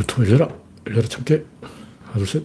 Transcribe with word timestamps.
유튜브 0.00 0.26
열려라. 0.26 0.48
열려라, 0.86 1.06
참깨. 1.08 1.44
하나, 2.04 2.24
둘, 2.24 2.26
셋. 2.26 2.42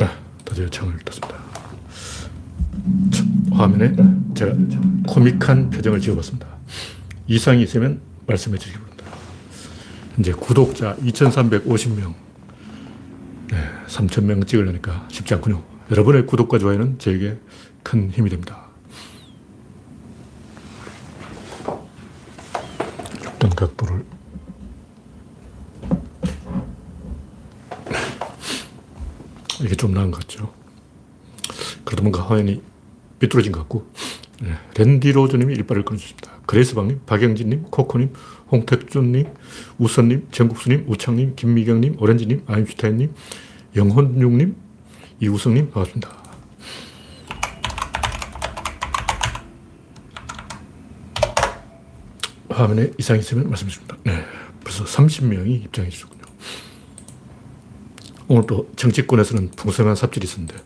아, 0.00 0.18
드디어 0.44 0.68
창을 0.68 0.98
떴습니다. 0.98 1.40
화면에 3.52 3.94
제가 4.34 4.54
코믹한 5.06 5.70
표정을 5.70 6.00
지어봤습니다. 6.00 6.46
이상이 7.26 7.62
있으면 7.62 8.00
말씀해 8.26 8.58
주시기 8.58 8.78
바랍니다. 8.78 9.04
이제 10.18 10.32
구독자 10.32 10.96
2,350명, 10.96 12.14
네, 13.50 13.56
3,000명 13.86 14.46
찍으려니까 14.46 15.08
쉽지 15.10 15.34
않군요. 15.34 15.62
여러분의 15.90 16.26
구독과 16.26 16.58
좋아요는 16.58 16.98
저에게 16.98 17.38
큰 17.82 18.10
힘이 18.10 18.30
됩니다. 18.30 18.59
어떤 23.60 23.68
각도를 23.68 24.04
이게 29.62 29.74
좀 29.74 29.92
나은 29.92 30.10
것 30.10 30.20
같죠. 30.20 30.52
그래도 31.84 32.02
뭔가 32.02 32.22
화면이 32.22 32.62
삐뚤어진 33.18 33.52
것 33.52 33.60
같고 33.60 33.86
네. 34.40 34.54
랜디 34.76 35.12
로즈님이 35.12 35.54
일발을 35.54 35.84
끊어주십니다. 35.84 36.30
그레이스방님, 36.46 37.02
박영진님, 37.04 37.64
코코님, 37.64 38.14
홍택준님, 38.50 39.26
우선님, 39.78 40.28
정국수님, 40.32 40.86
우창님, 40.88 41.36
김미경님, 41.36 41.96
오렌지님, 42.00 42.44
아임슈타인님, 42.46 43.12
영혼육님, 43.76 44.56
이우성님 45.20 45.70
반갑습니다. 45.70 46.19
화면에 52.62 52.90
이상이 52.98 53.20
있으면 53.20 53.48
말씀해 53.48 53.70
주십니다. 53.70 53.96
네, 54.04 54.24
벌써 54.62 54.84
30명이 54.84 55.64
입장해 55.64 55.88
주셨군요. 55.90 56.22
오늘 58.28 58.46
또 58.46 58.70
정치권에서는 58.76 59.50
풍성한 59.56 59.96
삽질이 59.96 60.24
있었는데 60.24 60.56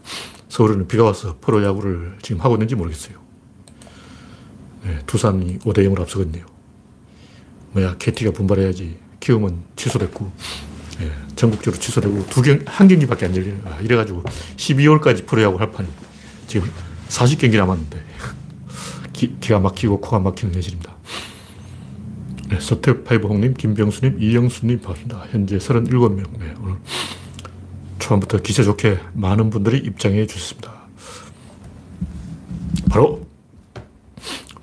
서울에는 0.48 0.86
비가 0.86 1.04
와서 1.04 1.36
프로야구를 1.40 2.18
지금 2.22 2.40
하고 2.40 2.54
있는지 2.54 2.74
모르겠어요. 2.74 3.16
네, 4.84 4.98
두산이 5.06 5.60
5대 5.60 5.78
0으로 5.78 6.02
앞서거든요. 6.02 6.44
뭐야, 7.72 7.96
KT가 7.98 8.30
분발해야지. 8.32 8.98
키움은 9.18 9.62
취소됐고, 9.76 10.30
예, 11.00 11.10
전국적으로 11.34 11.80
취소되고, 11.80 12.26
두 12.26 12.42
경, 12.42 12.60
한 12.66 12.86
경기밖에 12.86 13.26
안 13.26 13.34
열리네. 13.34 13.60
아, 13.64 13.80
이래가지고 13.80 14.22
12월까지 14.56 15.26
프로야구 15.26 15.58
할 15.58 15.72
판이 15.72 15.88
지금 16.46 16.70
40경기 17.08 17.56
남았는데, 17.56 18.04
기, 19.14 19.36
가 19.40 19.58
막히고 19.58 20.00
코가 20.00 20.20
막히는 20.20 20.54
현실입니다. 20.54 20.93
네, 22.54 22.60
서태파이브 22.60 23.26
홍님, 23.26 23.54
김병수님, 23.54 24.22
이영수님 24.22 24.78
반갑습니다. 24.80 25.26
현재 25.32 25.58
37명. 25.58 26.38
네, 26.38 26.54
오늘 26.62 26.76
초반부터 27.98 28.38
기세 28.42 28.62
좋게 28.62 28.98
많은 29.12 29.50
분들이 29.50 29.78
입장해 29.78 30.24
주셨습니다. 30.26 30.72
바로 32.88 33.26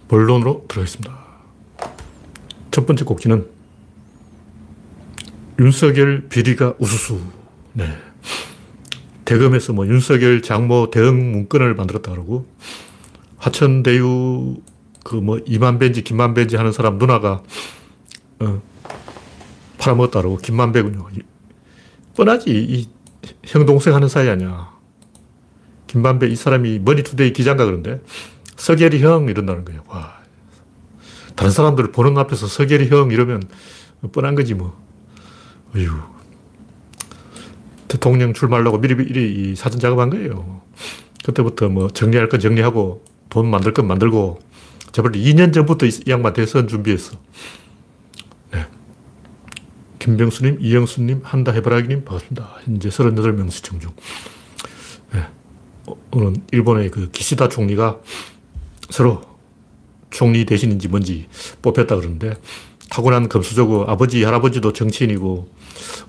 본론으로 0.07 0.63
들어가겠습니다. 0.69 1.19
첫 2.71 2.85
번째 2.85 3.03
꼭지는 3.03 3.45
윤석열 5.59 6.29
비리가 6.29 6.75
우수수. 6.79 7.19
네. 7.73 7.89
대검에서 9.25 9.73
뭐 9.73 9.85
윤석열 9.85 10.41
장모 10.41 10.91
대응 10.91 11.31
문건을 11.33 11.75
만들었다 11.75 12.11
그러고 12.11 12.47
화천대유 13.37 14.61
그 15.03 15.15
뭐 15.15 15.39
이만배인지 15.45 16.03
김만배인지 16.03 16.55
하는 16.55 16.71
사람 16.71 16.97
누나가 16.97 17.43
어, 18.41 18.61
팔아먹었다 19.77 20.21
그러고 20.21 20.37
김만배군요. 20.37 21.07
뻔하지. 22.15 22.49
이 22.51 22.87
형 23.45 23.65
동생 23.65 23.93
하는 23.93 24.07
사이 24.07 24.29
아니야. 24.29 24.71
김만배 25.87 26.27
이 26.27 26.35
사람이 26.35 26.79
머니투데이 26.79 27.33
기자인가 27.33 27.65
그런데 27.65 28.01
서계리 28.55 29.01
형 29.03 29.27
이런다는 29.29 29.65
거예요. 29.65 29.83
와. 29.87 30.21
다른 31.35 31.51
사람들 31.51 31.91
보는 31.91 32.17
앞에서 32.17 32.47
서계리 32.47 32.89
형 32.89 33.11
이러면 33.11 33.43
뻔한 34.11 34.35
거지 34.35 34.53
뭐. 34.53 34.79
어휴. 35.75 35.89
대통령 37.87 38.33
출마하려고 38.33 38.79
미리 38.79 39.55
사전 39.55 39.79
작업한 39.79 40.09
거예요. 40.09 40.61
그때부터 41.25 41.69
뭐 41.69 41.89
정리할 41.89 42.29
건 42.29 42.39
정리하고 42.39 43.03
돈 43.29 43.49
만들 43.49 43.73
건 43.73 43.87
만들고 43.87 44.39
저번 44.93 45.11
2년 45.11 45.53
전부터 45.53 45.85
이 45.85 45.91
양반 46.07 46.33
대선 46.33 46.67
준비했어. 46.67 47.17
네. 50.01 50.05
김병수님, 50.05 50.57
이영수님, 50.59 51.21
한다 51.23 51.51
해바라기님 51.51 52.03
반갑습니다. 52.03 52.55
현재 52.63 52.89
38명 52.89 53.51
시청 53.51 53.79
중. 53.79 53.91
네. 55.13 55.27
오늘 56.11 56.33
일본의 56.51 56.89
그 56.89 57.09
기시다 57.11 57.47
총리가 57.47 57.99
서로 58.89 59.21
총리 60.09 60.45
대신인지 60.45 60.87
뭔지 60.87 61.27
뽑혔다 61.61 61.95
그러는데 61.95 62.33
타고난 62.89 63.29
금수저고 63.29 63.85
아버지, 63.85 64.23
할아버지도 64.23 64.73
정치인이고 64.73 65.47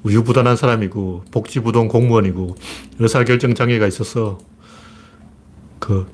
우유부단한 0.03 0.57
사람이고 0.57 1.25
복지부동 1.31 1.89
공무원이고 1.89 2.57
의사결정 2.99 3.55
장애가 3.55 3.87
있어서 3.87 4.39
그 5.79 6.11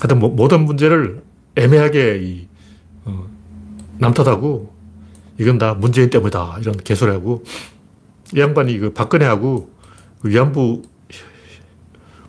하여튼 0.00 0.18
모든 0.18 0.64
문제를 0.64 1.22
애매하게 1.56 2.20
이, 2.22 2.48
어, 3.04 3.26
남탓하고 3.98 4.75
이건 5.38 5.58
다 5.58 5.74
문재인 5.74 6.10
때문이다 6.10 6.58
이런 6.60 6.76
개소리하고 6.76 7.44
이 8.34 8.40
양반이 8.40 8.78
그 8.78 8.92
박근혜하고 8.92 9.70
그 10.20 10.28
위안부 10.28 10.82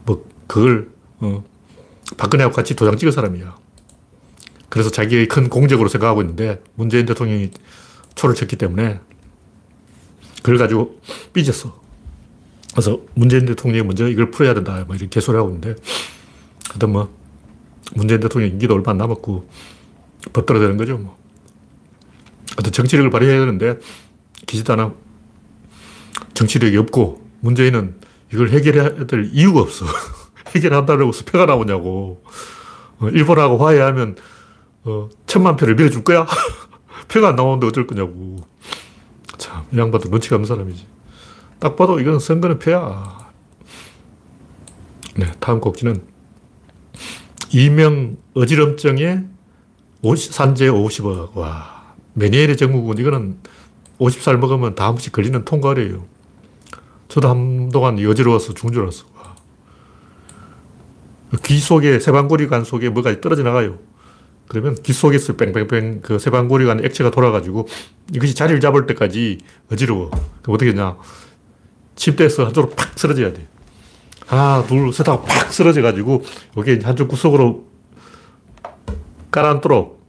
뭐 0.03 0.25
그걸 0.47 0.89
어, 1.19 1.43
박근혜하고 2.17 2.55
같이 2.55 2.75
도장 2.75 2.97
찍은 2.97 3.11
사람이야. 3.11 3.55
그래서 4.69 4.89
자기의 4.89 5.27
큰 5.27 5.49
공적으로 5.49 5.89
생각하고 5.89 6.21
있는데 6.21 6.61
문재인 6.75 7.05
대통령이 7.05 7.51
초를 8.15 8.35
쳤기 8.35 8.57
때문에 8.57 8.99
그걸 10.37 10.57
가지고 10.57 10.99
삐졌어. 11.33 11.79
그래서 12.71 12.99
문재인 13.15 13.45
대통령이 13.45 13.83
먼저 13.83 14.07
이걸 14.07 14.29
풀어야 14.29 14.53
된다. 14.53 14.83
뭐 14.85 14.95
이렇게 14.95 15.07
개소리 15.09 15.35
하고 15.37 15.49
있는데 15.49 15.75
하여튼 16.69 16.91
뭐 16.91 17.13
문재인 17.95 18.19
대통령 18.19 18.51
임기도 18.51 18.75
얼마 18.75 18.91
안 18.91 18.97
남았고 18.97 19.49
법대로 20.33 20.59
되는 20.59 20.77
거죠. 20.77 20.97
뭐. 20.97 21.17
하여튼 22.57 22.71
정치력을 22.71 23.09
발휘해야 23.09 23.39
되는데 23.39 23.79
않아 24.69 24.93
정치력이 26.33 26.75
없고 26.77 27.25
문재인은 27.39 27.95
이걸 28.33 28.49
해결해야 28.49 29.05
될 29.05 29.29
이유가 29.31 29.61
없어. 29.61 29.85
해결한다고 30.55 31.11
수표가 31.11 31.45
나오냐고. 31.45 32.23
어, 32.99 33.09
일본하고 33.09 33.57
화해하면 33.57 34.15
어, 34.83 35.09
천만 35.27 35.55
표를 35.55 35.75
밀어줄 35.75 36.03
거야? 36.03 36.25
표가 37.07 37.29
안 37.29 37.35
나오는데 37.35 37.67
어쩔 37.67 37.85
거냐고. 37.87 38.37
참, 39.37 39.65
이 39.71 39.77
양반도 39.77 40.09
눈치가 40.09 40.35
없는 40.35 40.47
사람이지. 40.47 40.87
딱 41.59 41.75
봐도 41.75 41.99
이건 41.99 42.19
선거는 42.19 42.59
표야. 42.59 43.27
네, 45.15 45.31
다음 45.39 45.59
곡지는 45.59 46.03
이명 47.51 48.17
어지럼증에 48.33 49.23
50, 50.01 50.33
산재 50.33 50.67
50억. 50.67 51.35
와, 51.35 51.76
메니엘의 52.17 52.57
정국은 52.57 52.97
이거는 52.97 53.37
50살 53.99 54.37
먹으면 54.37 54.75
다음 54.75 54.95
번씩 54.95 55.13
걸리는 55.13 55.45
통과래요. 55.45 56.05
저도 57.07 57.29
한동안 57.29 58.01
여지러워서 58.01 58.53
죽은 58.53 58.73
줄 58.73 58.81
알았어. 58.83 59.05
와. 59.15 59.35
귀 61.43 61.59
속에, 61.59 61.99
세방고리관 61.99 62.63
속에 62.63 62.89
뭐가 62.89 63.21
떨어져 63.21 63.43
나가요. 63.43 63.77
그러면 64.47 64.75
귀 64.81 64.93
속에서 64.93 65.35
뺑뺑뺑 65.35 66.01
그 66.01 66.19
세방고리가 66.19 66.71
안 66.71 66.85
액체가 66.85 67.11
돌아가지고 67.11 67.67
이것이 68.13 68.33
자리를 68.33 68.59
잡을 68.61 68.87
때까지 68.87 69.37
어지러워. 69.71 70.09
그럼 70.41 70.55
어떻게 70.55 70.71
했냐. 70.71 70.97
침대에서 71.95 72.45
한쪽으로 72.45 72.73
팍 72.75 72.97
쓰러져야 72.97 73.33
돼. 73.33 73.47
하나, 74.25 74.63
둘, 74.65 74.91
셋 74.91 75.07
하고 75.07 75.23
팍 75.25 75.53
쓰러져가지고 75.53 76.23
여기 76.57 76.79
한쪽 76.83 77.09
구석으로 77.09 77.65
깔아앉도록 79.31 80.01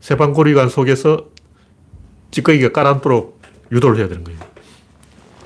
세방고리관 0.00 0.68
속에서 0.68 1.33
찌꺼기가 2.34 2.70
깔아앉도록 2.72 3.40
유도를 3.70 3.98
해야 3.98 4.08
되는 4.08 4.24
거예요. 4.24 4.40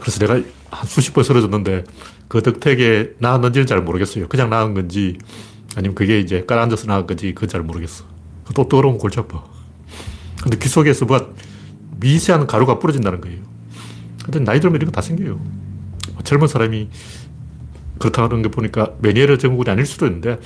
그래서 0.01 0.19
내가 0.21 0.41
한 0.71 0.87
수십 0.87 1.13
번 1.13 1.23
쓰러졌는데 1.23 1.85
그 2.29 2.43
덕택에 2.43 3.13
나았는지는 3.19 3.67
잘 3.67 3.83
모르겠어요. 3.83 4.27
그냥 4.29 4.49
나은 4.49 4.73
건지 4.75 5.19
아니면 5.77 5.95
그게 5.95 6.19
이제 6.19 6.45
깔아앉아서 6.47 6.87
나은 6.87 7.07
건지 7.07 7.35
그건 7.35 7.49
잘 7.51 7.63
모르겠어. 7.63 8.05
또 8.55 8.69
더러운 8.69 8.97
골치 8.97 9.21
아파. 9.21 9.45
근데 10.43 10.57
귀 10.59 10.69
속에서 10.69 11.05
뭐 11.05 11.35
미세한 12.01 12.47
가루가 12.47 12.79
뿌려진다는 12.79 13.21
거예요. 13.21 13.41
하여튼 14.23 14.45
나이 14.45 14.59
들면 14.61 14.77
이런 14.77 14.87
거 14.91 14.93
다 14.93 15.03
생겨요. 15.03 15.35
뭐 15.35 16.23
젊은 16.25 16.49
사람이 16.49 16.89
그렇다는 17.99 18.41
게 18.43 18.49
보니까 18.51 18.95
메니에르 19.01 19.37
증후군이 19.37 19.69
아닐 19.71 19.85
수도 19.85 20.07
있는데 20.07 20.39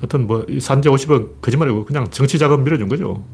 하여튼 0.00 0.26
뭐 0.26 0.44
산재 0.60 0.90
50은 0.90 1.40
거짓말이고 1.40 1.84
그냥 1.84 2.10
정치 2.10 2.38
자금 2.38 2.64
밀어준 2.64 2.88
거죠. 2.88 3.24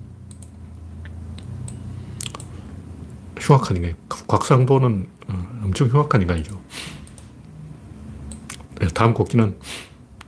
흉악한 3.42 3.76
인간. 3.76 3.94
곽상도는 4.28 5.06
어, 5.28 5.60
엄청 5.64 5.88
흉악한 5.88 6.22
인간이죠. 6.22 6.60
네, 8.80 8.88
다음 8.88 9.14
곡기는 9.14 9.56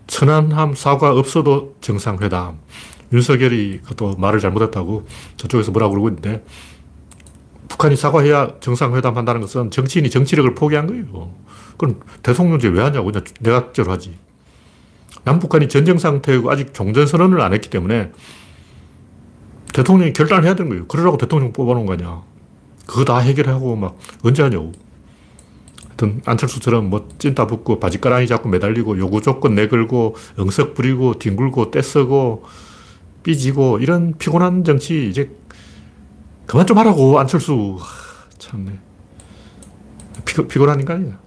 천안함 0.06 0.74
사과 0.74 1.12
없어도 1.12 1.76
정상회담. 1.80 2.58
윤석열이 3.12 3.80
또 3.96 4.16
말을 4.16 4.40
잘못했다고 4.40 5.06
저쪽에서 5.36 5.70
뭐라고 5.70 5.92
그러고 5.92 6.08
있는데 6.08 6.44
북한이 7.68 7.96
사과해야 7.96 8.56
정상회담 8.60 9.16
한다는 9.16 9.40
것은 9.40 9.70
정치인이 9.70 10.10
정치력을 10.10 10.52
포기한 10.54 10.86
거예요. 10.86 11.32
그럼 11.76 12.00
대통령제 12.22 12.68
왜 12.68 12.82
하냐고 12.82 13.06
그냥 13.06 13.24
내각제로 13.40 13.92
하지. 13.92 14.18
남북한이 15.24 15.68
전쟁 15.68 15.98
상태이고 15.98 16.50
아직 16.50 16.74
종전 16.74 17.06
선언을 17.06 17.40
안 17.40 17.52
했기 17.52 17.70
때문에 17.70 18.12
대통령이 19.72 20.12
결단을 20.12 20.44
해야 20.44 20.54
되는 20.54 20.68
거예요. 20.68 20.86
그러라고 20.86 21.16
대통령 21.16 21.52
뽑아놓은 21.52 21.86
거 21.86 21.94
아니야. 21.94 22.22
그거 22.86 23.04
다 23.04 23.18
해결하고 23.18 23.76
막 23.76 23.98
언제 24.22 24.42
하냐고. 24.42 24.72
하여튼 25.88 26.22
안철수처럼 26.24 26.90
뭐 26.90 27.08
찐따 27.18 27.46
붙고 27.46 27.78
바지가랑이 27.78 28.26
잡고 28.26 28.48
매달리고 28.48 28.98
요구 28.98 29.22
조건 29.22 29.54
내걸고 29.54 30.16
응석 30.38 30.74
부리고 30.74 31.18
뒹굴고 31.18 31.70
떼쓰고 31.70 32.44
삐지고 33.22 33.78
이런 33.78 34.14
피곤한 34.18 34.64
정치 34.64 35.08
이제 35.08 35.30
그만 36.46 36.66
좀 36.66 36.78
하라고 36.78 37.18
안철수. 37.18 37.78
참네. 38.38 38.78
피, 40.24 40.46
피곤한 40.46 40.80
인간이야. 40.80 41.18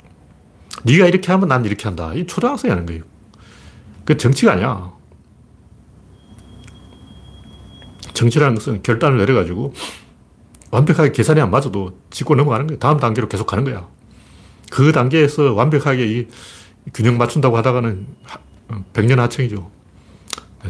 네가 0.83 1.07
이렇게 1.07 1.31
하면 1.31 1.47
난 1.47 1.65
이렇게 1.65 1.85
한다. 1.85 2.13
이 2.13 2.25
초등학생이 2.27 2.69
하는 2.69 2.85
거예요. 2.85 3.03
그 4.05 4.15
정치가 4.17 4.53
아니야. 4.53 4.93
정치라는 8.13 8.55
것은 8.55 8.83
결단을 8.83 9.17
내려가지고 9.17 9.73
완벽하게 10.71 11.11
계산이 11.11 11.39
안 11.41 11.51
맞아도 11.51 11.97
짚고 12.09 12.35
넘어가는 12.35 12.67
거야 12.67 12.77
다음 12.79 12.99
단계로 12.99 13.27
계속 13.27 13.45
가는 13.45 13.63
거야 13.63 13.87
그 14.69 14.91
단계에서 14.91 15.53
완벽하게 15.53 16.05
이 16.05 16.27
균형 16.93 17.17
맞춘다고 17.17 17.57
하다가는 17.57 18.05
백년 18.93 19.19
하청이죠. 19.19 19.69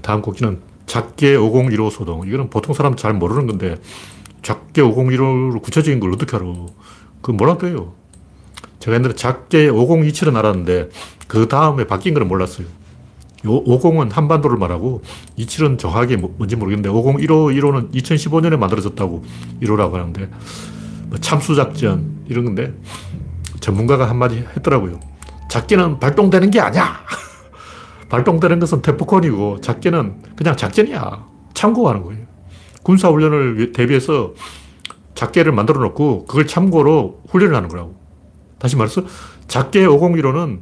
다음 0.01 0.21
곡기는 0.21 0.61
작게 0.85 1.35
5015 1.35 1.89
소동. 1.89 2.27
이거는 2.27 2.49
보통 2.49 2.73
사람 2.73 2.95
잘 2.95 3.13
모르는 3.13 3.47
건데, 3.47 3.77
작게 4.41 4.81
5015로 4.81 5.61
굳혀진 5.61 5.99
걸 5.99 6.13
어떻게 6.13 6.35
알아? 6.35 6.45
그 7.21 7.31
뭐라고 7.31 7.67
해요? 7.67 7.93
제가 8.79 8.95
옛날에 8.95 9.13
작게 9.15 9.69
5027은 9.69 10.35
알았는데, 10.35 10.89
그 11.27 11.47
다음에 11.47 11.85
바뀐 11.85 12.13
거는 12.13 12.27
몰랐어요. 12.27 12.67
50은 13.43 14.11
한반도를 14.11 14.57
말하고, 14.57 15.01
27은 15.37 15.77
정확하게 15.77 16.17
뭐, 16.17 16.33
뭔지 16.37 16.55
모르겠는데, 16.55 16.89
5015, 16.89 17.47
1호는 17.47 17.93
2015년에 17.93 18.57
만들어졌다고 18.57 19.23
1호라고 19.61 19.93
하는데, 19.93 20.29
뭐 21.09 21.17
참수작전, 21.19 22.25
이런 22.27 22.45
건데, 22.45 22.73
전문가가 23.59 24.09
한마디 24.09 24.45
했더라고요. 24.55 24.99
작게는 25.49 25.99
발동되는 25.99 26.51
게 26.51 26.59
아니야. 26.59 26.99
발동되는 28.09 28.59
것은 28.59 28.81
테프콘이고 28.81 29.61
작게는 29.61 30.21
그냥 30.35 30.55
작전이야. 30.55 31.25
참고하는 31.53 32.03
거예요. 32.03 32.25
군사훈련을 32.83 33.73
대비해서 33.73 34.33
작게를 35.15 35.51
만들어 35.51 35.81
놓고 35.81 36.25
그걸 36.25 36.47
참고로 36.47 37.23
훈련을 37.29 37.55
하는 37.55 37.69
거라고. 37.69 37.99
다시 38.59 38.75
말해서 38.75 39.03
작게 39.47 39.85
501호는 39.85 40.61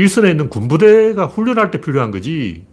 일선에 0.00 0.30
있는 0.30 0.48
군부대가 0.48 1.26
훈련할 1.26 1.70
때 1.70 1.78
필요한 1.80 2.10
거지 2.10 2.64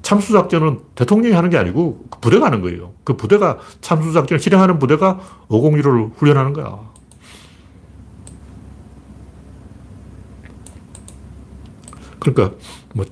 참수작전은 0.00 0.80
대통령이 0.94 1.34
하는 1.34 1.50
게 1.50 1.58
아니고 1.58 2.06
그 2.10 2.18
부대가 2.20 2.46
하는 2.46 2.62
거예요. 2.62 2.94
그 3.04 3.14
부대가 3.14 3.58
참수작전을 3.82 4.40
실행하는 4.40 4.78
부대가 4.78 5.20
501호를 5.48 6.12
훈련하는 6.16 6.54
거야. 6.54 6.80
그러니까 12.18 12.56
뭐 12.94 13.04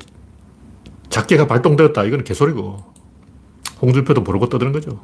작게가 1.10 1.46
발동되었다 1.46 2.04
이건 2.04 2.24
개소리고 2.24 2.82
홍준표도 3.82 4.22
모르고 4.22 4.48
떠드는 4.48 4.72
거죠. 4.72 5.00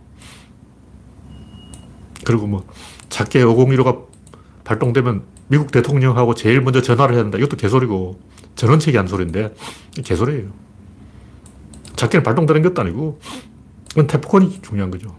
그리고 2.24 2.46
뭐 2.46 2.64
작게 3.10 3.44
5015가 3.44 4.13
발동되면 4.64 5.22
미국 5.48 5.70
대통령하고 5.70 6.34
제일 6.34 6.60
먼저 6.60 6.80
전화를 6.80 7.14
해야 7.14 7.22
된다. 7.22 7.38
이것도 7.38 7.56
개소리고 7.56 8.18
전원책이 8.56 8.96
한 8.96 9.06
소리인데 9.06 9.54
개소리예요. 10.04 10.48
작게는 11.96 12.22
발동되는 12.22 12.62
것도 12.62 12.80
아니고 12.82 13.20
그건 13.90 14.06
테프콘이 14.06 14.62
중요한 14.62 14.90
거죠. 14.90 15.14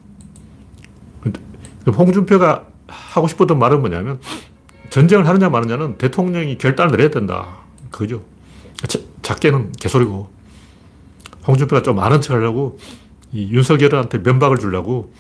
홍준표가 1.88 2.68
하고 2.88 3.28
싶었던 3.28 3.58
말은 3.60 3.80
뭐냐면 3.80 4.20
전쟁을 4.90 5.28
하느냐 5.28 5.50
마느냐는 5.50 5.98
대통령이 5.98 6.58
결단을 6.58 6.92
내려야 6.92 7.10
된다. 7.10 7.60
그죠. 7.92 8.24
작게는 9.22 9.72
개소리고 9.74 10.30
홍준표가 11.48 11.84
좀 11.84 12.00
아는 12.00 12.22
척 12.22 12.34
하려고 12.34 12.80
이 13.32 13.50
윤석열한테 13.52 14.20
면박을 14.20 14.58
주려고 14.58 15.14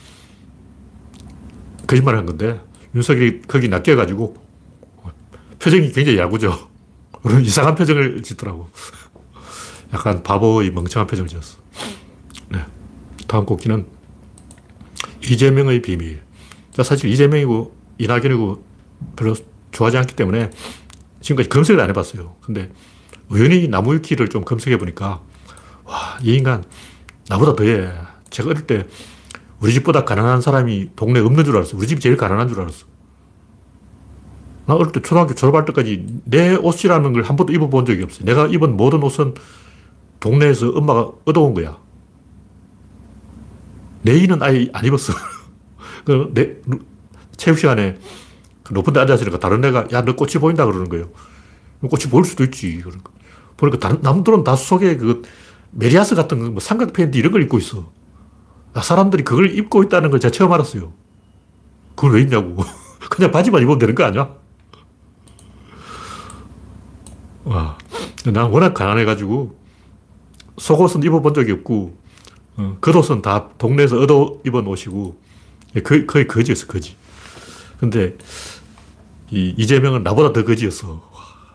거짓말을 1.87 2.19
한 2.19 2.25
건데 2.25 2.59
윤석열이 2.95 3.41
거기 3.47 3.67
낚여가지고 3.67 4.35
표정이 5.59 5.91
굉장히 5.91 6.17
야구죠. 6.17 6.69
이상한 7.43 7.75
표정을 7.75 8.23
짓더라고. 8.23 8.69
약간 9.93 10.23
바보의 10.23 10.71
멍청한 10.71 11.07
표정을 11.07 11.27
지었어. 11.27 11.57
네. 12.49 12.65
다음 13.27 13.45
곡기는 13.45 13.85
이재명의 15.23 15.81
비밀. 15.81 16.21
사실 16.83 17.09
이재명이고 17.09 17.75
이낙연이고 17.97 18.63
별로 19.15 19.35
좋아하지 19.71 19.97
않기 19.97 20.15
때문에 20.15 20.49
지금까지 21.21 21.49
검색을 21.49 21.81
안 21.81 21.89
해봤어요. 21.89 22.35
근데 22.41 22.71
우연히 23.29 23.67
나무위키를 23.67 24.29
좀 24.29 24.43
검색해 24.43 24.77
보니까 24.77 25.21
와, 25.85 26.17
이 26.21 26.35
인간 26.35 26.63
나보다 27.27 27.55
더해. 27.55 27.91
제가 28.29 28.49
어릴 28.49 28.67
때 28.67 28.85
우리 29.65 29.73
집보다 29.73 30.05
가난한 30.05 30.41
사람이 30.41 30.91
동네에 30.95 31.23
없는 31.23 31.43
줄 31.43 31.55
알았어. 31.55 31.75
우리 31.75 31.87
집이 31.87 31.99
제일 31.99 32.17
가난한 32.17 32.49
줄 32.49 32.61
알았어. 32.61 32.85
나 34.67 34.75
어릴 34.75 34.91
때 34.91 35.01
초등학교 35.01 35.33
졸업할 35.33 35.65
때까지 35.65 36.05
내 36.25 36.53
옷이라는 36.53 37.13
걸 37.13 37.23
한 37.23 37.35
번도 37.35 37.51
입어본 37.51 37.85
적이 37.85 38.03
없어 38.03 38.23
내가 38.23 38.45
입은 38.45 38.77
모든 38.77 39.01
옷은 39.01 39.33
동네에서 40.19 40.69
엄마가 40.69 41.11
얻어온 41.25 41.55
거야. 41.55 41.79
내일은 44.03 44.43
아예 44.43 44.69
안 44.71 44.85
입었어. 44.85 45.13
그, 46.05 46.29
내, 46.35 46.57
체육 47.35 47.57
시간에 47.57 47.97
그 48.61 48.71
높은 48.75 48.93
데 48.93 48.99
앉아있으니까 48.99 49.39
다른 49.39 49.65
애가, 49.65 49.87
야, 49.93 50.05
너 50.05 50.15
꽃이 50.15 50.33
보인다 50.33 50.67
그러는 50.67 50.89
거예요. 50.89 51.09
꽃이 51.81 52.03
보일 52.11 52.25
수도 52.25 52.43
있지. 52.43 52.83
그러니까. 53.57 53.79
다른, 53.79 53.99
남들은 54.03 54.43
다 54.43 54.55
속에 54.55 54.97
그 54.97 55.23
메리아스 55.71 56.13
같은 56.13 56.51
뭐 56.51 56.59
삼각 56.59 56.93
팬티 56.93 57.17
이런 57.17 57.31
걸 57.31 57.41
입고 57.41 57.57
있어. 57.57 57.94
아, 58.75 58.81
사람들이 58.81 59.23
그걸 59.23 59.57
입고 59.57 59.83
있다는 59.83 60.11
걸 60.11 60.19
제가 60.19 60.31
처음 60.31 60.51
알았어요. 60.51 60.91
그걸 61.95 62.15
왜 62.15 62.21
입냐고. 62.21 62.57
그냥 63.09 63.31
바지만 63.31 63.61
입으면 63.61 63.79
되는 63.79 63.95
거 63.95 64.03
아니야? 64.03 64.29
와. 67.45 67.77
난 68.25 68.49
워낙 68.51 68.73
가난해가지고 68.73 69.57
속옷은 70.57 71.03
입어본 71.03 71.33
적이 71.33 71.51
없고 71.53 71.97
어, 72.57 72.77
겉옷은 72.81 73.21
다 73.21 73.49
동네에서 73.57 73.99
얻어 73.99 74.39
입은 74.45 74.65
옷이고 74.67 75.17
거의, 75.83 76.05
거의 76.07 76.27
거지였어, 76.27 76.67
거지. 76.67 76.95
근데 77.79 78.17
이 79.31 79.53
이재명은 79.57 80.03
나보다 80.03 80.33
더 80.33 80.43
거지였어. 80.43 81.09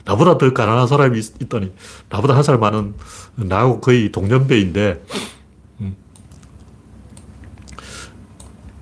나보다 0.04 0.38
더 0.38 0.52
가난한 0.52 0.86
사람이 0.86 1.18
있, 1.18 1.48
더니 1.48 1.72
나보다 2.08 2.34
한 2.34 2.42
살 2.44 2.58
많은 2.58 2.94
나하고 3.36 3.80
거의 3.80 4.10
동년배인데 4.12 5.04
음. 5.80 5.96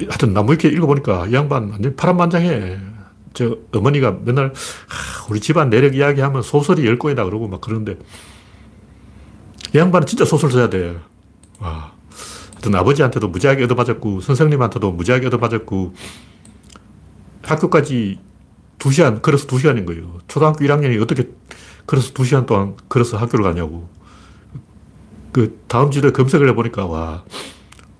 하여튼 0.07 0.33
나무 0.33 0.53
이렇게 0.53 0.69
읽어보니까 0.69 1.27
이 1.27 1.33
양반 1.33 1.71
완전 1.71 1.97
파란만장해. 1.97 2.79
저 3.35 3.57
어머니가 3.73 4.19
맨날 4.25 4.53
우리 5.29 5.41
집안 5.41 5.71
내력 5.71 5.95
이야기하면 5.95 6.43
소설이 6.43 6.87
열 6.87 6.99
권이다 6.99 7.25
그러고 7.25 7.47
막 7.49 7.61
그러는데 7.61 7.97
이 9.75 9.79
양반은 9.79 10.07
진짜 10.07 10.25
소설 10.25 10.51
써야 10.51 10.69
돼. 10.69 10.97
와. 11.59 11.93
하여튼 12.53 12.75
아버지한테도 12.75 13.29
무지하게 13.29 13.65
얻어맞았고 13.65 14.21
선생님한테도 14.21 14.93
무지하게 14.93 15.29
얻어맞았고 15.29 15.95
학교까지 17.43 18.19
2시간, 18.79 19.23
걸어서 19.23 19.47
2시간인 19.47 19.87
거예요. 19.87 20.19
초등학교 20.29 20.65
1학년이 20.65 21.01
어떻게 21.03 21.29
걸어서 21.87 22.13
2시간 22.13 22.47
동안 22.47 22.77
걸어서 22.89 23.17
학교를 23.17 23.45
가냐고. 23.45 23.89
그 25.33 25.61
다음 25.69 25.91
주에 25.91 26.11
검색을 26.11 26.49
해보니까 26.49 26.87
와, 26.87 27.25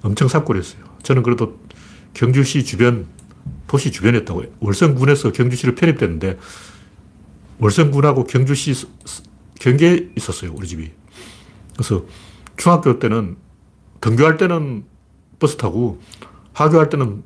엄청 0.03 0.29
산골이었어요. 0.29 0.83
저는 1.03 1.23
그래도 1.23 1.59
경주시 2.15 2.65
주변, 2.65 3.07
도시 3.67 3.93
주변이었다고. 3.93 4.45
월성군에서 4.61 5.33
경주시를 5.33 5.75
편입됐는데, 5.75 6.39
월성군하고 7.59 8.25
경주시 8.25 8.87
경계에 9.61 10.11
있었어요, 10.17 10.53
우리 10.55 10.67
집이. 10.67 10.91
그래서 11.75 12.05
중학교 12.57 12.99
때는, 12.99 13.37
등교할 14.01 14.37
때는 14.37 14.85
버스 15.39 15.57
타고, 15.57 16.01
하교할 16.53 16.89
때는 16.89 17.23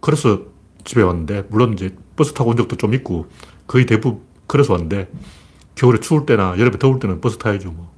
걸어서 0.00 0.42
집에 0.84 1.02
왔는데, 1.02 1.44
물론 1.50 1.74
이제 1.74 1.94
버스 2.16 2.32
타고 2.32 2.50
온 2.50 2.56
적도 2.56 2.76
좀 2.76 2.94
있고, 2.94 3.28
거의 3.66 3.86
대부분 3.86 4.22
걸어서 4.46 4.72
왔는데, 4.72 5.10
겨울에 5.74 6.00
추울 6.00 6.26
때나 6.26 6.58
여름에 6.58 6.78
더울 6.78 6.98
때는 6.98 7.20
버스 7.20 7.38
타야죠, 7.38 7.70
뭐. 7.72 7.90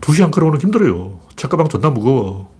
두 0.00 0.14
시간 0.14 0.30
걸어오는 0.30 0.60
힘들어요. 0.60 1.20
책가방 1.36 1.68
존나 1.68 1.90
무거워. 1.90 2.55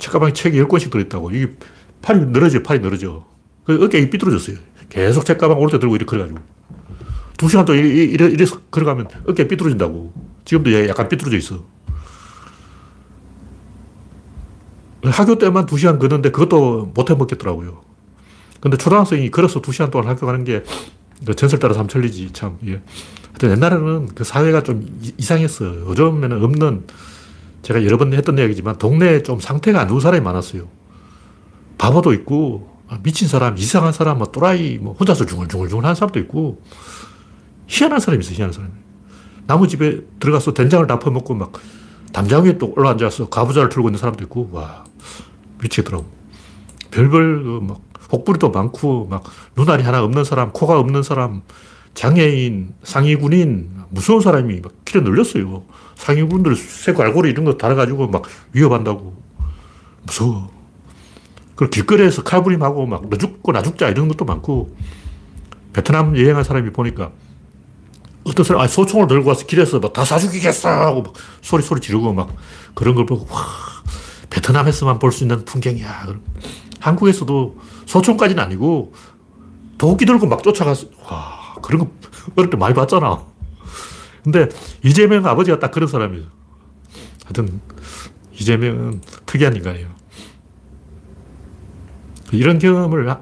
책가방에 0.00 0.32
책이 0.32 0.60
10권씩 0.62 0.90
들어있다고. 0.90 1.30
이게 1.30 1.54
팔이 2.02 2.26
늘어져, 2.26 2.62
팔이 2.62 2.80
늘어져. 2.80 3.26
그 3.64 3.84
어깨가 3.84 4.10
삐뚤어졌어요. 4.10 4.56
계속 4.88 5.24
책가방 5.24 5.58
오른쪽 5.58 5.78
들고 5.78 5.94
이렇게 5.94 6.10
걸어가지고. 6.10 6.40
두 7.36 7.48
시간 7.48 7.64
또 7.64 7.74
이래, 7.74 8.26
이래, 8.26 8.44
서 8.44 8.60
걸어가면 8.70 9.08
어깨 9.28 9.46
삐뚤어진다고. 9.46 10.12
지금도 10.44 10.88
약간 10.88 11.08
삐뚤어져 11.08 11.36
있어. 11.36 11.64
학교 15.04 15.38
때만 15.38 15.64
두 15.66 15.78
시간 15.78 15.98
걷는데 15.98 16.30
그것도 16.30 16.92
못 16.94 17.10
해먹겠더라고요. 17.10 17.80
근데 18.60 18.76
초등학생이 18.76 19.30
걸어서 19.30 19.62
두 19.62 19.72
시간 19.72 19.90
동안 19.90 20.08
학교 20.08 20.26
가는 20.26 20.44
게그 20.44 21.34
전설 21.36 21.58
따라 21.58 21.72
삼천리지, 21.72 22.32
참. 22.32 22.58
예. 22.66 22.82
하여튼 23.28 23.52
옛날에는 23.52 24.08
그 24.14 24.24
사회가 24.24 24.62
좀 24.62 24.86
이상했어요. 25.16 25.88
요즘에는 25.88 26.42
없는, 26.42 26.84
제가 27.62 27.84
여러 27.84 27.98
번 27.98 28.12
했던 28.12 28.38
이야기지만 28.38 28.78
동네에 28.78 29.22
좀 29.22 29.40
상태가 29.40 29.80
안 29.80 29.88
좋은 29.88 30.00
사람이 30.00 30.22
많았어요. 30.22 30.68
바보도 31.78 32.12
있고, 32.14 32.68
미친 33.02 33.28
사람, 33.28 33.56
이상한 33.56 33.92
사람, 33.92 34.18
뭐 34.18 34.26
또라이, 34.28 34.78
뭐 34.78 34.94
혼자서 34.94 35.26
중얼중얼중얼 35.26 35.84
하는 35.84 35.94
사람도 35.94 36.18
있고, 36.20 36.62
희한한 37.66 38.00
사람이 38.00 38.22
있어요, 38.22 38.34
희한한 38.34 38.52
사람이. 38.52 38.72
나무 39.46 39.68
집에 39.68 40.00
들어가서 40.18 40.54
된장을 40.54 40.86
다 40.86 40.98
퍼먹고 40.98 41.34
막 41.34 41.52
담장 42.12 42.44
위에 42.44 42.58
또 42.58 42.72
올라앉아서 42.76 43.28
가부좌를 43.28 43.68
틀고 43.68 43.88
있는 43.88 43.98
사람도 43.98 44.24
있고, 44.24 44.48
와, 44.52 44.84
미치겠더라고. 45.62 46.06
별별, 46.90 47.44
그 47.44 47.60
막, 47.62 47.80
혹부리도 48.12 48.50
많고, 48.50 49.06
막, 49.06 49.22
눈알이 49.56 49.84
하나 49.84 50.02
없는 50.02 50.24
사람, 50.24 50.50
코가 50.52 50.78
없는 50.78 51.02
사람, 51.02 51.42
장애인, 51.94 52.74
상위군인, 52.82 53.70
무서운 53.90 54.20
사람이 54.20 54.60
막 54.60 54.72
길에 54.84 55.00
늘렸어요. 55.02 55.64
상위군들 56.00 56.56
쇠갈고리 56.56 57.30
이런 57.30 57.44
거 57.44 57.56
달아가지고 57.58 58.08
막 58.08 58.22
위협한다고. 58.52 59.14
무서워. 60.04 60.50
그리고 61.54 61.70
길거리에서 61.70 62.22
칼부림하고 62.22 62.86
막 62.86 63.02
너 63.10 63.18
죽고 63.18 63.52
나 63.52 63.62
죽자 63.62 63.88
이런 63.90 64.08
것도 64.08 64.24
많고, 64.24 64.74
베트남 65.74 66.16
여행한 66.16 66.42
사람이 66.42 66.70
보니까 66.70 67.10
어떤 68.24 68.44
사람, 68.44 68.62
아, 68.62 68.66
소총을 68.66 69.06
들고 69.08 69.28
와서 69.28 69.44
길에서 69.46 69.78
막 69.78 69.92
다 69.92 70.04
사죽이겠어! 70.04 70.68
하고 70.70 71.02
막 71.02 71.12
소리 71.42 71.62
소리 71.62 71.80
지르고 71.82 72.12
막 72.14 72.34
그런 72.74 72.94
걸 72.94 73.04
보고, 73.04 73.26
와, 73.34 73.44
베트남에서만 74.30 74.98
볼 74.98 75.12
수 75.12 75.24
있는 75.24 75.44
풍경이야. 75.44 76.14
한국에서도 76.80 77.58
소총까지는 77.86 78.42
아니고 78.42 78.94
도끼 79.76 80.06
들고 80.06 80.26
막 80.26 80.42
쫓아가서, 80.42 80.86
와, 81.10 81.54
그런 81.60 81.80
거 81.80 81.90
어릴 82.36 82.48
때 82.48 82.56
많이 82.56 82.74
봤잖아. 82.74 83.22
근데 84.22 84.48
이재명 84.84 85.26
아버지가 85.26 85.58
딱 85.58 85.70
그런 85.70 85.88
사람이에요. 85.88 86.26
하여튼, 87.24 87.60
이재명은 88.34 89.00
특이한 89.26 89.56
인간이에요. 89.56 89.88
이런 92.32 92.58
경험을 92.58 93.14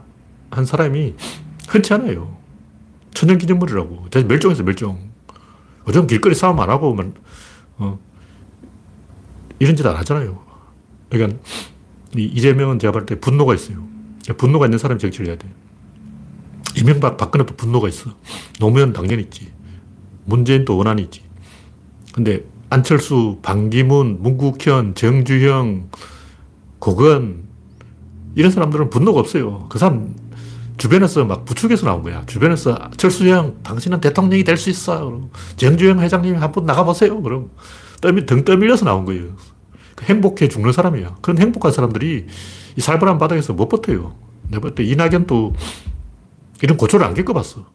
한 0.50 0.64
사람이 0.64 1.14
흔치 1.69 1.95
않아요. 1.95 2.37
천연기념물이라고. 3.14 4.07
멸종했어, 4.28 4.62
멸종. 4.62 5.11
요즘 5.88 6.07
길거리 6.07 6.35
싸움 6.35 6.61
안 6.61 6.71
하고, 6.71 6.97
어, 7.78 7.99
이런 9.59 9.76
짓 9.76 9.87
안 9.87 9.97
하잖아요. 9.97 10.45
그러니까, 11.11 11.38
이재명은 12.17 12.78
제가 12.78 12.93
볼 12.93 13.07
때 13.07 13.19
분노가 13.19 13.55
있어요. 13.55 13.87
분노가 14.37 14.67
있는 14.67 14.78
사람이 14.78 14.99
정치를 15.00 15.26
해야 15.28 15.37
돼. 15.37 15.49
이명박, 16.76 17.17
박근혜도 17.17 17.57
분노가 17.57 17.88
있어. 17.88 18.14
노무현 18.61 18.93
당연히 18.93 19.23
있지. 19.23 19.50
문재인도 20.28 20.76
원한이 20.76 21.02
있지. 21.02 21.23
근데 22.12 22.44
안철수, 22.70 23.38
방기문, 23.42 24.18
문국현, 24.20 24.94
정주영, 24.94 25.88
고건, 26.78 27.44
이런 28.35 28.50
사람들은 28.50 28.90
분노가 28.90 29.20
없어요. 29.20 29.66
그 29.68 29.78
사람 29.78 30.14
주변에서 30.76 31.25
막 31.25 31.44
부축해서 31.44 31.87
나온 31.87 32.02
거야. 32.02 32.25
주변에서 32.26 32.90
철수형, 32.97 33.62
당신은 33.62 34.00
대통령이 34.00 34.44
될 34.44 34.56
수 34.56 34.70
있어. 34.70 35.28
정주영 35.56 36.00
회장님이 36.00 36.37
한번 36.38 36.66
나가보세요. 36.66 37.20
그럼 37.23 37.50
등 38.26 38.44
떠밀려서 38.44 38.85
나온 38.85 39.04
거예요. 39.04 39.25
그 39.97 40.04
행복해 40.04 40.47
죽는 40.49 40.73
사람이야. 40.73 41.16
그런 41.23 41.38
행복한 41.38 41.73
사람들이 41.73 42.26
이 42.76 42.80
살벌한 42.80 43.18
바닥에서 43.18 43.54
못 43.54 43.68
버텨요. 43.68 44.14
내가 44.49 44.61
볼때 44.61 44.85
이낙연도 44.85 45.54
이런 46.62 46.76
고초를 46.76 47.04
안 47.04 47.14
겪어봤어. 47.14 47.66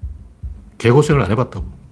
개고생을 0.77 1.21
안 1.21 1.31
해봤다고. 1.31 1.82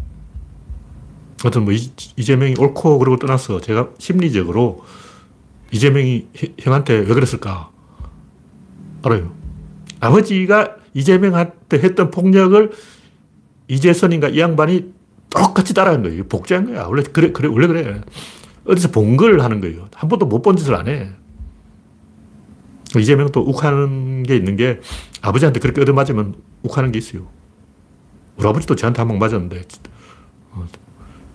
하여튼 1.44 1.64
뭐 1.66 1.74
이재명이 1.74 2.56
옳고 2.58 3.00
그러고 3.00 3.18
떠나서 3.18 3.62
제가 3.62 3.90
심리적으로 3.98 4.84
이재명이 5.72 6.28
형한테 6.60 6.96
왜 7.00 7.06
그랬을까? 7.06 7.72
알아요. 9.04 9.32
아버지가 10.00 10.76
이재명한테 10.94 11.80
했던 11.80 12.12
폭력을 12.12 12.72
이재선인가 13.68 14.30
이 14.30 14.40
양반이 14.40 14.94
똑같이 15.30 15.74
따라한 15.74 16.04
거예요. 16.04 16.26
복제한 16.28 16.66
거야. 16.66 16.84
원래 16.86 17.04
그래, 17.04 17.32
그래, 17.32 17.48
원래 17.48 17.68
그래. 17.68 18.02
어디서 18.66 18.92
본 18.92 19.16
걸 19.18 19.40
하는 19.42 19.62
거예요. 19.62 19.88
한 19.96 20.10
번도 20.10 20.26
못 20.26 20.42
본 20.42 20.58
짓을 20.58 20.76
안 20.76 20.88
해. 20.88 21.10
이재명 23.00 23.32
또 23.32 23.42
욱하는 23.42 24.24
게 24.24 24.36
있는 24.36 24.58
게 24.58 24.82
아버지한테 25.22 25.60
그렇게 25.62 25.82
얻어맞으면 25.82 26.36
욱하는 26.64 26.92
게 26.92 27.00
있어요. 27.00 27.28
우리 28.38 28.48
아버지도 28.48 28.76
저한테 28.76 29.00
한방 29.00 29.18
맞았는데 29.18 29.58
어, 29.58 29.62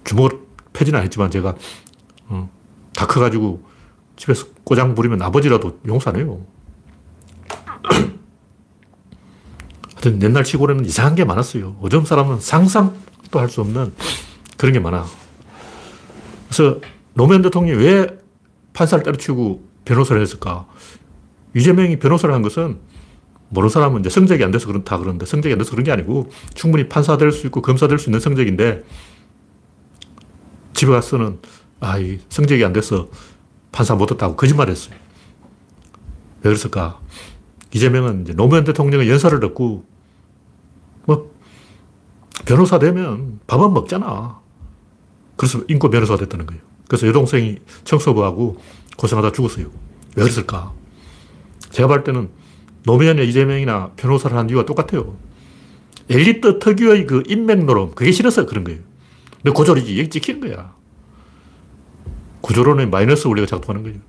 주먹을 0.06 0.40
패지는 0.72 0.98
않았지만 1.00 1.30
제가 1.30 1.54
어, 2.28 2.50
다 2.94 3.06
커가지고 3.06 3.62
집에서 4.16 4.46
꼬장 4.64 4.94
부리면 4.94 5.20
아버지라도 5.22 5.78
용서 5.86 6.10
안 6.10 6.16
해요. 6.16 6.40
하여튼 9.94 10.22
옛날 10.22 10.44
시골에는 10.44 10.84
이상한 10.84 11.14
게 11.14 11.24
많았어요. 11.24 11.76
요즘 11.82 12.04
사람은 12.04 12.40
상상도 12.40 13.38
할 13.38 13.48
수 13.48 13.60
없는 13.60 13.92
그런 14.56 14.72
게 14.72 14.78
많아. 14.80 15.04
그래서 16.48 16.80
노무현 17.14 17.42
대통령이 17.42 17.82
왜 17.82 18.06
판사를 18.72 19.02
때려치고 19.04 19.66
변호사를 19.84 20.20
했을까? 20.20 20.66
이재명이 21.54 21.98
변호사를 21.98 22.34
한 22.34 22.42
것은 22.42 22.78
모르는 23.48 23.70
사람은 23.70 24.00
이제 24.00 24.10
성적이 24.10 24.44
안 24.44 24.50
돼서 24.50 24.66
그렇다 24.66 24.98
그러는데 24.98 25.24
성적이 25.24 25.52
안 25.54 25.58
돼서 25.58 25.70
그런 25.70 25.84
게 25.84 25.92
아니고 25.92 26.30
충분히 26.54 26.88
판사 26.88 27.16
될 27.16 27.32
수 27.32 27.46
있고 27.46 27.62
검사 27.62 27.88
될 27.88 27.98
수 27.98 28.08
있는 28.10 28.20
성적인데 28.20 28.84
집에 30.76 30.92
가서는 30.92 31.40
아, 31.80 31.98
이 31.98 32.20
성적이 32.28 32.64
안 32.64 32.72
돼서 32.72 33.08
판사 33.72 33.94
못 33.94 34.10
했다고 34.10 34.36
거짓말 34.36 34.68
했어요. 34.68 34.94
왜 36.42 36.50
그랬을까? 36.50 37.00
이재명은 37.74 38.22
이제 38.22 38.32
노무현 38.34 38.64
대통령의 38.64 39.10
연설을 39.10 39.40
듣고 39.40 39.84
뭐 41.06 41.34
변호사 42.44 42.78
되면 42.78 43.40
밥은 43.46 43.72
먹잖아. 43.72 44.38
그래서 45.36 45.62
인권 45.68 45.90
변호사가 45.90 46.18
됐다는 46.20 46.46
거예요. 46.46 46.62
그래서 46.88 47.06
여동생이 47.06 47.58
청소부하고 47.84 48.60
고생하다 48.96 49.32
죽었어요. 49.32 49.66
왜 50.14 50.22
그랬을까? 50.22 50.72
제가 51.70 51.88
볼 51.88 52.04
때는 52.04 52.30
노무현이나 52.84 53.26
이재명이나 53.26 53.92
변호사를 53.96 54.36
한 54.36 54.48
이유가 54.48 54.64
똑같아요. 54.64 55.16
엘리트 56.08 56.60
특유의 56.60 57.06
그 57.06 57.22
인맥 57.26 57.64
노름, 57.64 57.94
그게 57.94 58.12
싫어서 58.12 58.46
그런 58.46 58.62
거예요. 58.62 58.80
근데 59.46 59.54
고졸이지, 59.58 59.96
여기 59.96 60.10
찍힌 60.10 60.40
거야. 60.40 60.74
구조론의 62.40 62.88
마이너스 62.88 63.28
원리가 63.28 63.46
작동하는 63.46 63.84
거예요. 63.84 64.00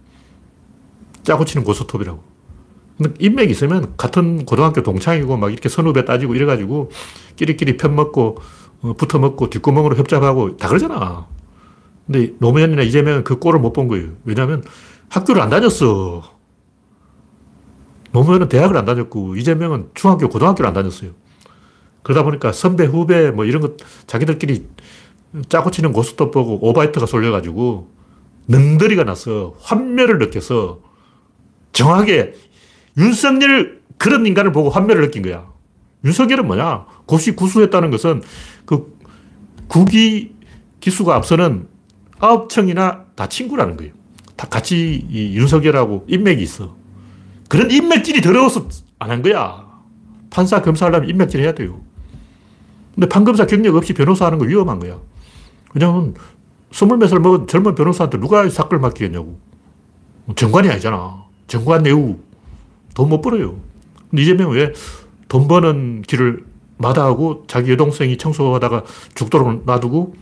짜고 1.21 1.45
치는 1.45 1.63
고스톱이라고. 1.63 2.23
근데 2.97 3.13
인맥이 3.19 3.51
있으면 3.51 3.95
같은 3.97 4.45
고등학교 4.45 4.81
동창이고 4.81 5.37
막 5.37 5.51
이렇게 5.51 5.69
선후배 5.69 6.05
따지고 6.05 6.33
이래가지고 6.33 6.89
끼리끼리 7.35 7.77
편먹고 7.77 8.37
어, 8.81 8.93
붙어먹고 8.93 9.51
뒷구멍으로 9.51 9.95
협잡하고 9.97 10.57
다 10.57 10.67
그러잖아. 10.69 11.27
근데 12.07 12.33
노무현이나 12.39 12.81
이재명은 12.81 13.23
그 13.23 13.37
꼴을 13.37 13.59
못 13.59 13.73
본 13.73 13.87
거예요. 13.89 14.13
왜냐하면 14.25 14.63
학교를 15.09 15.39
안 15.39 15.51
다녔어. 15.51 16.23
노무현은 18.11 18.49
대학을 18.49 18.75
안 18.75 18.85
다녔고 18.85 19.35
이재명은 19.35 19.91
중학교, 19.93 20.29
고등학교를 20.29 20.67
안 20.67 20.73
다녔어요. 20.73 21.11
그러다 22.01 22.23
보니까 22.23 22.53
선배, 22.53 22.85
후배 22.85 23.29
뭐 23.29 23.45
이런 23.45 23.61
것 23.61 23.75
자기들끼리 24.07 24.65
짜고 25.49 25.71
치는 25.71 25.93
고스톱 25.93 26.31
보고 26.31 26.57
오바이트가 26.67 27.05
쏠려가지고 27.05 27.89
능더리가 28.47 29.03
나서 29.03 29.55
환멸을 29.61 30.19
느껴서 30.19 30.79
정확하게 31.73 32.33
윤석열 32.97 33.81
그런 33.97 34.25
인간을 34.25 34.51
보고 34.51 34.69
환멸을 34.69 35.01
느낀 35.01 35.21
거야. 35.23 35.45
윤석열은 36.05 36.47
뭐냐? 36.47 36.85
곱씹 37.05 37.35
구수했다는 37.35 37.91
것은 37.91 38.21
그 38.65 38.97
국위 39.67 40.33
기수가 40.79 41.15
앞서는 41.15 41.67
아홉 42.19 42.49
청이나 42.49 43.05
다 43.15 43.27
친구라는 43.27 43.77
거예요. 43.77 43.93
다 44.35 44.47
같이 44.47 45.05
이 45.09 45.35
윤석열하고 45.35 46.05
인맥이 46.07 46.41
있어. 46.43 46.75
그런 47.49 47.71
인맥질이 47.71 48.21
더러워서 48.21 48.67
안 48.99 49.09
한 49.11 49.21
거야. 49.21 49.65
판사, 50.29 50.61
검사 50.61 50.85
하려면 50.85 51.09
인맥질 51.09 51.41
해야 51.41 51.53
돼요. 51.53 51.81
근데 52.95 53.07
판검사 53.07 53.45
경력 53.45 53.75
없이 53.75 53.93
변호사 53.93 54.25
하는 54.25 54.37
거 54.39 54.45
위험한 54.45 54.79
거야. 54.79 54.99
왜냐면 55.79 56.15
스물 56.71 56.97
몇 56.97 57.07
살 57.07 57.19
먹은 57.19 57.47
젊은 57.47 57.75
변호사한테 57.75 58.19
누가 58.19 58.47
사건을 58.49 58.81
맡기겠냐고. 58.81 59.39
정관이 60.35 60.69
아니잖아. 60.69 61.23
정관 61.47 61.83
내우. 61.83 62.17
돈 62.93 63.09
못 63.09 63.21
벌어요. 63.21 63.59
근데 64.09 64.23
이재명 64.23 64.51
왜돈 64.51 65.47
버는 65.47 66.01
길을 66.01 66.43
마다하고 66.77 67.45
자기 67.47 67.71
여동생이 67.71 68.17
청소하다가 68.17 68.83
죽도록 69.13 69.65
놔두고 69.65 70.15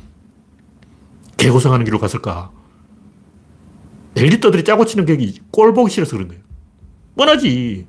개고생하는 1.38 1.86
길로 1.86 2.00
갔을까? 2.00 2.52
엘리트들이 4.18 4.64
짜고 4.64 4.86
치는 4.86 5.06
격이 5.06 5.40
꼴 5.52 5.74
보기 5.74 5.92
싫어서 5.92 6.16
그런 6.18 6.28
거예요. 6.30 6.42
뻔하지. 7.18 7.88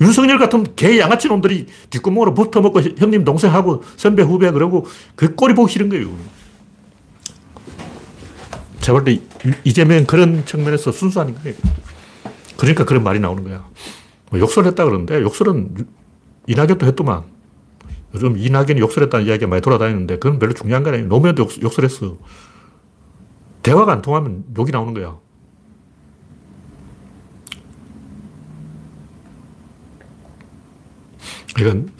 윤석열 0.00 0.38
같은 0.38 0.76
개 0.76 0.98
양아치 0.98 1.28
놈들이 1.28 1.66
뒷구멍으로 1.90 2.34
붙어먹고 2.34 2.80
형님 2.98 3.24
동생하고 3.24 3.82
선배 3.96 4.22
후배 4.22 4.50
그러고 4.50 4.86
그 5.16 5.34
꼴이 5.34 5.54
보기 5.54 5.72
싫은 5.72 5.88
거예요. 5.88 6.14
제가 8.80 9.04
이재명 9.64 10.04
그런 10.06 10.44
측면에서 10.44 10.92
순수한 10.92 11.34
거예요. 11.34 11.56
그러니까 12.56 12.84
그런 12.84 13.02
말이 13.02 13.20
나오는 13.20 13.42
거야. 13.44 13.66
뭐 14.30 14.40
욕설 14.40 14.66
했다 14.66 14.84
그러는데 14.84 15.20
욕설은 15.20 15.86
이낙연도 16.46 16.86
했더만. 16.86 17.24
요즘 18.14 18.38
이낙연이 18.38 18.80
욕설했다는 18.80 19.26
이야기가 19.26 19.48
많이 19.48 19.60
돌아다니는데 19.60 20.18
그건 20.18 20.38
별로 20.38 20.54
중요한 20.54 20.82
게 20.82 20.90
아니에요. 20.90 21.08
노무현도 21.08 21.42
욕, 21.42 21.62
욕설했어. 21.62 22.16
대화가 23.62 23.92
안 23.92 24.02
통하면 24.02 24.44
욕이 24.56 24.70
나오는 24.70 24.94
거야. 24.94 25.18
이건 31.58 31.92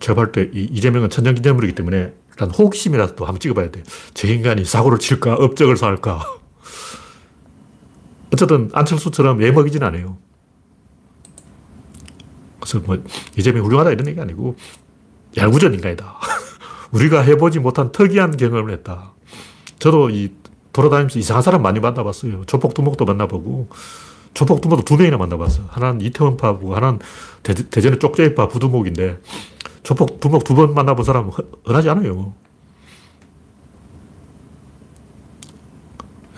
제가 0.00 0.14
볼 0.14 0.32
때 0.32 0.48
이재명은 0.52 1.10
천정기념물이기 1.10 1.74
때문에 1.74 2.12
일단 2.30 2.50
호기심이라도 2.50 3.16
또 3.16 3.26
한번 3.26 3.38
찍어봐야 3.40 3.70
돼. 3.70 3.82
저 4.14 4.26
인간이 4.28 4.64
사고를 4.64 4.98
칠까, 4.98 5.34
업적을 5.34 5.76
쌓을까. 5.76 6.24
어쨌든 8.32 8.70
안철수처럼 8.72 9.42
예먹이진 9.42 9.82
않아요. 9.82 10.16
그래서 12.60 12.78
뭐 12.80 13.02
이재명 13.36 13.64
훌륭하다 13.64 13.90
이런 13.92 14.06
얘기 14.06 14.20
아니고 14.20 14.56
얄궂은 15.36 15.74
인간이다. 15.74 16.18
우리가 16.92 17.22
해보지 17.22 17.58
못한 17.58 17.92
특이한 17.92 18.36
경험을 18.36 18.72
했다. 18.72 19.12
저도 19.78 20.10
이 20.10 20.32
돌아다니면서 20.72 21.18
이상한 21.18 21.42
사람 21.42 21.62
많이 21.62 21.80
만나봤어요. 21.80 22.44
조폭두목도 22.46 23.04
만나보고 23.04 23.68
조폭두목도 24.34 24.84
두 24.84 24.96
명이나 24.96 25.16
만나봤어. 25.16 25.64
하나는 25.68 26.00
이태원파고 26.00 26.74
하나는 26.74 26.98
대, 27.42 27.54
전의 27.54 27.98
쪽제이파 27.98 28.48
부두목인데 28.48 29.18
조폭두목 29.82 30.44
두 30.44 30.54
번 30.54 30.74
만나본 30.74 31.04
사람은 31.04 31.32
흔하지 31.64 31.90
않아요. 31.90 32.34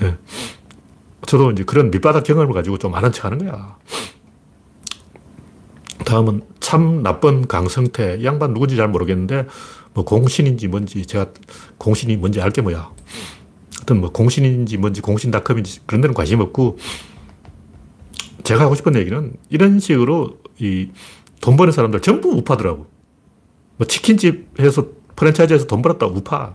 네. 0.01 0.17
저도 1.27 1.51
이제 1.53 1.65
그런 1.65 1.91
밑바닥 1.91 2.25
경험을 2.25 2.53
가지고 2.53 2.79
좀 2.79 2.95
아는 2.95 3.13
척 3.13 3.27
하는 3.27 3.39
거야. 3.39 3.77
다음은 6.05 6.43
참 6.61 7.03
나쁜 7.03 7.47
강성태. 7.47 8.19
이 8.21 8.25
양반 8.25 8.53
누군지 8.53 8.77
잘 8.77 8.89
모르겠는데, 8.89 9.47
뭐 9.95 10.05
공신인지 10.05 10.67
뭔지, 10.69 11.07
제가 11.07 11.27
공신이 11.79 12.17
뭔지 12.17 12.41
알게 12.41 12.61
뭐야. 12.63 12.91
하여튼 13.77 14.01
뭐 14.01 14.11
공신인지 14.11 14.77
뭔지 14.77 15.01
공신닷컴인지 15.01 15.81
그런 15.87 16.01
데는 16.01 16.15
관심 16.15 16.41
없고, 16.41 16.79
제가 18.45 18.65
하고 18.65 18.75
싶은 18.75 18.95
얘기는 18.97 19.33
이런 19.51 19.79
식으로 19.81 20.39
이 20.59 20.89
돈 21.43 21.57
버는 21.57 21.73
사람들 21.73 22.01
전부 22.01 22.31
우파더라고. 22.31 22.87
뭐 23.77 23.87
치킨집 23.87 24.61
해서 24.61 24.87
프랜차이즈에서 25.17 25.67
돈 25.67 25.83
벌었다 25.83 26.07
우파. 26.07 26.55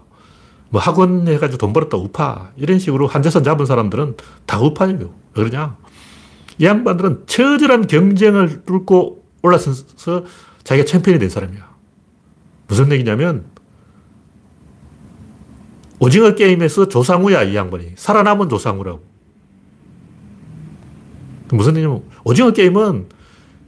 뭐 0.69 0.81
학원 0.81 1.27
해가지고 1.27 1.57
돈 1.57 1.73
벌었다 1.73 1.97
우파. 1.97 2.51
이런 2.55 2.79
식으로 2.79 3.05
한재선 3.05 3.43
잡은 3.43 3.65
사람들은 3.65 4.15
다 4.47 4.59
우파예요. 4.59 5.13
왜 5.35 5.43
그러냐? 5.43 5.77
이 6.57 6.65
양반들은 6.65 7.23
처절한 7.27 7.87
경쟁을 7.87 8.65
뚫고 8.65 9.25
올라서서 9.43 10.23
자기가 10.63 10.85
챔피언이 10.85 11.19
된 11.19 11.29
사람이야. 11.29 11.67
무슨 12.67 12.91
얘기냐면 12.91 13.45
오징어 15.99 16.33
게임에서 16.33 16.87
조상우야 16.87 17.43
이 17.43 17.55
양반이. 17.55 17.91
살아남은 17.97 18.47
조상우라고. 18.47 19.03
무슨 21.51 21.75
얘기냐면 21.75 22.03
오징어 22.23 22.51
게임은 22.51 23.07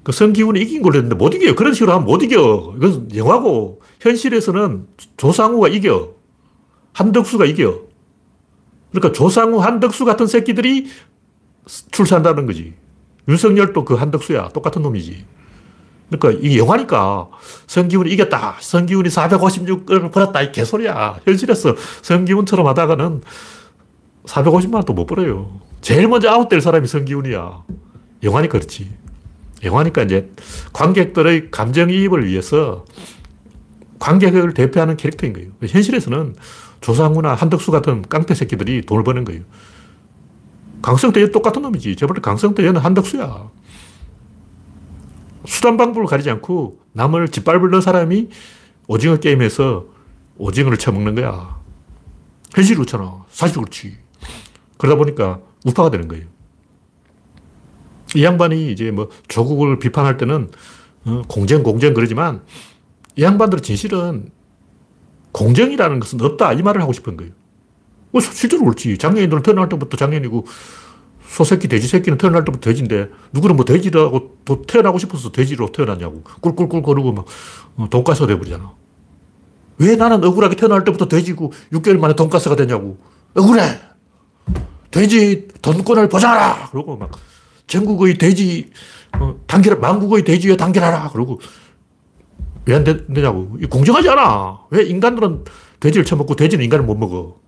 그 0.03 0.11
성기훈이 0.11 0.59
이긴 0.61 0.81
걸로 0.81 0.95
했는데 0.95 1.15
못 1.15 1.33
이겨요. 1.33 1.55
그런 1.55 1.73
식으로 1.73 1.93
하면 1.93 2.05
못 2.05 2.23
이겨. 2.23 2.73
이건 2.77 3.15
영화고 3.15 3.81
현실에서는 4.01 4.87
조상우가 5.17 5.67
이겨. 5.69 6.13
한덕수가 6.93 7.45
이겨. 7.45 7.81
그러니까 8.91 9.11
조상우, 9.11 9.59
한덕수 9.59 10.05
같은 10.05 10.25
새끼들이 10.25 10.87
출세한다는 11.91 12.45
거지. 12.45 12.73
윤석열도 13.27 13.85
그 13.85 13.93
한덕수야. 13.93 14.49
똑같은 14.49 14.81
놈이지. 14.81 15.25
그러니까 16.09 16.41
이게 16.43 16.57
영화니까 16.57 17.29
성기훈이 17.67 18.09
이겼다. 18.11 18.57
성기훈이 18.59 19.09
456을 19.09 20.11
벌었다. 20.11 20.41
이 20.41 20.51
개소리야. 20.51 21.19
현실에서 21.23 21.75
성기훈처럼 22.01 22.65
하다가는 22.65 23.21
450만 24.25 24.75
원도 24.75 24.93
못 24.93 25.05
벌어요. 25.05 25.68
제일 25.81 26.07
먼저 26.07 26.29
아웃될 26.29 26.61
사람이 26.61 26.87
성기훈이야. 26.87 27.63
영화니까 28.23 28.51
그렇지. 28.59 28.89
영화니까 29.63 30.03
이제 30.03 30.31
관객들의 30.73 31.51
감정이입을 31.51 32.27
위해서 32.27 32.85
관객을 33.99 34.53
대표하는 34.53 34.97
캐릭터인 34.97 35.33
거예요. 35.33 35.51
현실에서는 35.65 36.35
조상우나 36.81 37.33
한덕수 37.33 37.71
같은 37.71 38.01
깡패 38.03 38.33
새끼들이 38.33 38.85
돈을 38.85 39.03
버는 39.03 39.25
거예요. 39.25 39.41
강성태 40.81 41.31
똑같은 41.31 41.61
놈이지. 41.61 41.97
저번에 41.97 42.21
강성태는 42.21 42.77
한덕수야. 42.77 43.49
수단 45.45 45.77
방법을 45.77 46.07
가리지 46.07 46.29
않고 46.29 46.79
남을 46.93 47.29
넣은 47.71 47.81
사람이 47.81 48.29
오징어 48.87 49.17
게임에서 49.17 49.85
오징어를 50.37 50.77
쳐먹는 50.77 51.15
거야. 51.15 51.59
현실이 52.53 52.75
그렇잖아. 52.77 53.25
사실 53.29 53.57
그렇지. 53.57 53.97
그러다 54.77 54.97
보니까 54.97 55.41
우파가 55.65 55.89
되는 55.89 56.07
거예요. 56.07 56.25
이 58.15 58.23
양반이 58.23 58.71
이제 58.71 58.91
뭐 58.91 59.09
조국을 59.27 59.79
비판할 59.79 60.17
때는 60.17 60.49
어, 61.05 61.21
공정, 61.27 61.63
공정 61.63 61.93
그러지만 61.93 62.41
이 63.15 63.23
양반들은 63.23 63.63
진실은 63.63 64.31
공정이라는 65.31 65.99
것은 65.99 66.21
없다. 66.21 66.53
이 66.53 66.61
말을 66.61 66.81
하고 66.81 66.93
싶은 66.93 67.17
거예요. 67.17 67.33
뭐 68.11 68.21
실제로 68.21 68.63
그렇지. 68.63 68.97
장애인들은 68.97 69.43
태어날 69.43 69.69
때부터 69.69 69.97
장애인이고 69.97 70.45
소새끼, 71.27 71.67
돼지 71.67 71.87
새끼는 71.87 72.17
태어날 72.17 72.43
때부터 72.43 72.69
돼지인데 72.69 73.09
누구는 73.33 73.55
뭐 73.55 73.63
돼지라고 73.65 74.37
태어나고 74.65 74.97
싶어서 74.97 75.31
돼지로 75.31 75.71
태어났냐고. 75.71 76.23
꿀꿀꿀 76.41 76.81
거리고 76.81 77.13
막 77.13 77.25
어, 77.75 77.87
돈가스가 77.89 78.27
돼버리잖아. 78.27 78.73
왜 79.77 79.95
나는 79.95 80.23
억울하게 80.23 80.55
태어날 80.55 80.83
때부터 80.83 81.07
돼지고 81.07 81.53
6개월 81.71 81.99
만에 81.99 82.15
돈가스가 82.15 82.55
되냐고. 82.55 82.97
억울해! 83.35 83.88
돼지 84.91 85.47
돈권을 85.61 86.09
보장하라! 86.09 86.69
그러고 86.71 86.97
막 86.97 87.11
전국의 87.67 88.17
돼지, 88.17 88.71
어, 89.19 89.35
단결, 89.47 89.79
만국의 89.79 90.23
돼지에 90.23 90.57
단결하라! 90.57 91.09
그러고 91.09 91.39
왜 92.65 92.75
안 92.75 92.83
되냐고. 92.83 93.57
공정하지 93.69 94.09
않아. 94.09 94.59
왜 94.69 94.83
인간들은 94.83 95.43
돼지를 95.79 96.05
처먹고 96.05 96.35
돼지는 96.35 96.63
인간을 96.65 96.85
못 96.85 96.95
먹어. 96.95 97.39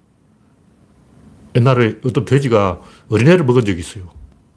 옛날에 1.55 1.97
어떤 2.03 2.25
돼지가 2.25 2.81
어린애를 3.09 3.45
먹은 3.45 3.63
적이 3.65 3.81
있어요. 3.81 4.09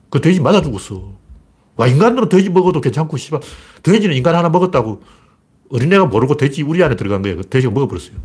그 0.08 0.20
돼지 0.22 0.40
맞아 0.40 0.62
죽었어. 0.62 1.12
와, 1.76 1.86
인간들은 1.86 2.28
돼지 2.28 2.48
먹어도 2.50 2.80
괜찮고, 2.80 3.16
씨발. 3.16 3.40
돼지는 3.82 4.16
인간 4.16 4.34
하나 4.36 4.48
먹었다고 4.48 5.02
어린애가 5.70 6.06
모르고 6.06 6.36
돼지 6.36 6.62
우리 6.62 6.82
안에 6.82 6.96
들어간 6.96 7.20
거예요. 7.20 7.38
그 7.38 7.42
돼지가 7.48 7.72
먹어버렸어요. 7.72 8.16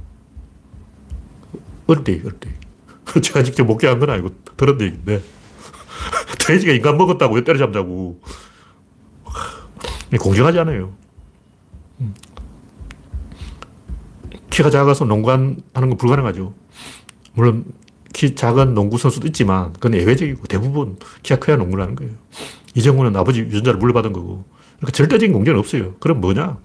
어릴 1.88 2.04
때, 2.04 2.22
어릴 2.24 2.40
때. 2.40 2.59
제가 3.22 3.44
직접 3.44 3.64
목격한 3.66 4.00
건 4.00 4.10
아니고 4.10 4.30
들은 4.58 4.80
얘기인데. 4.82 5.22
돼지가 6.40 6.74
인간 6.74 6.98
먹었다고 6.98 7.36
왜 7.36 7.44
때려잡자고. 7.44 8.22
공정하지 10.20 10.60
않아요. 10.60 10.94
음. 12.02 12.14
키가 14.50 14.70
작아서 14.70 15.06
농구하는 15.06 15.62
건 15.74 15.98
불가능하죠. 15.98 16.54
물론 17.34 17.66
키 18.12 18.36
작은 18.36 18.74
농구 18.74 18.98
선수도 18.98 19.28
있지만 19.28 19.72
그건 19.74 19.94
예외적이고 19.94 20.48
대부분 20.48 20.98
키가 21.24 21.40
커야 21.40 21.58
농구를 21.58 21.84
하는 21.84 21.96
거예요. 21.96 22.12
이정우는 22.76 23.16
아버지 23.16 23.42
유전자를 23.42 23.80
물려받은 23.80 24.14
거고. 24.14 24.46
그러니까 24.78 24.92
절대적인 24.92 25.34
공정은 25.34 25.60
없어요. 25.60 25.96
그럼 26.00 26.22
뭐냐? 26.22 26.58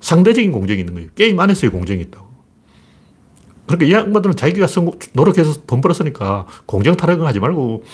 상대적인 0.00 0.52
공정이 0.52 0.80
있는 0.80 0.94
거예요. 0.94 1.08
게임 1.14 1.38
안에서의 1.38 1.70
공정이 1.70 2.00
있다고. 2.02 2.25
그러니까 3.66 3.86
이 3.86 3.92
양반들은 3.92 4.36
자기가 4.36 4.66
노력해서 5.12 5.62
돈 5.66 5.80
벌었으니까 5.80 6.46
공정 6.66 6.96
타령을 6.96 7.26
하지 7.26 7.40
말고 7.40 7.84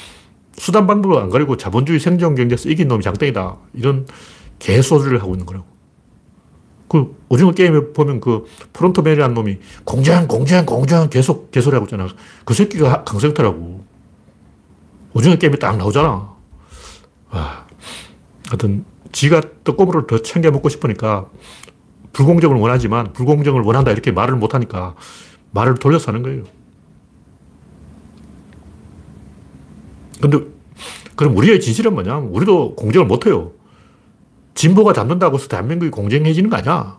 수단 0.56 0.87
방법을 0.87 1.18
안 1.18 1.30
가리고 1.30 1.56
자본주의 1.56 1.98
생존 1.98 2.35
경제에서 2.35 2.68
이긴 2.68 2.88
놈이 2.88 3.02
장땡이다. 3.02 3.56
이런 3.74 4.06
개소리를 4.58 5.20
하고 5.20 5.32
있는 5.32 5.46
거라고. 5.46 5.66
그 6.88 7.16
오징어 7.30 7.52
게임에 7.52 7.92
보면 7.94 8.20
그 8.20 8.44
프론트맨이라는 8.74 9.35
놈이 9.35 9.58
공장, 9.85 10.28
공장, 10.28 10.66
공장 10.66 11.08
계속 11.08 11.50
개소리 11.50 11.74
하고 11.74 11.87
있잖아. 11.87 12.06
그 12.44 12.52
새끼가 12.52 13.04
강성태라고. 13.04 13.82
오징어 15.14 15.37
게임에 15.37 15.56
딱 15.56 15.78
나오잖아. 15.78 16.35
와. 17.30 17.66
하여튼, 18.48 18.85
지가 19.11 19.40
떡고물을 19.64 20.06
더 20.06 20.18
챙겨 20.18 20.50
먹고 20.50 20.68
싶으니까 20.68 21.26
불공정을 22.12 22.58
원하지만 22.58 23.12
불공정을 23.12 23.62
원한다 23.62 23.90
이렇게 23.90 24.11
말을 24.11 24.37
못하니까 24.37 24.94
말을 25.52 25.74
돌려서 25.74 26.08
하는 26.08 26.22
거예요. 26.22 26.44
근데 30.20 30.38
그럼 31.16 31.36
우리의 31.36 31.60
진실은 31.60 31.94
뭐냐? 31.94 32.18
우리도 32.18 32.74
공정을 32.76 33.06
못 33.06 33.26
해요. 33.26 33.52
진보가 34.54 34.92
잡는다고 34.92 35.36
해서 35.38 35.48
대한민국이 35.48 35.90
공정해지는 35.90 36.50
거 36.50 36.56
아니야. 36.56 36.98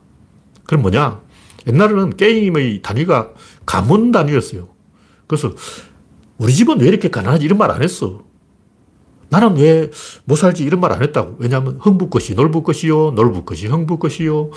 그럼 0.65 0.81
뭐냐? 0.81 1.21
옛날에는 1.67 2.17
게임의 2.17 2.81
단위가 2.81 3.31
가문 3.65 4.11
단위였어요. 4.11 4.67
그래서 5.27 5.53
우리 6.37 6.53
집은 6.53 6.79
왜 6.81 6.87
이렇게 6.87 7.09
가난하지? 7.09 7.45
이런 7.45 7.57
말 7.57 7.71
안 7.71 7.81
했어. 7.81 8.23
나는 9.29 9.55
왜 9.57 9.89
못 10.25 10.35
살지? 10.35 10.63
이런 10.63 10.79
말 10.79 10.91
안 10.91 11.01
했다고. 11.01 11.37
왜냐하면 11.39 11.77
흥부 11.79 12.09
것이 12.09 12.35
놀부 12.35 12.63
것이요. 12.63 13.11
놀부 13.11 13.45
것이 13.45 13.67
흥부 13.67 13.97
것이요. 13.97 14.51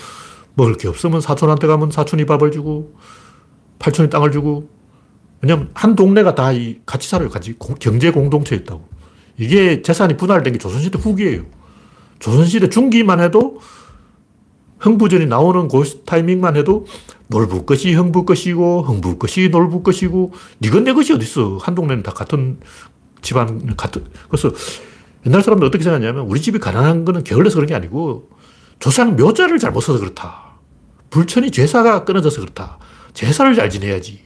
먹을 0.55 0.77
게 0.77 0.89
없으면 0.89 1.21
사촌한테 1.21 1.67
가면 1.67 1.91
사촌이 1.91 2.27
밥을 2.27 2.51
주고, 2.51 2.95
팔촌이 3.79 4.11
땅을 4.11 4.33
주고. 4.33 4.69
왜냐하면 5.43 5.71
한 5.75 5.95
동네가 5.95 6.35
다 6.35 6.51
같이 6.87 7.09
살아요. 7.09 7.29
같이 7.29 7.57
경제 7.79 8.11
공동체에 8.11 8.59
있다고. 8.59 8.89
이게 9.39 9.83
재산이 9.83 10.17
분할된 10.17 10.55
게 10.55 10.59
조선시대 10.59 10.99
후기예요. 10.99 11.43
조선시대 12.19 12.71
중기만 12.71 13.21
해도 13.21 13.61
흥부전이 14.79 15.27
나오는 15.27 15.69
그 15.69 16.03
타이밍만 16.05 16.57
해도 16.57 16.87
놀부 17.29 17.65
것이 17.65 17.93
흥부 17.93 18.25
것이고 18.25 18.83
흥부 18.83 19.19
것이 19.19 19.49
놀부 19.49 19.83
것이고 19.83 20.33
니건 20.63 20.85
내 20.85 20.93
것이 20.93 21.13
어딨어. 21.13 21.59
한 21.59 21.75
동네는 21.75 22.03
다 22.03 22.13
같은 22.13 22.61
집안 23.23 23.77
같은 23.77 24.05
그래서 24.29 24.51
옛날 25.27 25.43
사람들 25.43 25.67
어떻게 25.67 25.83
생각하냐면 25.83 26.27
우리 26.27 26.41
집이 26.41 26.59
가난한 26.59 27.05
거는 27.05 27.25
게을러서 27.25 27.57
그런 27.57 27.67
게 27.67 27.75
아니고 27.75 28.31
조상 28.79 29.17
묘자를 29.17 29.59
잘못 29.59 29.81
써서 29.81 29.99
그렇다. 29.99 30.45
불천이 31.11 31.51
제사가 31.51 32.05
끊어져서 32.05 32.41
그렇다. 32.41 32.79
제사를 33.17 33.55
잘 33.55 33.71
지내야지. 33.71 34.21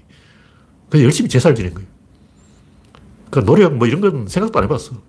그래서 0.89 1.05
열심히 1.05 1.31
제사를 1.31 1.55
지낸 1.55 1.73
거예요. 1.73 1.89
그 3.31 3.45
노력 3.45 3.77
뭐 3.77 3.87
이런 3.87 4.01
건 4.01 4.27
생각도 4.27 4.59
안 4.59 4.65
해봤어. 4.65 5.01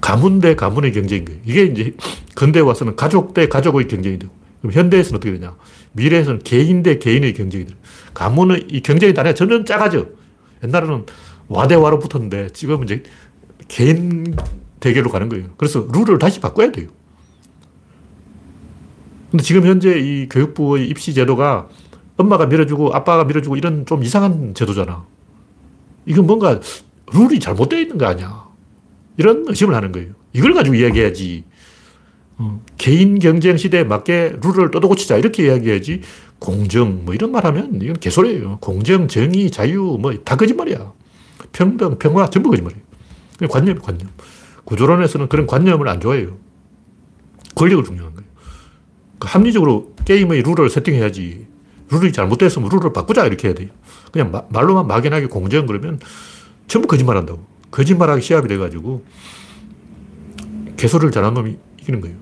가문 0.00 0.40
대 0.40 0.56
가문의 0.56 0.92
경쟁인 0.92 1.26
거예요. 1.26 1.40
이게 1.44 1.64
이제 1.64 1.94
근대 2.34 2.60
와서는 2.60 2.96
가족 2.96 3.34
대 3.34 3.46
가족의 3.46 3.86
경쟁이 3.86 4.18
되고, 4.18 4.32
그럼 4.62 4.72
현대에서는 4.72 5.18
어떻게 5.18 5.32
되냐. 5.32 5.54
미래에서는 5.92 6.40
개인 6.40 6.82
대 6.82 6.98
개인의 6.98 7.34
경쟁이 7.34 7.66
돼요. 7.66 7.76
가문의 8.14 8.66
이 8.70 8.80
경쟁이 8.80 9.12
다냐 9.12 9.34
점점 9.34 9.66
작아져. 9.66 10.06
옛날에는 10.64 11.04
와대와로 11.48 11.98
붙었는데 11.98 12.54
지금은 12.54 12.84
이제 12.84 13.02
개인 13.68 14.34
대결로 14.80 15.10
가는 15.10 15.28
거예요. 15.28 15.48
그래서 15.58 15.86
룰을 15.92 16.18
다시 16.18 16.40
바꿔야 16.40 16.72
돼요. 16.72 16.88
근데 19.30 19.44
지금 19.44 19.66
현재 19.66 19.98
이 19.98 20.26
교육부의 20.30 20.88
입시 20.88 21.12
제도가 21.12 21.68
엄마가 22.20 22.46
밀어주고 22.46 22.94
아빠가 22.94 23.24
밀어주고 23.24 23.56
이런 23.56 23.86
좀 23.86 24.02
이상한 24.04 24.54
제도잖아. 24.54 25.06
이건 26.06 26.26
뭔가 26.26 26.60
룰이 27.12 27.40
잘못되어 27.40 27.80
있는 27.80 27.98
거 27.98 28.06
아니야. 28.06 28.48
이런 29.16 29.44
의심을 29.46 29.74
하는 29.74 29.92
거예요. 29.92 30.12
이걸 30.32 30.54
가지고 30.54 30.76
이야기해야지. 30.76 31.44
어, 32.38 32.62
개인 32.78 33.18
경쟁 33.18 33.56
시대에 33.56 33.84
맞게 33.84 34.36
룰을 34.42 34.70
떠도고치자 34.70 35.18
이렇게 35.18 35.44
이야기해야지 35.46 36.00
공정 36.38 37.04
뭐 37.04 37.14
이런 37.14 37.32
말 37.32 37.44
하면 37.44 37.80
이건 37.82 37.96
개소리예요. 37.96 38.58
공정, 38.60 39.08
정의, 39.08 39.50
자유 39.50 39.98
뭐 40.00 40.12
다 40.24 40.36
거짓말이야. 40.36 40.92
평등, 41.52 41.98
평화 41.98 42.28
전부 42.30 42.50
거짓말이에요. 42.50 42.82
관념, 43.50 43.78
관념. 43.78 44.08
구조론에서는 44.64 45.28
그런 45.28 45.46
관념을 45.46 45.88
안 45.88 46.00
좋아해요. 46.00 46.36
권력을 47.54 47.84
중요한 47.84 48.14
거예요. 48.14 48.28
그 49.18 49.28
합리적으로 49.28 49.94
게임의 50.04 50.42
룰을 50.42 50.70
세팅해야지. 50.70 51.46
룰이 51.90 52.12
잘못됐으면 52.12 52.68
룰을 52.68 52.92
바꾸자 52.92 53.26
이렇게 53.26 53.48
해야 53.48 53.54
돼요. 53.54 53.68
그냥 54.12 54.30
마, 54.30 54.42
말로만 54.48 54.86
막연하게 54.86 55.26
공정 55.26 55.66
그러면 55.66 55.98
전부 56.68 56.88
거짓말 56.88 57.16
한다고. 57.16 57.44
거짓말하기 57.70 58.22
시합이 58.22 58.48
돼가지고 58.48 59.04
개소리를 60.76 61.12
잘하는 61.12 61.34
놈이 61.34 61.58
이기는 61.80 62.00
거예요. 62.00 62.16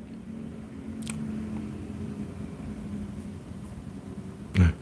네. 4.58 4.74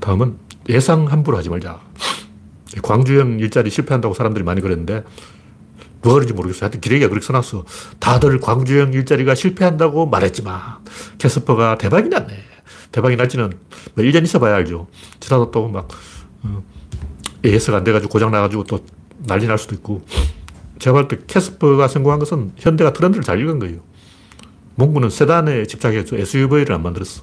다음은 0.00 0.38
예상 0.68 1.06
함부로 1.10 1.36
하지 1.36 1.48
말자. 1.48 1.80
광주형 2.82 3.38
일자리 3.38 3.70
실패한다고 3.70 4.14
사람들이 4.14 4.44
많이 4.44 4.60
그랬는데 4.60 5.04
누가 6.02 6.14
그런지 6.14 6.32
모르겠어요. 6.32 6.64
하여튼 6.64 6.80
기레기가 6.80 7.08
그렇게 7.08 7.24
써놨어. 7.26 7.64
다들 7.98 8.40
광주형 8.40 8.92
일자리가 8.92 9.34
실패한다고 9.34 10.06
말했지만 10.06 10.60
캐스퍼가 11.18 11.78
대박이 11.78 12.08
났네. 12.08 12.53
대박이 12.94 13.16
날지는 13.16 13.50
뭐 13.94 14.04
1년 14.04 14.22
있어봐야 14.22 14.54
알죠. 14.54 14.86
지나다 15.18 15.50
또막 15.50 15.88
어, 16.44 16.62
AS가 17.44 17.78
안 17.78 17.82
돼가지고 17.82 18.08
고장 18.08 18.30
나가지고 18.30 18.62
또 18.64 18.84
난리 19.26 19.48
날 19.48 19.58
수도 19.58 19.74
있고. 19.74 20.04
제가 20.78 20.94
볼 20.94 21.08
때 21.08 21.18
캐스퍼가 21.26 21.88
성공한 21.88 22.20
것은 22.20 22.52
현대가 22.56 22.92
트렌드를 22.92 23.24
잘 23.24 23.40
읽은 23.40 23.58
거예요. 23.58 23.80
몽구는 24.76 25.10
세단에 25.10 25.66
집착해서 25.66 26.16
SUV를 26.16 26.72
안 26.72 26.84
만들었어. 26.84 27.22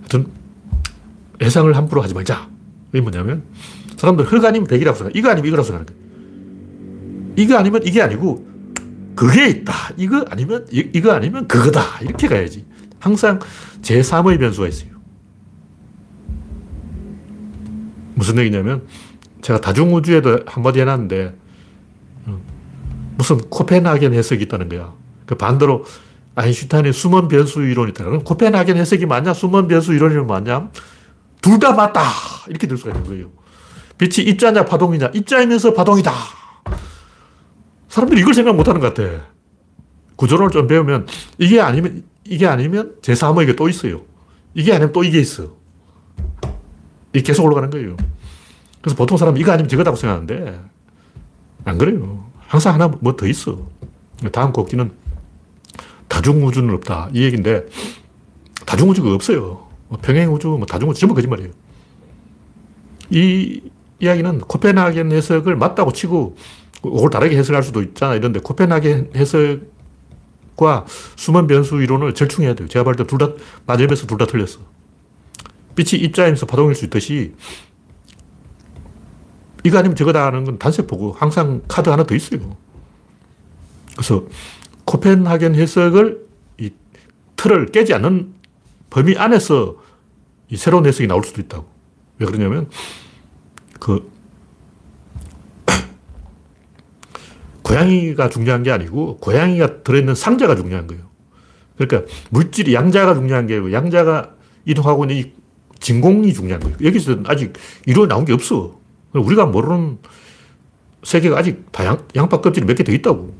하여튼 0.00 0.26
예상을 1.40 1.74
함부로 1.74 2.02
하지 2.02 2.12
말자. 2.12 2.50
이게 2.92 3.00
뭐냐면 3.00 3.44
사람들 3.96 4.26
흑 4.26 4.44
아니면 4.44 4.66
백이라고 4.68 4.98
생각 4.98 5.16
이거 5.16 5.30
아니면 5.30 5.48
이거라고 5.48 5.66
생각하는 5.66 5.94
거예요. 5.94 7.34
이거 7.36 7.56
아니면 7.56 7.82
이게 7.86 8.02
아니고 8.02 8.46
그게 9.14 9.48
있다. 9.48 9.72
이거 9.96 10.26
아니면 10.28 10.66
이, 10.70 10.90
이거 10.92 11.12
아니면 11.12 11.48
그거다. 11.48 12.00
이렇게 12.02 12.28
가야지. 12.28 12.66
항상 13.00 13.38
제3의 13.82 14.38
변수가 14.38 14.68
있어요. 14.68 14.90
무슨 18.14 18.38
얘기냐면 18.38 18.86
제가 19.42 19.60
다중우주에도 19.60 20.40
한마디 20.46 20.80
해놨는데 20.80 21.34
어, 22.26 22.40
무슨 23.16 23.38
코펜하겐 23.38 24.12
해석이 24.14 24.42
있다는 24.44 24.68
거야. 24.68 24.92
그 25.26 25.36
반대로 25.36 25.84
아인슈타인의 26.34 26.92
숨은 26.92 27.28
변수 27.28 27.62
이론이 27.62 27.90
있다. 27.90 28.04
그럼 28.04 28.24
코펜하겐 28.24 28.76
해석이 28.76 29.06
맞냐? 29.06 29.34
숨은 29.34 29.68
변수 29.68 29.92
이론이 29.94 30.24
맞냐? 30.24 30.70
둘 31.40 31.58
다 31.60 31.72
맞다. 31.72 32.02
이렇게 32.48 32.66
될 32.66 32.76
수가 32.76 32.90
있는 32.90 33.08
거예요. 33.08 33.30
빛이 33.96 34.26
입자냐 34.28 34.64
파동이냐? 34.64 35.10
입자이면서 35.14 35.72
파동이다. 35.74 36.12
사람들이 37.88 38.20
이걸 38.20 38.34
생각 38.34 38.54
못 38.54 38.68
하는 38.68 38.80
것 38.80 38.92
같아. 38.94 39.08
구조론을 40.16 40.50
좀 40.50 40.66
배우면 40.66 41.06
이게 41.38 41.60
아니면, 41.60 42.04
이게 42.28 42.46
아니면 42.46 42.94
제3의 43.02 43.56
또 43.56 43.68
있어요. 43.68 44.02
이게 44.54 44.72
아니면 44.72 44.92
또 44.92 45.02
이게 45.02 45.18
있어. 45.18 45.56
이게 47.12 47.22
계속 47.22 47.44
올라가는 47.44 47.70
거예요. 47.70 47.96
그래서 48.80 48.96
보통 48.96 49.16
사람은 49.16 49.40
이거 49.40 49.52
아니면 49.52 49.68
저거다고 49.68 49.96
생각하는데, 49.96 50.60
안 51.64 51.78
그래요. 51.78 52.30
항상 52.38 52.74
하나 52.74 52.88
뭐 52.88 53.16
더 53.16 53.26
있어. 53.26 53.66
다음 54.32 54.52
곡기는 54.52 54.92
다중우주는 56.08 56.74
없다. 56.74 57.10
이 57.12 57.22
얘기인데, 57.22 57.66
다중우주가 58.66 59.14
없어요. 59.14 59.66
뭐 59.88 59.98
평행우주, 60.00 60.48
뭐 60.48 60.66
다중우주 60.66 61.00
전부 61.00 61.14
거짓말이에요. 61.14 61.50
이 63.10 63.62
이야기는 64.00 64.40
코펜하겐 64.40 65.12
해석을 65.12 65.56
맞다고 65.56 65.92
치고, 65.92 66.36
그걸 66.82 67.10
다르게 67.10 67.36
해석할 67.36 67.62
수도 67.62 67.82
있잖아. 67.82 68.14
이런데 68.14 68.38
코펜하겐 68.40 69.12
해석 69.16 69.60
과 70.58 70.84
수만 71.14 71.46
변수 71.46 71.80
이론을 71.80 72.14
절충해야 72.14 72.54
돼요. 72.54 72.66
제가 72.66 72.82
볼 72.84 72.96
때 72.96 73.04
둘 73.04 73.18
다, 73.18 73.28
맞으면서 73.64 74.06
둘 74.08 74.18
다 74.18 74.26
틀렸어. 74.26 74.58
빛이 75.76 76.02
입자이면서 76.02 76.46
파동일 76.46 76.74
수 76.74 76.84
있듯이 76.86 77.34
이거 79.64 79.78
아니면 79.78 79.94
저거다 79.94 80.26
하는 80.26 80.42
건 80.44 80.58
단세포고 80.58 81.12
항상 81.12 81.62
카드 81.68 81.88
하나 81.90 82.02
더 82.04 82.14
있어요. 82.16 82.56
그래서 83.92 84.24
코펜하겐 84.84 85.54
해석을 85.54 86.26
이 86.58 86.70
틀을 87.36 87.66
깨지 87.66 87.94
않는 87.94 88.34
범위 88.90 89.16
안에서 89.16 89.76
이 90.48 90.56
새로운 90.56 90.86
해석이 90.86 91.06
나올 91.06 91.22
수도 91.22 91.40
있다고. 91.40 91.68
왜 92.18 92.26
그러냐면 92.26 92.68
그 93.78 94.10
고양이가 97.68 98.28
중요한 98.30 98.62
게 98.62 98.70
아니고 98.70 99.18
고양이가 99.18 99.82
들어있는 99.82 100.14
상자가 100.14 100.56
중요한 100.56 100.86
거예요. 100.86 101.04
그러니까 101.76 102.10
물질이 102.30 102.74
양자가 102.74 103.14
중요한 103.14 103.46
게 103.46 103.54
아니고 103.54 103.72
양자가 103.72 104.32
이동하고 104.64 105.04
있는 105.04 105.16
이 105.16 105.32
진공이 105.78 106.32
중요한 106.34 106.60
거예요. 106.60 106.76
여기서 106.82 107.18
아직 107.26 107.52
이론이 107.86 108.08
나온 108.08 108.24
게 108.24 108.32
없어. 108.32 108.78
우리가 109.12 109.46
모르는 109.46 109.98
세계가 111.04 111.38
아직 111.38 111.70
다 111.70 111.84
양, 111.86 112.06
양파 112.16 112.40
껍질이 112.40 112.66
몇 112.66 112.74
개 112.74 112.82
더 112.84 112.92
있다고. 112.92 113.36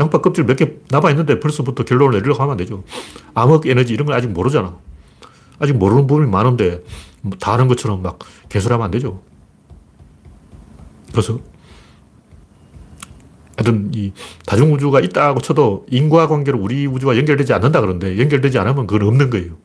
양파 0.00 0.20
껍질 0.20 0.44
몇 0.44 0.56
개 0.56 0.72
남아있는데 0.90 1.40
벌써부터 1.40 1.84
결론을 1.84 2.18
내리려고 2.18 2.42
하면 2.42 2.52
안 2.52 2.56
되죠. 2.58 2.82
암흑 3.34 3.66
에너지 3.66 3.94
이런 3.94 4.06
건 4.06 4.16
아직 4.16 4.28
모르잖아. 4.28 4.76
아직 5.58 5.74
모르는 5.74 6.06
부분이 6.06 6.28
많은데 6.30 6.82
뭐다 7.22 7.52
아는 7.54 7.68
것처럼 7.68 8.02
막 8.02 8.18
개설하면 8.48 8.84
안 8.84 8.90
되죠. 8.90 9.22
그래서 11.12 11.38
하여튼 13.56 13.90
이 13.94 14.12
다중우주가 14.44 15.00
있다고 15.00 15.40
쳐도 15.40 15.86
인과관계로 15.90 16.58
우리 16.58 16.86
우주와 16.86 17.16
연결되지 17.16 17.52
않는다 17.54 17.80
그러는데 17.80 18.18
연결되지 18.18 18.58
않으면 18.58 18.86
그건 18.86 19.08
없는 19.08 19.30
거예요. 19.30 19.56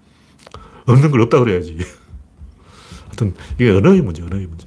없는 0.86 1.12
걸 1.12 1.22
없다 1.22 1.40
그래야지. 1.40 1.78
하여튼 3.08 3.34
이게 3.56 3.70
언어의 3.70 4.02
문제, 4.02 4.24
언어의 4.24 4.48
문제. 4.48 4.66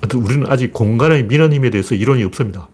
하여튼 0.00 0.22
우리는 0.22 0.50
아직 0.50 0.72
공간의 0.72 1.24
민원임에 1.26 1.70
대해서 1.70 1.94
이론이 1.94 2.24
없습니다. 2.24 2.68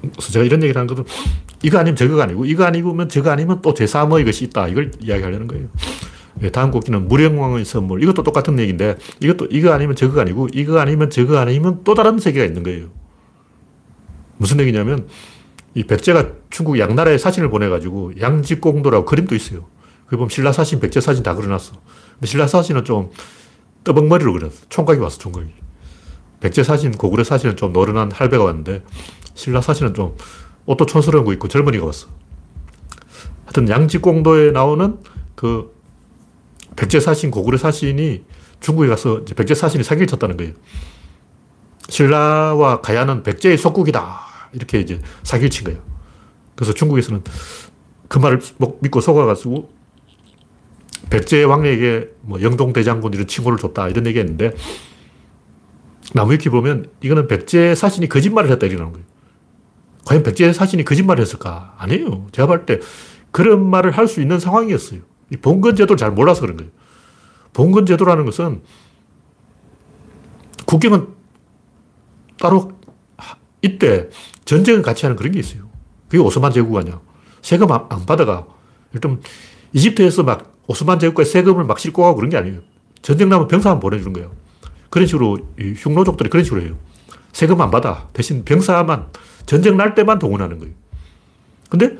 그래서 0.00 0.32
제가 0.32 0.44
이런 0.44 0.62
얘기를 0.64 0.78
하는 0.80 0.88
것은 0.88 1.04
이거 1.62 1.78
아니면 1.78 1.94
저거가 1.94 2.24
아니고 2.24 2.44
이거 2.44 2.64
아니면 2.64 3.08
저거 3.08 3.30
아니면 3.30 3.62
또 3.62 3.72
제3의 3.72 4.24
것이 4.24 4.44
있다. 4.46 4.66
이걸 4.66 4.90
이야기하려는 5.00 5.46
거예요. 5.46 5.68
예, 6.42 6.50
다음 6.50 6.70
곡기는 6.70 7.08
무령왕의 7.08 7.64
선물. 7.64 8.02
이것도 8.02 8.22
똑같은 8.22 8.58
얘기인데 8.58 8.98
이것도 9.20 9.46
이거 9.50 9.72
아니면 9.72 9.96
저거가 9.96 10.22
아니고 10.22 10.48
이거 10.52 10.80
아니면 10.80 11.10
저거 11.10 11.38
아니면 11.38 11.82
또 11.84 11.94
다른 11.94 12.18
세계가 12.18 12.44
있는 12.44 12.62
거예요. 12.62 12.88
무슨 14.36 14.58
얘기냐면 14.60 15.08
이 15.74 15.84
백제가 15.84 16.32
중국 16.50 16.78
양나라에 16.78 17.16
사진을 17.16 17.48
보내가지고 17.48 18.20
양지공도라고 18.20 19.04
그림도 19.04 19.34
있어요. 19.34 19.66
그 20.06 20.16
보면 20.16 20.28
신라 20.28 20.52
사진, 20.52 20.80
백제 20.80 21.00
사진 21.00 21.22
다 21.22 21.34
그려놨어. 21.34 21.72
근데 22.14 22.26
신라 22.26 22.46
사진은 22.46 22.84
좀 22.84 23.10
떠벅머리로 23.84 24.32
그렸어. 24.32 24.52
총각이 24.68 25.00
왔어, 25.00 25.18
총각이. 25.18 25.48
백제 26.40 26.64
사진, 26.64 26.92
고구려 26.92 27.24
사진은 27.24 27.56
좀 27.56 27.72
노련한 27.72 28.10
할배가 28.12 28.44
왔는데 28.44 28.82
신라 29.34 29.60
사진은 29.60 29.94
좀 29.94 30.16
옷도 30.66 30.86
촌스러운 30.86 31.24
거 31.24 31.32
있고 31.32 31.48
젊은이가 31.48 31.86
왔어. 31.86 32.08
하여튼 33.44 33.68
양지공도에 33.68 34.50
나오는 34.50 34.98
그 35.34 35.71
백제 36.76 37.00
사신, 37.00 37.30
고구려 37.30 37.58
사신이 37.58 38.24
중국에 38.60 38.88
가서 38.88 39.24
백제 39.24 39.54
사신이 39.54 39.84
사기를 39.84 40.06
쳤다는 40.06 40.36
거예요. 40.36 40.52
신라와 41.88 42.80
가야는 42.80 43.22
백제의 43.22 43.58
속국이다. 43.58 44.20
이렇게 44.52 44.80
이제 44.80 45.00
사기를 45.22 45.50
친 45.50 45.64
거예요. 45.64 45.80
그래서 46.54 46.72
중국에서는 46.72 47.22
그 48.08 48.18
말을 48.18 48.40
믿고 48.80 49.00
속아가지고 49.00 49.70
백제 51.10 51.42
왕에게 51.44 52.10
뭐 52.22 52.40
영동대장군 52.40 53.12
이런 53.14 53.26
칭호를 53.26 53.58
줬다. 53.58 53.88
이런 53.88 54.06
얘기 54.06 54.18
했는데 54.18 54.52
나무위키 56.14 56.48
보면 56.50 56.90
이거는 57.02 57.26
백제 57.26 57.74
사신이 57.74 58.08
거짓말을 58.08 58.50
했다. 58.50 58.66
이러는 58.66 58.92
거예요. 58.92 59.06
과연 60.04 60.22
백제 60.22 60.52
사신이 60.52 60.84
거짓말을 60.84 61.22
했을까? 61.22 61.74
아니에요. 61.78 62.26
제가 62.32 62.46
볼 62.46 62.66
때 62.66 62.80
그런 63.30 63.64
말을 63.68 63.92
할 63.92 64.08
수 64.08 64.20
있는 64.20 64.38
상황이었어요. 64.38 65.00
이 65.32 65.36
봉건 65.36 65.76
제도를 65.76 65.96
잘 65.96 66.10
몰라서 66.10 66.42
그런 66.42 66.58
거예요. 66.58 66.70
봉건 67.54 67.86
제도라는 67.86 68.26
것은 68.26 68.60
국경은 70.66 71.08
따로 72.38 72.72
이때 73.62 74.10
전쟁을 74.44 74.82
같이 74.82 75.06
하는 75.06 75.16
그런 75.16 75.32
게 75.32 75.40
있어요. 75.40 75.68
그게 76.08 76.18
오스만 76.22 76.52
제국 76.52 76.76
아니야. 76.76 77.00
세금 77.40 77.72
안, 77.72 77.86
안 77.88 78.04
받아가. 78.04 78.46
일단 78.92 79.20
이집트에서 79.72 80.22
막 80.22 80.54
오스만 80.66 80.98
제국과 80.98 81.24
세금을 81.24 81.64
막 81.64 81.78
싣고 81.78 82.02
가고 82.02 82.16
그런 82.16 82.28
게 82.28 82.36
아니에요. 82.36 82.60
전쟁 83.00 83.28
나면 83.30 83.48
병사만 83.48 83.80
보내주는 83.80 84.12
거예요. 84.12 84.32
그런 84.90 85.06
식으로 85.06 85.38
흉노족들이 85.78 86.28
그런 86.28 86.44
식으로 86.44 86.62
해요. 86.62 86.76
세금 87.32 87.60
안 87.62 87.70
받아. 87.70 88.08
대신 88.12 88.44
병사만 88.44 89.08
전쟁 89.46 89.78
날 89.78 89.94
때만 89.94 90.18
동원하는 90.18 90.58
거예요. 90.58 90.74
근데 91.70 91.96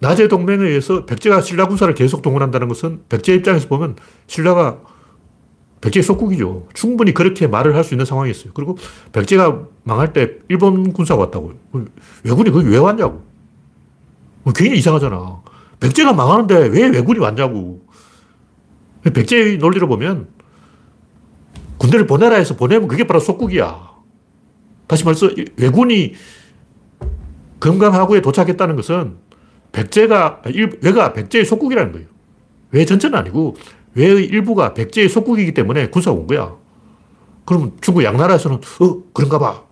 나제 0.00 0.28
동맹에 0.28 0.64
의해서 0.64 1.04
백제가 1.04 1.42
신라 1.42 1.68
군사를 1.68 1.92
계속 1.94 2.22
동원한다는 2.22 2.68
것은 2.68 3.02
백제 3.08 3.34
입장에서 3.34 3.68
보면 3.68 3.96
신라가 4.26 4.80
백제의 5.82 6.02
속국이죠. 6.02 6.68
충분히 6.74 7.14
그렇게 7.14 7.46
말을 7.46 7.74
할 7.74 7.84
수 7.84 7.94
있는 7.94 8.04
상황이었어요. 8.04 8.52
그리고 8.54 8.76
백제가 9.12 9.66
망할 9.82 10.12
때 10.12 10.32
일본 10.48 10.92
군사가 10.92 11.20
왔다고요. 11.22 11.54
왜군이 12.24 12.50
거기 12.50 12.68
왜 12.68 12.78
왔냐고. 12.78 13.22
굉장히 14.54 14.78
이상하잖아. 14.78 15.42
백제가 15.80 16.12
망하는데 16.12 16.68
왜 16.68 16.88
왜군이 16.88 17.18
왔냐고. 17.18 17.86
백제의 19.02 19.58
논리로 19.58 19.88
보면 19.88 20.28
군대를 21.78 22.06
보내라 22.06 22.36
해서 22.36 22.56
보내면 22.56 22.88
그게 22.88 23.06
바로 23.06 23.20
속국이야. 23.20 23.90
다시 24.86 25.04
말해서 25.04 25.30
왜군이 25.56 26.14
금강하구에 27.58 28.20
도착했다는 28.20 28.76
것은 28.76 29.16
백제가, 29.72 30.42
왜가 30.82 31.12
백제의 31.12 31.44
속국이라는 31.44 31.92
거예요. 31.92 32.06
왜 32.72 32.84
전체는 32.84 33.18
아니고 33.18 33.56
왜의 33.94 34.24
일부가 34.26 34.74
백제의 34.74 35.08
속국이기 35.08 35.54
때문에 35.54 35.88
군사가 35.88 36.16
온 36.16 36.26
거야. 36.26 36.54
그러면 37.44 37.72
중국 37.80 38.04
양나라에서는, 38.04 38.58
어, 38.58 39.02
그런가 39.12 39.38
봐. 39.38 39.62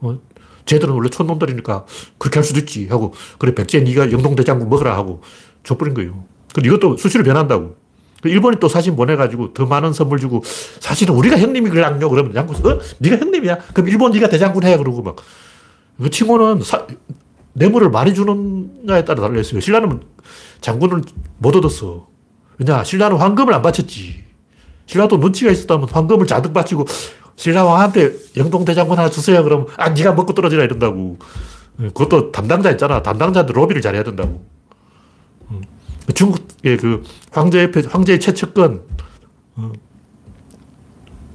어, 0.00 0.18
쟤들은 0.64 0.94
원래 0.94 1.08
촌놈들이니까 1.08 1.84
그렇게 2.18 2.38
할 2.38 2.44
수도 2.44 2.60
있지. 2.60 2.86
하고, 2.88 3.14
그래, 3.38 3.54
백제 3.54 3.80
네가 3.80 4.12
영동대장군 4.12 4.68
먹으라 4.68 4.96
하고 4.96 5.22
줘버린 5.64 5.94
거예요. 5.94 6.24
근데 6.54 6.68
이것도 6.68 6.96
수치로 6.96 7.24
변한다고. 7.24 7.76
그 8.22 8.28
일본이 8.28 8.56
또 8.58 8.68
사진 8.68 8.96
보내가지고 8.96 9.54
더 9.54 9.66
많은 9.66 9.92
선물 9.92 10.18
주고 10.18 10.42
사실은 10.80 11.14
우리가 11.14 11.38
형님이 11.38 11.70
그랑요 11.70 12.10
그러면 12.10 12.34
양국 12.34 12.66
어? 12.66 12.80
네가 12.98 13.16
형님이야? 13.18 13.58
그럼 13.72 13.88
일본 13.88 14.10
네가 14.10 14.28
대장군 14.28 14.64
해 14.64 14.76
그러고 14.76 15.02
막. 15.02 15.16
그 16.00 16.10
친구는 16.10 16.62
사, 16.62 16.86
뇌물을 17.58 17.90
많이 17.90 18.14
주느냐에 18.14 19.04
따라 19.04 19.22
달려있어요. 19.22 19.60
신라는 19.60 20.00
장군을 20.60 21.02
못 21.38 21.56
얻었어. 21.56 22.08
왜냐, 22.58 22.84
신라는 22.84 23.16
황금을 23.16 23.52
안 23.52 23.62
바쳤지. 23.62 24.24
신라도 24.86 25.18
눈치가 25.18 25.50
있었다면 25.50 25.88
황금을 25.90 26.26
잔뜩 26.26 26.52
바치고 26.52 26.86
신라 27.36 27.64
왕한테 27.64 28.14
영동대장군 28.36 28.98
하나 28.98 29.10
주세요. 29.10 29.44
그럼, 29.44 29.66
아, 29.76 29.90
네가 29.90 30.14
먹고 30.14 30.34
떨어지라 30.34 30.64
이런다고. 30.64 31.18
그것도 31.76 32.32
담당자 32.32 32.70
있잖아. 32.72 33.02
담당자한테 33.02 33.52
로비를 33.52 33.82
잘해야 33.82 34.02
된다고. 34.02 34.44
음. 35.50 35.62
중국의 36.14 36.76
그 36.78 37.04
황제의, 37.30 37.70
황제의 37.88 38.18
최측근, 38.18 38.82
어. 39.56 39.72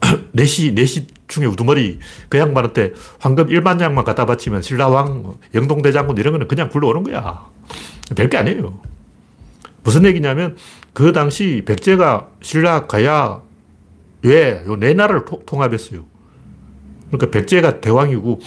내시, 0.34 0.74
내시 0.74 1.08
중에 1.34 1.46
우두머리 1.48 2.00
그 2.30 2.38
양반한테 2.38 2.94
황금 3.20 3.48
1만 3.48 3.80
양만 3.82 4.04
갖다 4.06 4.26
바치면 4.26 4.62
신라왕, 4.62 5.36
영동대장군 5.54 6.18
이런 6.18 6.34
거는 6.34 6.48
그냥 6.48 6.70
굴러오는 6.70 7.04
거야. 7.04 7.46
별게 8.16 8.38
아니에요. 8.38 8.80
무슨 9.84 10.06
얘기냐면 10.06 10.56
그 10.94 11.12
당시 11.12 11.64
백제가 11.66 12.28
신라, 12.42 12.86
가야, 12.88 13.42
왜, 14.22 14.64
요 14.68 14.76
네 14.78 14.94
나라를 14.94 15.26
통합했어요. 15.46 16.06
그러니까 17.08 17.32
백제가 17.32 17.82
대왕이고 17.82 18.40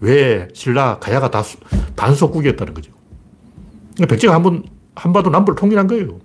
왜 0.00 0.48
신라, 0.52 0.98
가야가 0.98 1.30
다 1.30 1.42
반속국이었다는 1.96 2.74
거죠. 2.74 2.92
그러니까 3.94 4.06
백제가 4.14 4.34
한 4.34 4.42
번, 4.42 4.64
한반도 4.94 5.30
남부를 5.30 5.56
통일한 5.56 5.86
거예요. 5.86 6.18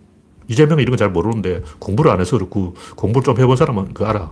이재명은 0.49 0.81
이런 0.81 0.91
거 0.91 0.97
잘 0.97 1.09
모르는데 1.09 1.61
공부를 1.79 2.09
안 2.11 2.19
해서 2.21 2.37
그렇고 2.37 2.75
공부를 2.95 3.23
좀 3.25 3.37
해본 3.39 3.55
사람은 3.57 3.93
그 3.93 4.05
알아. 4.05 4.31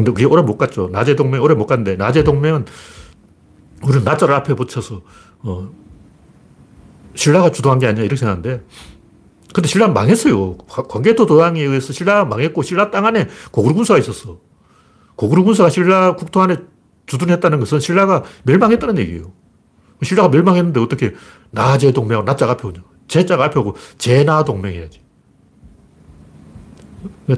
근데 0.00 0.12
그게 0.12 0.24
오래 0.24 0.42
못 0.42 0.56
갔죠. 0.56 0.88
낮에 0.90 1.14
동맹 1.14 1.42
오래 1.42 1.54
못 1.54 1.66
갔는데, 1.66 1.96
낮에 1.96 2.24
동맹은 2.24 2.64
우리는 3.82 4.04
낮자를 4.04 4.34
앞에 4.34 4.54
붙여서, 4.54 5.02
어, 5.40 5.70
신라가 7.14 7.50
주도한 7.50 7.78
게 7.78 7.86
아니야. 7.86 8.02
이렇게 8.02 8.16
생각하는데, 8.16 8.64
근데 9.52 9.68
신라는 9.68 9.92
망했어요. 9.92 10.56
관계도 10.58 11.26
도당에 11.26 11.60
의해서 11.60 11.92
신라가 11.92 12.24
망했고, 12.24 12.62
신라 12.62 12.90
땅 12.90 13.04
안에 13.04 13.28
고구려 13.50 13.74
군사가 13.74 13.98
있었어. 13.98 14.38
고구려 15.16 15.42
군사가 15.42 15.68
신라 15.68 16.16
국토 16.16 16.40
안에 16.40 16.56
주둔했다는 17.06 17.60
것은 17.60 17.80
신라가 17.80 18.24
멸망했다는 18.44 18.98
얘기예요. 18.98 19.32
신라가 20.02 20.30
멸망했는데 20.30 20.80
어떻게 20.80 21.14
나제 21.50 21.92
동맹, 21.92 22.24
낮자가 22.24 22.52
앞에 22.52 22.68
오냐. 22.68 22.82
제자가 23.06 23.44
앞에 23.44 23.60
오고, 23.60 23.76
제나 23.98 24.44
동맹 24.44 24.72
해야지. 24.72 25.02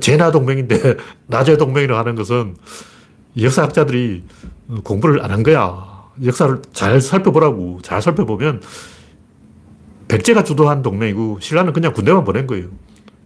제나 0.00 0.30
동맹인데 0.30 0.96
나제 1.26 1.56
동맹이라고 1.56 1.98
하는 1.98 2.14
것은 2.14 2.56
역사학자들이 3.40 4.24
공부를 4.84 5.22
안 5.24 5.30
한 5.30 5.42
거야. 5.42 5.90
역사를 6.24 6.60
잘 6.72 7.00
살펴보라고. 7.00 7.80
잘 7.82 8.02
살펴보면 8.02 8.60
백제가 10.08 10.44
주도한 10.44 10.82
동맹이고 10.82 11.38
신라는 11.40 11.72
그냥 11.72 11.92
군대만 11.94 12.24
보낸 12.24 12.46
거예요. 12.46 12.68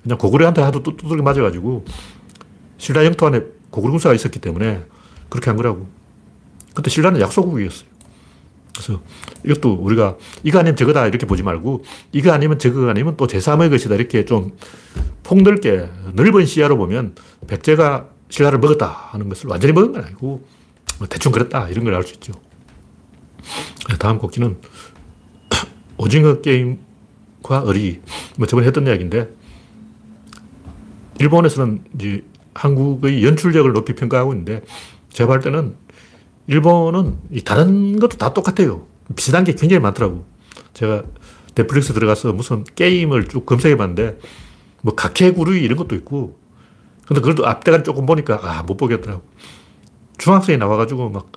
그냥 0.02 0.18
고구려한테 0.18 0.62
하도 0.62 0.82
두들겨 0.82 1.22
맞아가지고 1.22 1.84
신라 2.78 3.04
영토 3.04 3.26
안에 3.26 3.42
고구려 3.70 3.90
군사가 3.92 4.14
있었기 4.14 4.38
때문에 4.38 4.84
그렇게 5.28 5.50
한 5.50 5.56
거라고. 5.56 5.88
그때 6.74 6.90
신라는 6.90 7.20
약소국이었어요. 7.20 7.88
그래서 8.76 9.00
이것도 9.44 9.74
우리가 9.74 10.16
이거 10.42 10.58
아니면 10.58 10.76
저거다 10.76 11.06
이렇게 11.06 11.26
보지 11.26 11.42
말고 11.42 11.84
이거 12.12 12.32
아니면 12.32 12.58
저거 12.58 12.88
아니면 12.88 13.16
또 13.16 13.26
제3의 13.26 13.70
것이다 13.70 13.94
이렇게 13.94 14.24
좀 14.24 14.56
폭넓게 15.22 15.88
넓은 16.12 16.44
시야로 16.46 16.76
보면 16.76 17.14
백제가 17.46 18.08
신라를 18.28 18.58
먹었다 18.58 18.86
하는 19.10 19.28
것을 19.28 19.48
완전히 19.48 19.72
먹은 19.72 19.92
건 19.92 20.04
아니고 20.04 20.46
뭐 20.98 21.08
대충 21.08 21.32
그랬다 21.32 21.68
이런 21.68 21.84
걸 21.84 21.94
알 21.94 22.02
수 22.02 22.14
있죠. 22.14 22.32
다음 23.98 24.18
곡기는 24.18 24.56
오징어 25.96 26.40
게임과 26.40 27.62
어리 27.64 28.00
뭐 28.36 28.46
저번에 28.46 28.66
했던 28.66 28.86
이야기인데 28.86 29.28
일본에서는 31.20 31.84
이제 31.94 32.22
한국의 32.54 33.24
연출력을 33.24 33.72
높이 33.72 33.94
평가하고 33.94 34.32
있는데 34.32 34.62
제가 35.10 35.28
볼 35.28 35.40
때는 35.40 35.76
일본은 36.46 37.18
다른 37.44 37.98
것도 37.98 38.16
다 38.18 38.32
똑같아요. 38.32 38.86
비슷한 39.14 39.44
게 39.44 39.54
굉장히 39.54 39.80
많더라고. 39.80 40.24
제가 40.74 41.04
넷플릭스 41.54 41.92
들어가서 41.92 42.32
무슨 42.32 42.64
게임을 42.64 43.28
쭉 43.28 43.46
검색해 43.46 43.76
봤는데 43.76 44.18
뭐 44.82 44.94
가케구루이 44.94 45.62
이런 45.62 45.76
것도 45.76 45.94
있고 45.96 46.38
근데 47.06 47.20
그래도 47.20 47.46
앞대가리 47.46 47.82
조금 47.84 48.04
보니까 48.06 48.40
아, 48.42 48.62
못 48.62 48.76
보겠더라고. 48.76 49.22
중학생이 50.18 50.58
나와가지고 50.58 51.10
막 51.10 51.30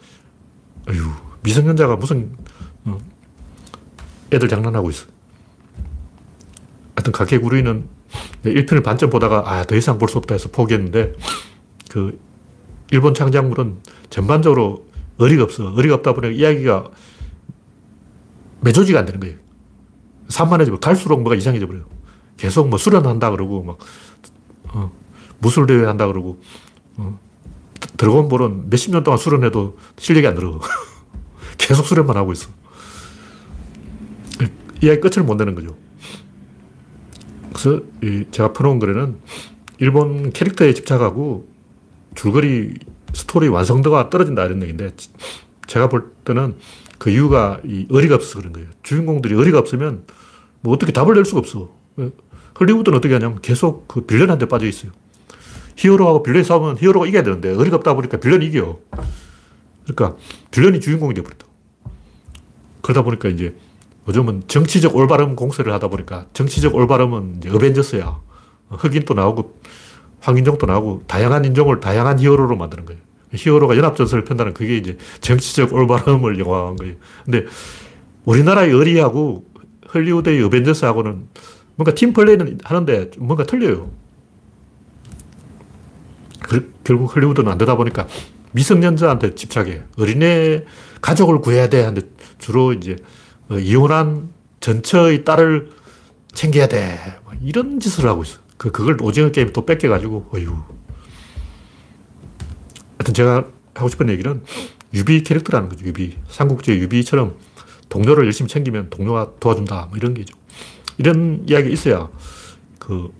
어휴 0.89 1.11
미성년자가 1.41 1.95
무슨 1.95 2.35
어, 2.85 2.97
애들 4.31 4.47
장난하고 4.49 4.89
있어. 4.89 5.05
하여튼 6.95 7.11
가케구루이는 7.13 7.87
1편을 8.43 8.83
반쯤 8.83 9.09
보다가 9.09 9.43
아, 9.45 9.63
더 9.63 9.75
이상 9.75 9.97
볼 9.97 10.09
수 10.09 10.17
없다 10.17 10.35
해서 10.35 10.49
포기했는데 10.49 11.13
그 11.89 12.19
일본 12.91 13.13
창작물은 13.13 13.77
전반적으로 14.09 14.88
어리가 15.19 15.43
없어. 15.43 15.71
어리가 15.73 15.95
없다 15.95 16.13
보니 16.13 16.35
이야기가 16.35 16.89
매조지가 18.61 18.99
안 18.99 19.05
되는 19.05 19.19
거예요. 19.19 19.37
산만해지고 20.29 20.79
갈수록 20.79 21.21
뭐가 21.21 21.35
이상해져 21.35 21.67
버려요. 21.67 21.85
계속 22.37 22.69
뭐 22.69 22.77
수련한다 22.77 23.31
그러고 23.31 23.63
막 23.63 23.77
어, 24.69 24.91
무술대회 25.39 25.85
한다 25.85 26.07
그러고 26.07 26.41
어, 26.97 27.19
드래곤볼은 27.97 28.69
몇십 28.69 28.91
년 28.91 29.03
동안 29.03 29.17
수련해도 29.17 29.77
실력이 29.97 30.27
안 30.27 30.35
늘어. 30.35 30.59
계속 31.57 31.85
수련만 31.85 32.15
하고 32.15 32.31
있어. 32.31 32.49
이야기 34.81 35.01
끝을 35.01 35.23
못 35.23 35.35
내는 35.35 35.55
거죠. 35.55 35.75
그래서 37.53 37.81
제가 38.31 38.53
펴놓은 38.53 38.79
글에는 38.79 39.17
일본 39.79 40.31
캐릭터에 40.31 40.73
집착하고 40.73 41.49
줄거리 42.15 42.75
스토리 43.13 43.47
완성도가 43.47 44.09
떨어진다 44.09 44.45
이런 44.45 44.61
얘기인데 44.61 44.91
제가 45.67 45.89
볼 45.89 46.11
때는 46.25 46.55
그 46.97 47.09
이유가 47.09 47.59
이 47.65 47.87
어리가 47.91 48.15
없어서 48.15 48.39
그런 48.39 48.53
거예요. 48.53 48.67
주인공들이 48.83 49.35
어리가 49.35 49.59
없으면 49.59 50.05
뭐 50.61 50.73
어떻게 50.73 50.91
답을 50.91 51.15
낼 51.15 51.25
수가 51.25 51.39
없어. 51.39 51.73
헐리우드는 52.59 52.97
어떻게 52.97 53.13
하냐면 53.13 53.39
계속 53.41 53.87
그 53.87 54.01
빌런한테 54.01 54.47
빠져 54.47 54.65
있어요. 54.65 54.91
히어로하고 55.77 56.23
빌런이 56.23 56.43
싸우면 56.43 56.77
히어로가 56.79 57.07
이겨야 57.07 57.23
되는데 57.23 57.55
어리가 57.55 57.77
없다 57.77 57.93
보니까 57.93 58.17
빌런이 58.17 58.47
이겨. 58.47 58.79
그러니까 59.85 60.17
빌런이 60.51 60.81
주인공이 60.81 61.13
되어버렸다. 61.13 61.45
그러다 62.81 63.03
보니까 63.03 63.29
이제 63.29 63.55
요즘은 64.07 64.43
정치적 64.47 64.95
올바름 64.95 65.35
공세를 65.35 65.71
하다 65.73 65.87
보니까 65.87 66.25
정치적 66.33 66.75
올바름은 66.75 67.35
이제 67.37 67.49
어벤져스야. 67.49 68.19
흑인도 68.69 69.13
나오고 69.13 69.61
황인종도 70.21 70.65
나오고 70.65 71.03
다양한 71.07 71.45
인종을 71.45 71.79
다양한 71.79 72.19
히어로로 72.19 72.55
만드는 72.55 72.85
거예요. 72.85 73.01
히어로가 73.33 73.77
연합전선을 73.77 74.25
편다는 74.25 74.53
그게 74.53 74.77
이제 74.77 74.97
정치적 75.21 75.73
올바름을 75.73 76.39
영화한 76.39 76.75
거예요. 76.77 76.95
근데 77.25 77.45
우리나라의 78.25 78.71
의리하고 78.71 79.45
헐리우드의 79.93 80.43
어벤져스하고는 80.43 81.27
뭔가 81.75 81.93
팀 81.93 82.13
플레이는 82.13 82.59
하는데 82.63 83.11
뭔가 83.17 83.43
틀려요. 83.43 83.91
그, 86.41 86.73
결국 86.83 87.15
헐리우드는 87.15 87.51
안 87.51 87.57
되다 87.57 87.75
보니까 87.75 88.07
미성년자한테 88.51 89.35
집착해. 89.35 89.83
어린애 89.97 90.65
가족을 91.01 91.39
구해야 91.39 91.69
돼. 91.69 91.83
하는데 91.83 92.07
주로 92.39 92.73
이제 92.73 92.95
어, 93.49 93.57
이혼한 93.57 94.29
전처의 94.59 95.23
딸을 95.23 95.69
챙겨야 96.33 96.67
돼. 96.67 96.99
뭐 97.23 97.33
이런 97.41 97.79
짓을 97.79 98.07
하고 98.07 98.23
있어. 98.23 98.39
그, 98.59 98.71
그걸 98.71 98.97
오징어 99.01 99.31
게임 99.31 99.53
또 99.53 99.65
뺏겨가지고, 99.65 100.31
어휴. 100.33 100.51
하여튼 102.99 103.13
제가 103.13 103.47
하고 103.73 103.87
싶은 103.87 104.09
얘기는 104.09 104.43
유비 104.93 105.23
캐릭터라는 105.23 105.69
거죠, 105.69 105.85
유비. 105.85 106.17
삼국지 106.27 106.71
유비처럼 106.73 107.37
동료를 107.87 108.25
열심히 108.25 108.49
챙기면 108.49 108.89
동료가 108.89 109.31
도와준다. 109.39 109.85
뭐 109.87 109.97
이런 109.97 110.13
게죠. 110.13 110.37
이런 110.97 111.45
이야기 111.47 111.71
있어야 111.71 112.09
그 112.77 113.13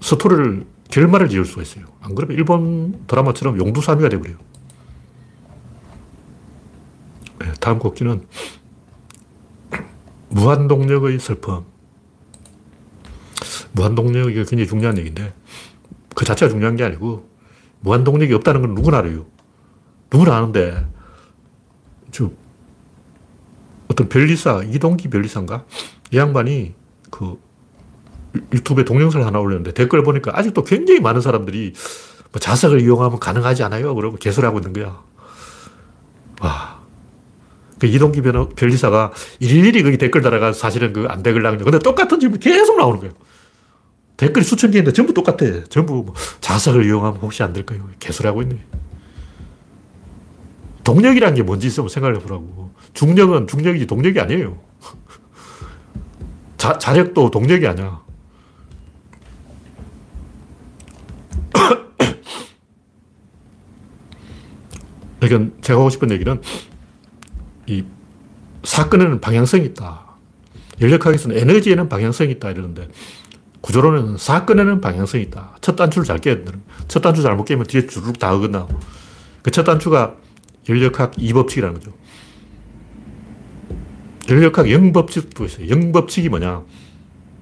스토리를 0.00 0.64
결말을 0.88 1.28
지을 1.28 1.44
수가 1.44 1.62
있어요. 1.62 1.86
안 2.00 2.14
그러면 2.14 2.36
일본 2.36 3.04
드라마처럼 3.08 3.58
용두사미가 3.58 4.08
되버려요. 4.08 4.38
네, 7.40 7.52
다음 7.60 7.80
꼭지는 7.80 8.24
무한동력의 10.28 11.18
슬픔. 11.18 11.64
무한동력이 13.78 14.34
굉장히 14.34 14.66
중요한 14.66 14.98
얘기인데 14.98 15.32
그 16.14 16.24
자체가 16.24 16.50
중요한 16.50 16.74
게 16.74 16.82
아니고 16.84 17.28
무한동력이 17.80 18.34
없다는 18.34 18.60
건 18.60 18.74
누구나 18.74 18.98
알아요. 18.98 19.26
누구나 20.12 20.36
아는데 20.36 20.84
저 22.10 22.30
어떤 23.88 24.08
변리사, 24.08 24.62
이동기 24.64 25.08
변리사인가? 25.08 25.64
이 26.10 26.18
양반이 26.18 26.74
그 27.10 27.38
유튜브에 28.52 28.84
동영상을 28.84 29.24
하나 29.24 29.38
올렸는데 29.38 29.72
댓글 29.72 30.02
보니까 30.02 30.36
아직도 30.36 30.64
굉장히 30.64 31.00
많은 31.00 31.20
사람들이 31.20 31.72
뭐 32.32 32.40
자석을 32.40 32.80
이용하면 32.80 33.20
가능하지 33.20 33.62
않아요? 33.62 33.94
그러고 33.94 34.16
개소리하고 34.16 34.58
있는 34.58 34.72
거야. 34.72 35.02
와. 36.40 36.78
그 37.78 37.86
이동기 37.86 38.22
변, 38.22 38.48
변리사가 38.56 39.12
일일이 39.38 39.82
거기 39.84 39.98
댓글 39.98 40.20
달아가 40.20 40.52
사실은 40.52 40.92
그 40.92 41.06
안 41.08 41.22
댓글 41.22 41.42
남겨. 41.42 41.64
근데 41.64 41.78
똑같은 41.78 42.18
질문 42.18 42.40
계속 42.40 42.76
나오는 42.76 42.98
거예요. 42.98 43.14
댓글이 44.18 44.44
수천 44.44 44.72
개인데 44.72 44.92
전부 44.92 45.14
똑같아. 45.14 45.64
전부 45.70 46.02
뭐 46.02 46.12
자석을 46.40 46.84
이용하면 46.84 47.20
혹시 47.20 47.42
안 47.42 47.54
될까요? 47.54 47.88
개소리하고 48.00 48.42
있네. 48.42 48.58
동력이라는 50.82 51.36
게 51.36 51.42
뭔지 51.42 51.68
있으면 51.68 51.88
생각해 51.88 52.18
보라고. 52.18 52.72
중력은 52.94 53.46
중력이지 53.46 53.86
동력이 53.86 54.20
아니에요. 54.20 54.60
자, 56.56 56.76
자력도 56.76 57.30
동력이 57.30 57.64
아니야. 57.66 58.02
그러니까 65.20 65.56
제가 65.60 65.78
하고 65.78 65.90
싶은 65.90 66.10
얘기는 66.10 66.42
이 67.66 67.84
사건에는 68.64 69.20
방향성이 69.20 69.66
있다. 69.66 70.08
연력학에서는 70.80 71.38
에너지에는 71.38 71.88
방향성이 71.88 72.32
있다 72.32 72.50
이러는데 72.50 72.88
구조론은 73.60 74.16
사건에는 74.18 74.80
방향성이 74.80 75.24
있다. 75.24 75.56
첫 75.60 75.76
단추를 75.76 76.06
잘 76.06 76.18
깨야 76.18 76.36
된다. 76.36 76.52
첫 76.86 77.00
단추 77.00 77.22
잘못 77.22 77.44
깨면 77.44 77.66
뒤에 77.66 77.86
주르륵 77.86 78.18
다 78.18 78.34
어긋나고. 78.34 78.78
그 79.42 79.50
첫 79.50 79.64
단추가 79.64 80.14
연력학 80.68 81.12
2법칙이라는 81.12 81.74
거죠. 81.74 81.92
연력학 84.28 84.66
0법칙도 84.66 85.44
있어요. 85.46 85.66
0법칙이 85.66 86.28
뭐냐. 86.28 86.62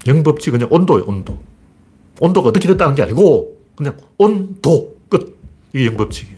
0법칙은 0.05 0.52
그냥 0.52 0.68
온도예요, 0.70 1.05
온도. 1.07 1.42
온도가 2.20 2.50
어떻게 2.50 2.68
됐다는 2.68 2.94
게 2.94 3.02
아니고 3.02 3.57
그냥 3.74 3.96
온도, 4.18 4.96
끝. 5.09 5.37
이게 5.72 5.90
0법칙이에요. 5.90 6.37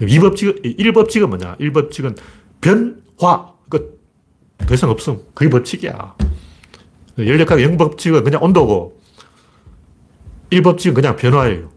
2법칙, 0.00 0.78
1법칙은 0.78 1.26
뭐냐. 1.26 1.56
1법칙은 1.56 2.16
변화, 2.60 3.52
끝. 3.68 4.00
더 4.66 4.74
이상 4.74 4.90
없음. 4.90 5.18
그게 5.34 5.50
법칙이야. 5.50 6.16
연력학 7.18 7.58
0법칙은 7.58 8.24
그냥 8.24 8.42
온도고 8.42 8.95
1법칙은 10.50 10.94
그냥 10.94 11.16
변화예요. 11.16 11.70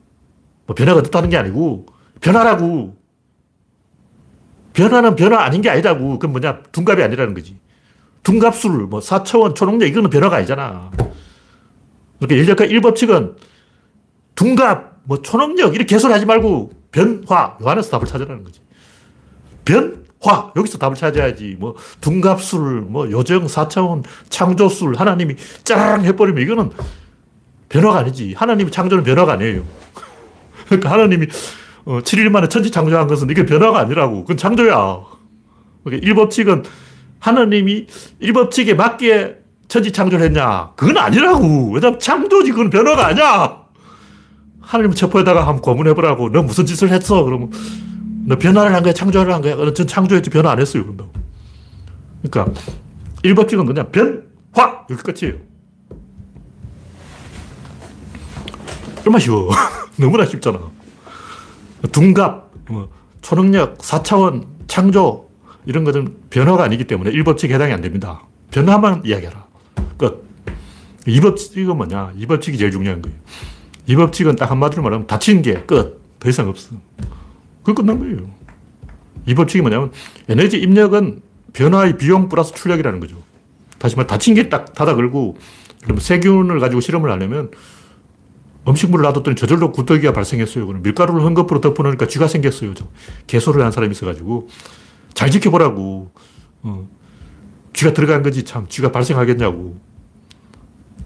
뭐 0.66 0.76
변화가 0.76 1.00
어다는 1.00 1.30
게 1.30 1.38
아니고 1.38 1.88
변화라고. 2.22 2.98
변화는 4.74 5.16
변화 5.16 5.44
아닌 5.44 5.62
게 5.62 5.70
아니라고. 5.70 6.20
그건 6.20 6.32
뭐냐. 6.32 6.62
둔갑이 6.72 7.02
아니라는 7.04 7.34
거지. 7.34 7.58
둔갑술, 8.24 8.88
뭐 8.88 9.00
4차원 9.00 9.56
초능력 9.56 9.88
이거는 9.88 10.10
변화가 10.10 10.38
아니잖아. 10.38 10.92
그러니까 12.20 12.36
인력학 12.36 12.70
1법칙은 12.70 13.36
둔갑, 14.36 15.00
뭐 15.04 15.22
초능력 15.22 15.74
이렇게 15.74 15.96
개설하지 15.96 16.26
말고 16.26 16.72
변화, 16.92 17.58
요 17.62 17.68
안에서 17.68 17.90
답을 17.92 18.06
찾으라는 18.06 18.44
거지. 18.44 18.62
변화, 19.66 20.52
여기서 20.56 20.78
답을 20.78 20.96
찾아야지. 20.96 21.58
뭐 21.60 21.76
둔갑술, 22.02 22.82
뭐 22.82 23.10
요정 23.10 23.46
4차원 23.46 24.04
창조술, 24.30 24.96
하나님이 24.96 25.36
짱 25.64 26.04
해버리면 26.04 26.44
이거는 26.44 26.72
변화가 27.70 28.00
아니지. 28.00 28.34
하나님이 28.36 28.72
창조는 28.72 29.04
변화가 29.04 29.34
아니에요. 29.34 29.64
그러니까 30.66 30.92
하나님이 30.92 31.28
7일 31.86 32.28
어, 32.28 32.30
만에 32.32 32.48
천지 32.50 32.72
창조한 32.72 33.08
것은 33.08 33.30
이게 33.30 33.46
변화가 33.46 33.80
아니라고. 33.80 34.22
그건 34.22 34.38
창조야. 34.38 35.00
그러니까 35.84 36.08
일법칙은 36.08 36.64
하나님이 37.20 37.88
일법칙에 38.20 38.74
맞게 38.74 39.38
천지 39.68 39.92
창조를 39.92 40.26
했냐? 40.26 40.72
그건 40.76 40.98
아니라고. 40.98 41.72
왜냐면 41.72 42.00
창조지 42.00 42.52
그건 42.52 42.70
변화가 42.70 43.08
아니야. 43.08 43.60
하나님 44.62 44.94
첩보에다가 44.94 45.42
한번 45.42 45.62
고문해보라고. 45.62 46.32
너 46.32 46.44
무슨 46.44 46.66
짓을 46.66 46.90
했어? 46.90 47.24
그러면 47.24 47.52
너 48.26 48.38
변화를 48.38 48.74
한 48.76 48.84
거야? 48.84 48.94
창조를 48.94 49.34
한 49.34 49.42
거야? 49.42 49.74
전 49.74 49.88
창조했지 49.88 50.30
변화 50.30 50.52
안 50.52 50.60
했어요. 50.60 50.84
그런다고. 50.84 51.12
그러니까 52.22 52.62
일법칙은 53.24 53.66
그냥 53.66 53.92
변화! 53.92 54.86
여기 54.90 55.02
끝이에요. 55.02 55.49
얼마 59.06 59.20
쉬워. 59.20 59.50
너무나 59.98 60.26
쉽잖아. 60.26 60.60
둔갑, 61.92 62.52
뭐, 62.70 62.90
초능력, 63.22 63.78
4차원, 63.80 64.46
창조, 64.68 65.30
이런 65.66 65.84
것은 65.84 66.16
변화가 66.30 66.64
아니기 66.64 66.86
때문에 66.86 67.12
1법칙에 67.12 67.52
해당이 67.52 67.74
안 67.74 67.82
됩니다. 67.82 68.24
변화만 68.52 69.02
이야기하라. 69.06 69.46
끝. 69.98 70.28
2법칙은 71.06 71.76
뭐냐? 71.76 72.14
2법칙이 72.20 72.58
제일 72.58 72.72
중요한 72.72 73.02
거예요. 73.02 73.18
2법칙은 73.88 74.38
딱 74.38 74.52
한마디로 74.52 74.84
말하면 74.84 75.08
닫힌 75.08 75.42
게 75.42 75.62
끝. 75.62 76.00
더 76.20 76.30
이상 76.30 76.48
없어. 76.48 76.76
그 77.64 77.74
끝난 77.74 78.00
거예요. 78.00 78.30
2법칙이 79.28 79.62
뭐냐면 79.62 79.92
에너지 80.28 80.58
입력은 80.58 81.22
변화의 81.54 81.98
비용 81.98 82.30
플러스 82.30 82.54
출력이라는 82.54 83.00
거죠. 83.00 83.18
다시 83.78 83.96
말해 83.96 84.08
닫힌 84.08 84.36
게딱 84.36 84.74
닫아 84.74 84.96
걸고 84.96 85.38
그러면 85.84 86.02
세균을 86.02 86.60
가지고 86.60 86.82
실험을 86.82 87.10
하려면 87.10 87.52
음식물을 88.68 89.04
놔뒀더니 89.04 89.36
저절로 89.36 89.72
구더기가 89.72 90.14
발생했어요. 90.14 90.68
그럼 90.68 90.82
밀가루를 90.82 91.22
헝겊으로 91.22 91.62
덮어놓으니까 91.62 92.08
쥐가 92.08 92.28
생겼어요. 92.28 92.74
개소를 93.28 93.64
한 93.64 93.72
사람이 93.72 93.92
있어가지고 93.92 94.50
잘 95.14 95.32
지켜보라고. 95.32 96.12
어. 96.64 96.88
쥐가 97.74 97.94
들어간 97.94 98.24
거지 98.24 98.44
참 98.44 98.68
쥐가 98.68 98.92
발생하겠냐고. 98.92 99.80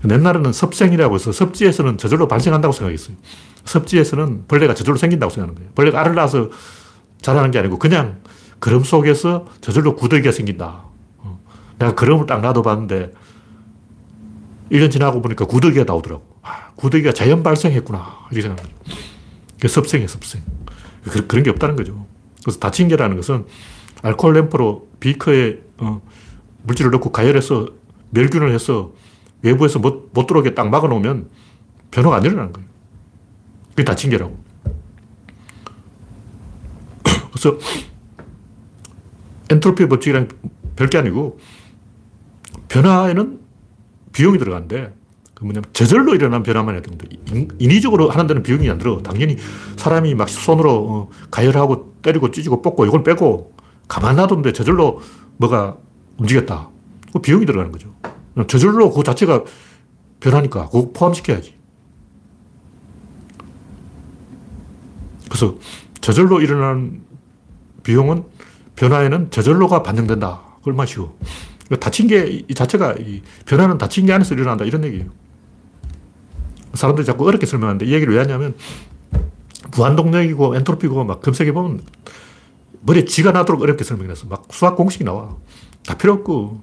옛날에는 0.09 0.51
섭생이라고 0.51 1.15
해서 1.15 1.31
섭지에서는 1.31 1.97
저절로 1.97 2.27
발생한다고 2.27 2.73
생각했어요. 2.73 3.15
섭지에서는 3.63 4.45
벌레가 4.47 4.73
저절로 4.73 4.97
생긴다고 4.97 5.29
생각하는 5.29 5.55
거예요. 5.55 5.71
벌레가 5.75 6.01
알을 6.01 6.15
낳아서 6.15 6.49
자라는 7.21 7.51
게 7.51 7.59
아니고 7.59 7.79
그냥 7.79 8.21
그럼 8.59 8.83
속에서 8.83 9.45
저절로 9.61 9.95
구더기가 9.95 10.31
생긴다. 10.31 10.85
어. 11.19 11.39
내가 11.79 11.95
그럼을 11.95 12.25
딱 12.25 12.41
놔둬봤는데 12.41 13.13
1년 14.71 14.91
지나고 14.91 15.21
보니까 15.21 15.45
구더기가 15.45 15.85
나오더라고. 15.85 16.32
아, 16.43 16.71
구더기가 16.75 17.13
자연 17.13 17.41
발생했구나. 17.41 18.27
이렇게 18.31 18.41
생각합니다. 18.47 18.79
섭생이에요, 19.67 20.07
섭생. 20.07 20.43
그, 21.03 21.25
그런 21.25 21.43
게 21.43 21.49
없다는 21.49 21.75
거죠. 21.75 22.05
그래서 22.43 22.59
다친 22.59 22.89
게라는 22.89 23.15
것은 23.15 23.45
알코올 24.01 24.35
램프로 24.35 24.89
비커에 24.99 25.61
어, 25.77 26.01
물질을 26.63 26.91
넣고 26.91 27.11
가열해서 27.11 27.69
멸균을 28.11 28.53
해서 28.53 28.91
외부에서 29.41 29.79
못, 29.79 30.11
못 30.13 30.27
들어오게 30.27 30.53
딱 30.53 30.69
막아놓으면 30.69 31.29
변화가 31.91 32.17
안 32.17 32.23
일어나는 32.23 32.53
거예요. 32.53 32.67
그게 33.69 33.83
다친 33.83 34.09
게라고. 34.09 34.37
그래서 37.31 37.57
엔트로피 39.49 39.87
법칙이랑 39.87 40.27
별게 40.75 40.97
아니고 40.97 41.39
변화에는 42.67 43.39
비용이 44.11 44.37
그 44.37 44.93
뭐냐면 45.43 45.63
저절로 45.73 46.15
일어난 46.15 46.43
변화만 46.43 46.75
해야 46.75 46.81
되는데 46.81 47.07
인위적으로 47.59 48.09
하는 48.09 48.27
데는 48.27 48.43
비용이 48.43 48.69
안 48.69 48.77
들어. 48.77 49.01
당연히 49.01 49.37
사람이 49.77 50.15
막 50.15 50.29
손으로 50.29 50.71
어, 50.89 51.09
가열하고 51.31 51.95
때리고 52.01 52.31
찢고 52.31 52.61
뽑고 52.61 52.85
이걸 52.85 53.03
빼고 53.03 53.53
가만 53.87 54.15
놔뒀는데 54.15 54.53
저절로 54.53 55.01
뭐가 55.37 55.77
움직였다. 56.17 56.69
그 57.11 57.19
비용이 57.19 57.45
들어가는 57.45 57.71
거죠. 57.71 57.93
저절로 58.47 58.91
그 58.91 59.03
자체가 59.03 59.43
변하니까 60.19 60.69
그거 60.69 60.91
포함시켜야지. 60.91 61.55
그래서 65.27 65.55
저절로 66.01 66.41
일어나는 66.41 67.01
비용은 67.83 68.23
변화에는 68.75 69.31
저절로가 69.31 69.83
반영된다. 69.83 70.41
얼마 70.65 70.85
쉬워. 70.85 71.17
다친 71.79 72.07
게, 72.07 72.43
이 72.47 72.53
자체가, 72.53 72.95
이 72.99 73.21
변화는 73.45 73.77
다친 73.77 74.05
게 74.05 74.13
안에서 74.13 74.35
일어난다. 74.35 74.65
이런 74.65 74.83
얘기예요. 74.83 75.05
사람들이 76.73 77.05
자꾸 77.05 77.27
어렵게 77.27 77.45
설명하는데 77.45 77.85
이 77.85 77.93
얘기를 77.93 78.13
왜 78.13 78.19
하냐면 78.19 78.55
무한동력이고 79.75 80.55
엔트로피고 80.55 81.03
막 81.03 81.21
검색해보면 81.21 81.81
머리에 82.81 83.05
쥐가 83.05 83.31
나도록 83.31 83.61
어렵게 83.61 83.83
설명해서 83.83 84.27
막 84.27 84.45
수학 84.51 84.75
공식이 84.75 85.03
나와. 85.03 85.37
다 85.85 85.97
필요 85.97 86.13
없고 86.13 86.61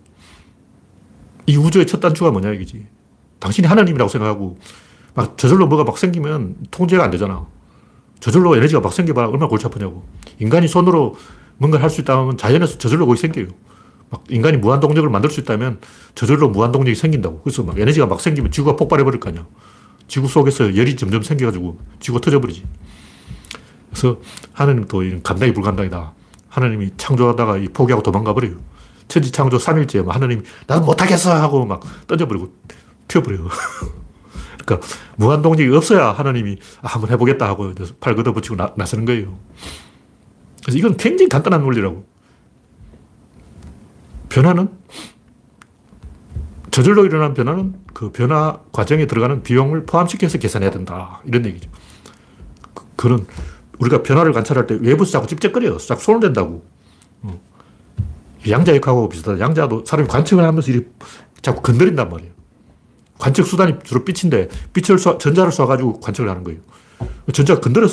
이 1.47 1.57
우주의 1.57 1.87
첫 1.87 2.01
단추가 2.01 2.31
뭐냐 2.31 2.53
이거지. 2.53 2.87
당신이 3.39 3.67
하나님이라고 3.67 4.09
생각하고 4.09 4.59
막 5.15 5.39
저절로 5.39 5.67
뭐가 5.67 5.85
막 5.85 5.99
생기면 5.99 6.57
통제가 6.71 7.03
안 7.05 7.11
되잖아. 7.11 7.47
저절로 8.21 8.55
에너지가 8.57 8.81
막 8.81 8.93
생겨봐 8.93 9.27
얼마나 9.29 9.49
골치 9.49 9.67
아프냐고. 9.67 10.05
인간이 10.39 10.69
손으로 10.69 11.17
뭔가를 11.57 11.83
할 11.83 11.91
수 11.91 12.01
있다면 12.03 12.37
자연에서 12.37 12.79
저절로 12.79 13.07
거기 13.07 13.19
생겨요. 13.19 13.49
막 14.11 14.25
인간이 14.29 14.59
무한동력을 14.59 15.09
만들 15.09 15.31
수 15.31 15.41
있다면 15.41 15.81
저절로 16.15 16.51
무한동력이 16.51 16.95
생긴다고. 16.95 17.41
그래서 17.43 17.63
막 17.63 17.79
에너지가 17.79 18.07
막 18.07 18.21
생기면 18.21 18.51
지구가 18.51 18.77
폭발해버릴 18.77 19.21
거 19.21 19.31
아니야. 19.31 19.47
지구 20.11 20.27
속에서 20.27 20.77
열이 20.77 20.97
점점 20.97 21.23
생겨가지고 21.23 21.79
지구가 22.01 22.21
터져버리지. 22.21 22.65
그래서 23.91 24.21
하나님도 24.53 25.03
감당이 25.23 25.53
불감당이다. 25.53 26.13
하나님이 26.49 26.91
창조하다가 26.97 27.61
포기하고 27.73 28.03
도망가 28.03 28.35
버려요. 28.35 28.57
천지 29.07 29.31
창조 29.31 29.57
3일째 29.57 30.05
하나님이 30.05 30.43
나는 30.67 30.85
못하겠어 30.85 31.33
하고 31.41 31.65
막 31.65 31.81
던져버리고 32.09 32.53
튀어버려요. 33.07 33.49
그러니까 34.67 34.89
무한동력이 35.15 35.75
없어야 35.77 36.11
하나님이 36.11 36.59
아, 36.83 36.89
한번 36.89 37.11
해보겠다 37.13 37.47
하고 37.47 37.73
팔 38.01 38.17
걷어붙이고 38.17 38.57
나, 38.57 38.75
나서는 38.77 39.05
거예요. 39.05 39.39
그래서 40.65 40.77
이건 40.77 40.97
굉장히 40.97 41.29
간단한 41.29 41.63
논리라고. 41.63 42.05
변화는 44.29 44.71
저절로 46.71 47.05
일어난 47.05 47.35
변화는 47.35 47.75
그 47.93 48.11
변화 48.11 48.61
과정에 48.73 49.07
들어가는 49.07 49.43
비용을 49.43 49.87
포함시켜서 49.87 50.39
계산해야 50.39 50.71
된다. 50.71 51.21
이런 51.25 51.45
얘기죠. 51.47 51.71
그, 52.75 52.85
그런 52.97 53.27
우리가 53.79 54.03
변화를 54.03 54.33
관찰할 54.33 54.67
때 54.67 54.79
외부에서 54.81 55.13
자꾸 55.13 55.27
찝쩍거려요. 55.27 55.79
싹 55.79 56.01
손을 56.01 56.21
댄다고. 56.21 56.65
어. 57.23 57.41
양자 58.49 58.75
역학하고 58.77 59.09
비슷하다. 59.09 59.41
양자도 59.41 59.85
사람이 59.85 60.09
관측을 60.09 60.45
하면서 60.45 60.71
이렇게 60.71 60.89
자꾸 61.43 61.63
건드린단 61.63 62.09
말이에요. 62.09 62.33
관측 63.19 63.47
수단이 63.47 63.79
주로 63.85 64.05
빛인데 64.05 64.49
빛을 64.73 64.99
쏴, 64.99 65.19
전자를 65.19 65.51
쏴가지고 65.51 66.01
관측을 66.01 66.31
하는 66.31 66.45
거예요. 66.45 66.61
전자가 67.33 67.61
건드려, 67.61 67.87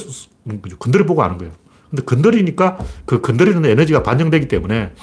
건드려 0.79 1.05
보고 1.05 1.23
하는 1.23 1.37
거예요. 1.37 1.53
근데 1.89 2.03
건드리니까 2.03 2.77
그 3.05 3.21
건드리는 3.21 3.63
에너지가 3.65 4.03
반영되기 4.03 4.47
때문에 4.47 4.93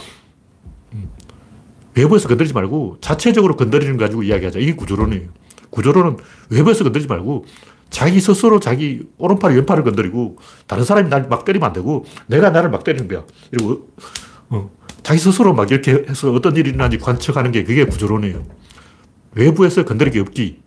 외부에서 1.97 2.29
건드리지 2.29 2.55
말고 2.55 2.99
자체적으로 3.01 3.57
건드리는 3.57 3.97
가지고 3.97 4.23
이야기하자. 4.23 4.59
이게 4.59 4.75
구조론이에요. 4.75 5.29
구조론은 5.71 6.17
외부에서 6.51 6.85
건드리지 6.85 7.09
말고 7.09 7.45
자기 7.91 8.21
스스로 8.21 8.59
자기 8.59 9.03
오른팔, 9.19 9.55
왼팔을 9.55 9.85
건드리고 9.85 10.37
다른 10.67 10.85
사람이 10.85 11.09
날 11.09 11.29
막 11.29 11.45
때리면 11.45 11.67
안 11.69 11.73
되고 11.73 12.05
내가 12.27 12.51
나를 12.51 12.71
막 12.71 12.83
때리는 12.85 13.07
거야. 13.09 13.25
그리고 13.51 13.89
어, 14.49 14.71
자기 15.03 15.21
스스로 15.21 15.55
막 15.55 15.71
이렇게 15.71 16.05
해서 16.09 16.33
어떤 16.33 16.57
일이 16.57 16.71
일어나는지 16.71 16.99
관측하는 16.99 17.53
게 17.53 17.63
그게 17.63 17.85
구조론이에요. 17.85 18.45
외부에서 19.33 19.85
건드리기 19.85 20.19
없기. 20.21 20.63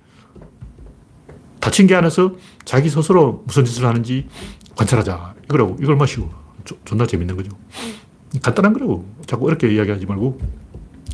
다친 1.59 1.87
게 1.87 1.95
안에서 1.95 2.35
자기 2.63 2.89
스스로 2.89 3.43
무슨 3.45 3.65
짓을 3.65 3.85
하는지 3.85 4.27
관찰하자. 4.75 5.35
이거라고. 5.45 5.77
이걸 5.81 5.95
마시고. 5.97 6.29
존나 6.85 7.05
재밌는 7.05 7.35
거죠. 7.35 7.49
간단한 8.41 8.73
거라고. 8.73 9.05
자꾸 9.25 9.47
어렵게 9.47 9.73
이야기하지 9.73 10.05
말고 10.05 10.39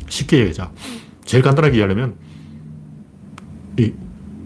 쉽게 0.08 0.38
얘기하자. 0.38 0.70
제일 1.24 1.42
간단하게 1.42 1.74
얘기하려면 1.74 2.14
이 3.78 3.92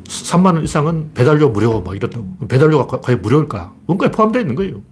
3만 0.05 0.55
원 0.55 0.65
이상은 0.65 1.11
배달료 1.15 1.51
무료 1.51 1.81
막 1.83 1.95
이렇다고. 1.95 2.27
배달료가 2.49 3.01
과연 3.01 3.21
무료일까? 3.21 3.75
원가에 3.87 4.11
포함되어 4.11 4.41
있는 4.41 4.55
거예요. 4.55 4.83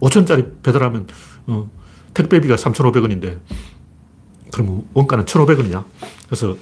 5천짜리 0.00 0.62
배달하면 0.62 1.06
어, 1.46 1.70
택배비가 2.12 2.56
3,500원인데 2.56 3.38
그럼 4.52 4.84
원가는 4.94 5.24
1,500원이냐? 5.24 5.84
그래서 6.26 6.56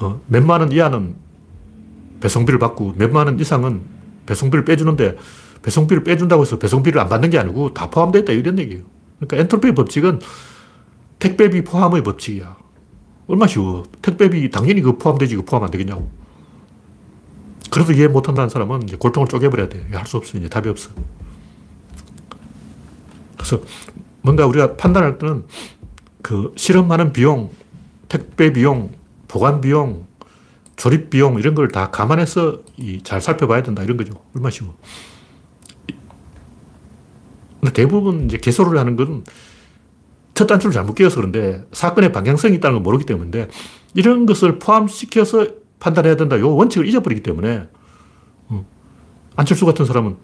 어, 0.00 0.20
몇만 0.26 0.60
원 0.60 0.72
이하는 0.72 1.14
배송비를 2.20 2.58
받고 2.58 2.94
몇만 2.96 3.26
원 3.26 3.38
이상은 3.38 3.82
배송비를 4.26 4.64
빼주는데 4.64 5.16
배송비를 5.62 6.04
빼준다고 6.04 6.42
해서 6.42 6.58
배송비를 6.58 7.00
안 7.00 7.08
받는 7.08 7.30
게 7.30 7.38
아니고 7.38 7.74
다 7.74 7.90
포함되어 7.90 8.22
있다 8.22 8.32
이런 8.32 8.58
얘기예요. 8.58 8.84
그러니까 9.18 9.36
엔트로피 9.38 9.72
법칙은 9.74 10.20
택배비 11.26 11.62
포함의 11.62 12.02
법칙이야. 12.02 12.56
얼마 13.28 13.46
쉬워. 13.46 13.84
택배비 14.02 14.50
당연히 14.50 14.80
그 14.82 14.98
포함되지 14.98 15.36
그 15.36 15.44
포함 15.44 15.62
안 15.62 15.70
되겠냐고. 15.70 16.10
그래도 17.70 17.92
이해 17.92 18.08
못한다는 18.08 18.50
사람은 18.50 18.82
이제 18.82 18.96
골통을 18.96 19.28
쪼개버려야 19.28 19.68
돼. 19.68 19.86
할 19.92 20.04
수 20.04 20.16
없어. 20.16 20.36
이제 20.36 20.48
답이 20.48 20.68
없어. 20.68 20.90
그래서 23.36 23.60
뭔가 24.22 24.46
우리가 24.46 24.76
판단할 24.76 25.18
때는 25.18 25.44
그 26.22 26.52
실험하는 26.56 27.12
비용, 27.12 27.50
택배 28.08 28.52
비용, 28.52 28.90
보관 29.28 29.60
비용, 29.60 30.08
조립 30.74 31.08
비용 31.08 31.38
이런 31.38 31.54
걸 31.54 31.68
다 31.68 31.90
감안해서 31.92 32.62
잘 33.04 33.20
살펴봐야 33.20 33.62
된다 33.62 33.84
이런 33.84 33.96
거죠. 33.96 34.14
얼마 34.34 34.50
쉬워. 34.50 34.76
근데 37.60 37.72
대부분 37.72 38.24
이제 38.24 38.38
개소를 38.38 38.76
하는 38.76 38.96
건 38.96 39.22
첫 40.42 40.46
단추를 40.48 40.72
잘못 40.72 40.94
끼워서 40.94 41.16
그런데 41.16 41.64
사건의 41.70 42.10
방향성이 42.10 42.56
있다는 42.56 42.76
걸 42.76 42.82
모르기 42.82 43.06
때문인데 43.06 43.46
이런 43.94 44.26
것을 44.26 44.58
포함시켜서 44.58 45.46
판단해야 45.78 46.16
된다. 46.16 46.38
요 46.40 46.56
원칙을 46.56 46.88
잊어버리기 46.88 47.22
때문에 47.22 47.68
어. 48.48 48.66
안철수 49.36 49.64
같은 49.64 49.84
사람은 49.84 50.16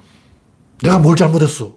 내가 0.82 0.98
뭘 0.98 1.14
잘못했어. 1.14 1.76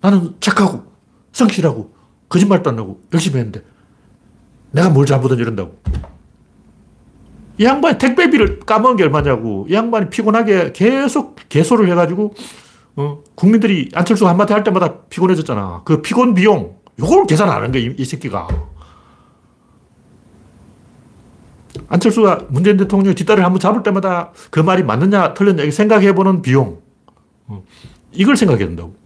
나는 0.00 0.34
착하고 0.40 0.84
성실하고 1.32 1.94
거짓말도 2.30 2.70
안 2.70 2.78
하고 2.78 3.02
열심히 3.12 3.36
했는데 3.36 3.62
내가 4.70 4.88
뭘 4.88 5.04
잘못했냐 5.04 5.42
이런다고. 5.42 5.78
이 7.58 7.64
양반이 7.64 7.98
택배비를 7.98 8.60
까먹은 8.60 8.96
게 8.96 9.02
얼마냐고. 9.04 9.66
이 9.68 9.74
양반이 9.74 10.08
피곤하게 10.08 10.72
계속 10.72 11.36
개소를 11.48 11.90
해가지고, 11.90 12.34
어, 12.96 13.22
국민들이 13.34 13.88
안철수가 13.94 14.28
한마디 14.28 14.52
할 14.52 14.62
때마다 14.62 15.00
피곤해졌잖아. 15.08 15.82
그 15.86 16.02
피곤 16.02 16.34
비용, 16.34 16.76
요걸 16.98 17.26
계산 17.26 17.48
안 17.48 17.56
하는 17.56 17.72
거야, 17.72 17.82
이, 17.82 17.94
이 17.98 18.04
새끼가. 18.04 18.48
안철수가 21.88 22.46
문재인 22.48 22.76
대통령 22.76 23.14
뒷다리를 23.14 23.44
한번 23.44 23.60
잡을 23.60 23.82
때마다 23.82 24.32
그 24.50 24.60
말이 24.60 24.82
맞느냐, 24.82 25.34
틀렸냐, 25.34 25.70
생각해보는 25.70 26.42
비용. 26.42 26.80
어, 27.46 27.62
이걸 28.12 28.36
생각해야 28.36 28.66
된다고. 28.66 28.96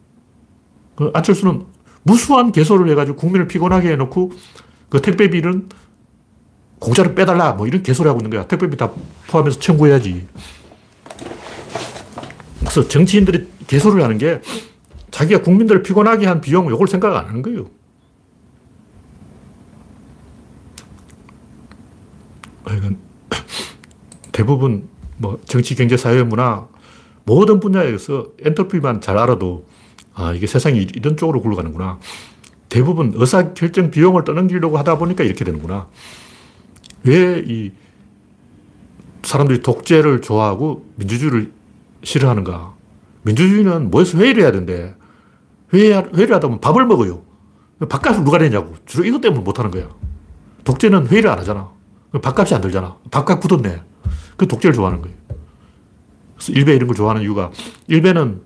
그 0.95 1.11
안철수는 1.13 1.67
무수한 2.03 2.53
개소를 2.53 2.89
해가지고 2.91 3.17
국민을 3.17 3.49
피곤하게 3.49 3.93
해놓고 3.93 4.33
그 4.89 5.03
택배비는 5.03 5.69
공짜로 6.79 7.15
빼달라 7.15 7.53
뭐 7.53 7.67
이런 7.67 7.83
개소리 7.83 8.09
하고 8.09 8.21
있는 8.21 8.31
거야. 8.31 8.47
택배비 8.47 8.77
다 8.77 8.91
포함해서 9.29 9.59
청구해야지. 9.59 10.27
그래서 12.61 12.89
정치인들이 12.89 13.49
개소를 13.67 14.03
하는 14.03 14.17
게 14.17 14.41
자기가 15.11 15.43
국민들을 15.43 15.83
피곤하게 15.83 16.27
한 16.27 16.41
비용 16.41 16.73
이걸 16.73 16.87
생각 16.87 17.15
안 17.17 17.27
하는 17.27 17.43
거예요. 17.43 17.59
이건 17.61 17.71
대부분 24.33 24.89
뭐 25.17 25.39
정치, 25.45 25.75
경제, 25.75 25.97
사회, 25.97 26.23
문화 26.23 26.67
모든 27.25 27.61
분야에서 27.61 28.29
엔터피만 28.43 29.01
잘 29.01 29.19
알아도 29.19 29.67
아 30.15 30.33
이게 30.33 30.47
세상이 30.47 30.79
이런 30.95 31.17
쪽으로 31.17 31.41
굴러가는구나. 31.43 31.99
대부분 32.69 33.13
의사결정 33.15 33.91
비용을 33.91 34.25
떠넘기려고 34.25 34.79
하다 34.79 34.99
보니까 34.99 35.25
이렇게 35.25 35.45
되는구나. 35.45 35.89
왜 37.05 37.43
이 37.47 37.73
사람들이 39.23 39.61
독재를 39.63 40.23
좋아하고 40.23 40.87
민주주의를 40.97 41.53
싫어하는가? 42.03 42.75
민주주의는 43.23 43.91
뭐해서 43.91 44.19
회의를 44.19 44.43
해야 44.43 44.53
되는데 44.53 44.95
회의, 45.75 45.93
회의를 45.93 46.35
하다 46.35 46.49
보면 46.49 46.61
밥을 46.61 46.87
먹어요. 46.87 47.23
밥값을 47.89 48.25
누가 48.25 48.39
내냐고. 48.39 48.75
주로 48.87 49.05
이것 49.05 49.21
때문에 49.21 49.43
못하는 49.43 49.71
거야. 49.71 49.89
독재는 50.65 51.09
회의를 51.09 51.31
안 51.31 51.39
하잖아. 51.39 51.71
밥값이 52.19 52.55
안 52.55 52.61
들잖아. 52.61 52.97
밥값 53.11 53.41
굳었네. 53.41 53.83
그 54.37 54.49
독재를 54.49 54.75
좋아하는 54.75 55.01
거예요. 55.03 55.17
그래서 56.35 56.53
일베 56.53 56.75
이런 56.75 56.87
걸 56.89 56.97
좋아하는 56.97 57.23
이유가 57.23 57.51
일베는 57.87 58.43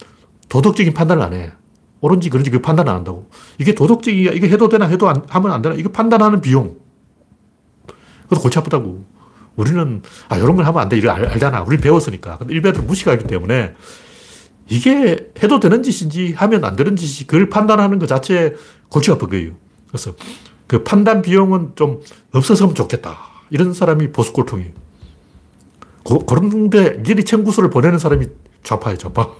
도덕적인 0.48 0.92
판단을 0.92 1.22
안 1.22 1.32
해. 1.32 1.52
옳은지 2.00 2.28
그런지 2.28 2.50
그 2.50 2.60
판단을 2.60 2.90
안 2.90 2.98
한다고. 2.98 3.30
이게 3.58 3.74
도덕적이야. 3.74 4.32
이게 4.32 4.48
해도 4.50 4.68
되나 4.68 4.86
해도 4.86 5.08
안, 5.08 5.22
하면 5.28 5.52
안 5.52 5.62
되나. 5.62 5.74
이거 5.74 5.90
판단하는 5.90 6.40
비용. 6.40 6.76
그것도 8.24 8.42
골치 8.42 8.58
아프다고. 8.58 9.04
우리는, 9.56 10.02
아, 10.28 10.36
이런 10.36 10.56
걸 10.56 10.66
하면 10.66 10.82
안 10.82 10.88
돼. 10.88 10.98
이거 10.98 11.10
알, 11.10 11.24
알잖아. 11.24 11.62
우리 11.62 11.78
배웠으니까. 11.78 12.38
근데 12.38 12.54
일베들은 12.54 12.86
무식하기 12.86 13.24
때문에 13.24 13.74
이게 14.68 15.32
해도 15.42 15.60
되는 15.60 15.82
짓인지 15.82 16.34
하면 16.34 16.64
안 16.64 16.76
되는 16.76 16.96
짓이 16.96 17.26
그걸 17.26 17.48
판단하는 17.48 17.98
것 17.98 18.06
자체에 18.06 18.54
골치 18.88 19.10
아픈 19.10 19.28
거예요. 19.28 19.52
그래서 19.88 20.14
그 20.66 20.82
판단 20.82 21.22
비용은 21.22 21.72
좀 21.76 22.00
없었으면 22.32 22.74
좋겠다. 22.74 23.33
이런 23.54 23.72
사람이 23.72 24.10
보수 24.10 24.32
꼴통이에요. 24.32 24.72
고, 26.02 26.26
그런데 26.26 27.00
미리 27.04 27.22
청구서를 27.24 27.70
보내는 27.70 28.00
사람이 28.00 28.26
좌파예요, 28.64 28.98
좌파. 28.98 29.30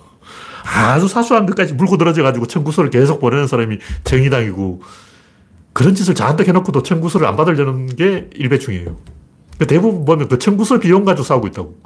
아주 0.63 1.09
사소한 1.09 1.47
것까지 1.47 1.75
물고 1.75 1.97
늘어져가지고 1.97 2.47
청구서를 2.47 2.91
계속 2.91 3.19
보내는 3.21 3.49
사람이 3.49 3.81
정의당이고 4.05 4.83
그런 5.73 5.97
짓을 5.97 6.15
잔뜩 6.15 6.47
해놓고도 6.47 6.85
청구서를 6.85 7.27
안 7.27 7.35
받으려는 7.35 7.87
게 7.87 8.31
일배충이에요. 8.37 8.97
그 9.59 9.67
대부분 9.67 10.05
보면 10.05 10.29
그 10.29 10.39
청구서 10.39 10.79
비용 10.79 11.05
가지고 11.05 11.25
싸우고 11.25 11.49
있다고. 11.49 11.77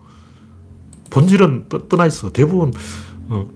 본질은 1.09 1.71
떠 1.89 1.97
나 1.97 2.05
있어. 2.05 2.31
대부분, 2.31 2.75
어, 3.31 3.49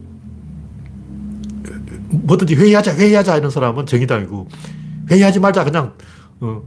뭐든지 2.09 2.55
회의하자, 2.55 2.95
회의하자 2.95 3.37
이런 3.37 3.51
사람은 3.51 3.85
정의당이고, 3.85 4.49
회의하지 5.11 5.41
말자, 5.41 5.63
그냥, 5.65 5.93
어, 6.41 6.63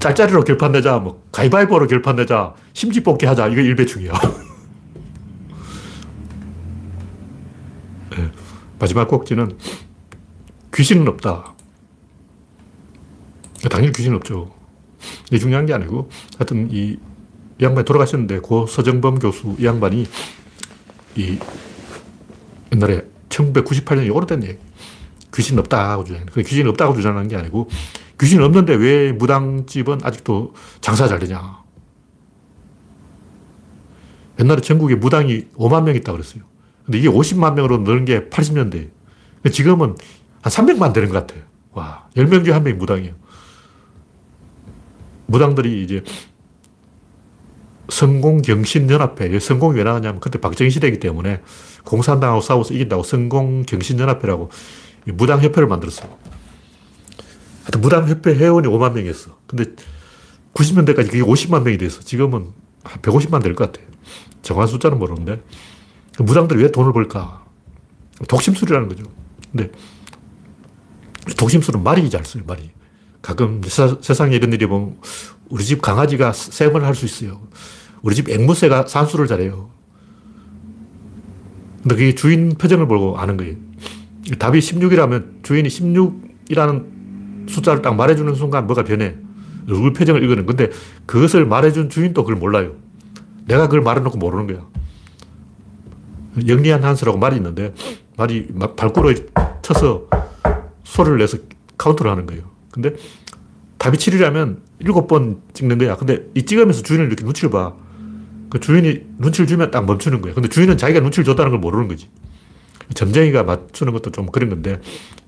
짤짤이로 0.00 0.44
결판 0.44 0.72
내자, 0.72 0.98
뭐, 0.98 1.22
가위바위보로 1.30 1.86
결판 1.86 2.16
내자, 2.16 2.54
심지 2.72 3.02
뽑기 3.02 3.26
하자, 3.26 3.48
이거 3.48 3.60
일배충이야. 3.60 4.12
네. 8.16 8.30
마지막 8.80 9.08
꼭지는 9.08 9.58
귀신은 10.74 11.06
없다. 11.06 11.54
당연히 13.70 13.92
귀신 13.92 14.14
없죠. 14.14 14.50
이게 15.26 15.38
중요한 15.38 15.66
게 15.66 15.74
아니고, 15.74 16.08
하여튼 16.38 16.70
이, 16.70 16.96
이 17.58 17.62
양반이 17.64 17.84
돌아가셨는데, 17.84 18.38
고 18.40 18.66
서정범 18.66 19.18
교수, 19.18 19.54
이 19.58 19.66
양반이 19.66 20.06
이 21.16 21.38
옛날에 22.72 23.02
1998년이 23.28 24.14
오래된 24.14 24.44
얘기. 24.44 24.58
귀신 25.34 25.58
없다고 25.58 26.04
주장해. 26.04 26.24
그 26.32 26.42
귀신 26.42 26.66
없다고 26.68 26.94
주장하는 26.94 27.28
게 27.28 27.36
아니고, 27.36 27.68
귀신 28.20 28.42
없는데 28.42 28.74
왜 28.74 29.12
무당집은 29.12 30.00
아직도 30.02 30.54
장사 30.80 31.08
잘 31.08 31.18
되냐. 31.18 31.60
옛날에 34.38 34.60
전국에 34.60 34.94
무당이 34.94 35.46
5만 35.56 35.84
명 35.84 35.94
있다고 35.96 36.18
그랬어요. 36.18 36.42
근데 36.84 36.98
이게 36.98 37.08
50만 37.08 37.54
명으로 37.54 37.78
늘은 37.78 38.04
게 38.04 38.28
80년대. 38.28 38.90
지금은 39.52 39.96
한 40.42 40.52
300만 40.52 40.92
되는 40.92 41.08
것 41.08 41.26
같아요. 41.26 41.44
와, 41.72 42.08
10명 42.16 42.44
중에 42.44 42.52
한 42.52 42.62
명이 42.62 42.76
무당이에요. 42.76 43.14
무당들이 45.26 45.82
이제 45.82 46.02
성공경신연합회, 47.88 49.38
성공이 49.38 49.78
왜 49.78 49.84
나왔냐면 49.84 50.20
그때 50.20 50.38
박정희 50.40 50.70
시대이기 50.70 51.00
때문에 51.00 51.40
공산당하고 51.84 52.40
싸워서 52.40 52.74
이긴다고 52.74 53.02
성공경신연합회라고 53.02 54.50
무당협회를 55.06 55.68
만들었어요. 55.68 56.10
하여튼 57.62 57.80
무당협회 57.80 58.34
회원이 58.34 58.68
5만 58.68 58.92
명이었어. 58.94 59.36
근데 59.46 59.64
90년대까지 60.54 61.06
그게 61.10 61.20
50만 61.22 61.62
명이 61.62 61.78
됐어. 61.78 62.00
지금은 62.00 62.46
한 62.82 63.00
150만 63.02 63.42
될 63.42 63.54
것 63.54 63.70
같아요. 63.72 63.86
정확한 64.42 64.68
숫자는 64.68 64.98
모르는데. 64.98 65.42
무당들이 66.18 66.62
왜 66.62 66.70
돈을 66.70 66.92
벌까? 66.92 67.44
독심술이라는 68.28 68.88
거죠. 68.88 69.04
근데 69.52 69.70
독심술은 71.36 71.82
말이 71.82 72.08
잘 72.10 72.24
써요, 72.24 72.42
말이. 72.46 72.70
가끔 73.22 73.60
세, 73.64 74.14
상에 74.14 74.34
이런 74.34 74.52
일이 74.52 74.66
보면 74.66 74.98
우리 75.50 75.64
집 75.64 75.82
강아지가 75.82 76.32
셈을 76.32 76.84
할 76.84 76.94
수 76.94 77.04
있어요. 77.04 77.40
우리 78.02 78.14
집 78.14 78.28
앵무새가 78.30 78.86
산수를 78.86 79.26
잘해요. 79.26 79.70
근데 81.82 81.94
그게 81.94 82.14
주인 82.14 82.50
표정을 82.56 82.86
보고 82.88 83.18
아는 83.18 83.36
거예요. 83.36 83.56
답이 84.38 84.58
16이라면 84.58 85.42
주인이 85.42 85.68
16이라는 85.68 86.84
숫자를 87.50 87.82
딱 87.82 87.94
말해주는 87.94 88.34
순간 88.34 88.66
뭐가 88.66 88.84
변해. 88.84 89.14
얼굴 89.68 89.92
표정을 89.92 90.22
읽는. 90.22 90.46
근데 90.46 90.70
그것을 91.06 91.44
말해준 91.44 91.90
주인도 91.90 92.24
그걸 92.24 92.36
몰라요. 92.36 92.72
내가 93.46 93.66
그걸 93.66 93.82
말해놓고 93.82 94.18
모르는 94.18 94.46
거야. 94.46 94.66
영리한 96.46 96.82
한스라고 96.84 97.18
말이 97.18 97.36
있는데 97.36 97.74
말이 98.16 98.48
발굽을 98.76 99.28
쳐서 99.62 100.06
소리를 100.84 101.18
내서 101.18 101.38
카운트를 101.76 102.10
하는 102.10 102.26
거예요. 102.26 102.42
근데 102.70 102.94
답이 103.78 103.98
7이라면 103.98 104.58
7번 104.82 105.38
찍는 105.52 105.78
거야. 105.78 105.96
근데 105.96 106.26
이 106.34 106.44
찍으면서 106.44 106.82
주인을 106.82 107.06
이렇게 107.06 107.24
눈치를 107.24 107.50
봐. 107.50 107.74
그 108.48 108.60
주인이 108.60 109.06
눈치를 109.18 109.46
주면 109.46 109.70
딱 109.70 109.86
멈추는 109.86 110.20
거야. 110.20 110.34
근데 110.34 110.48
주인은 110.48 110.76
자기가 110.76 111.00
눈치를 111.00 111.24
줬다는 111.24 111.50
걸 111.50 111.60
모르는 111.60 111.88
거지. 111.88 112.08
점쟁이가 112.94 113.44
맞추는 113.44 113.92
것도 113.92 114.10
좀 114.10 114.26
그런 114.26 114.50
건데 114.50 114.80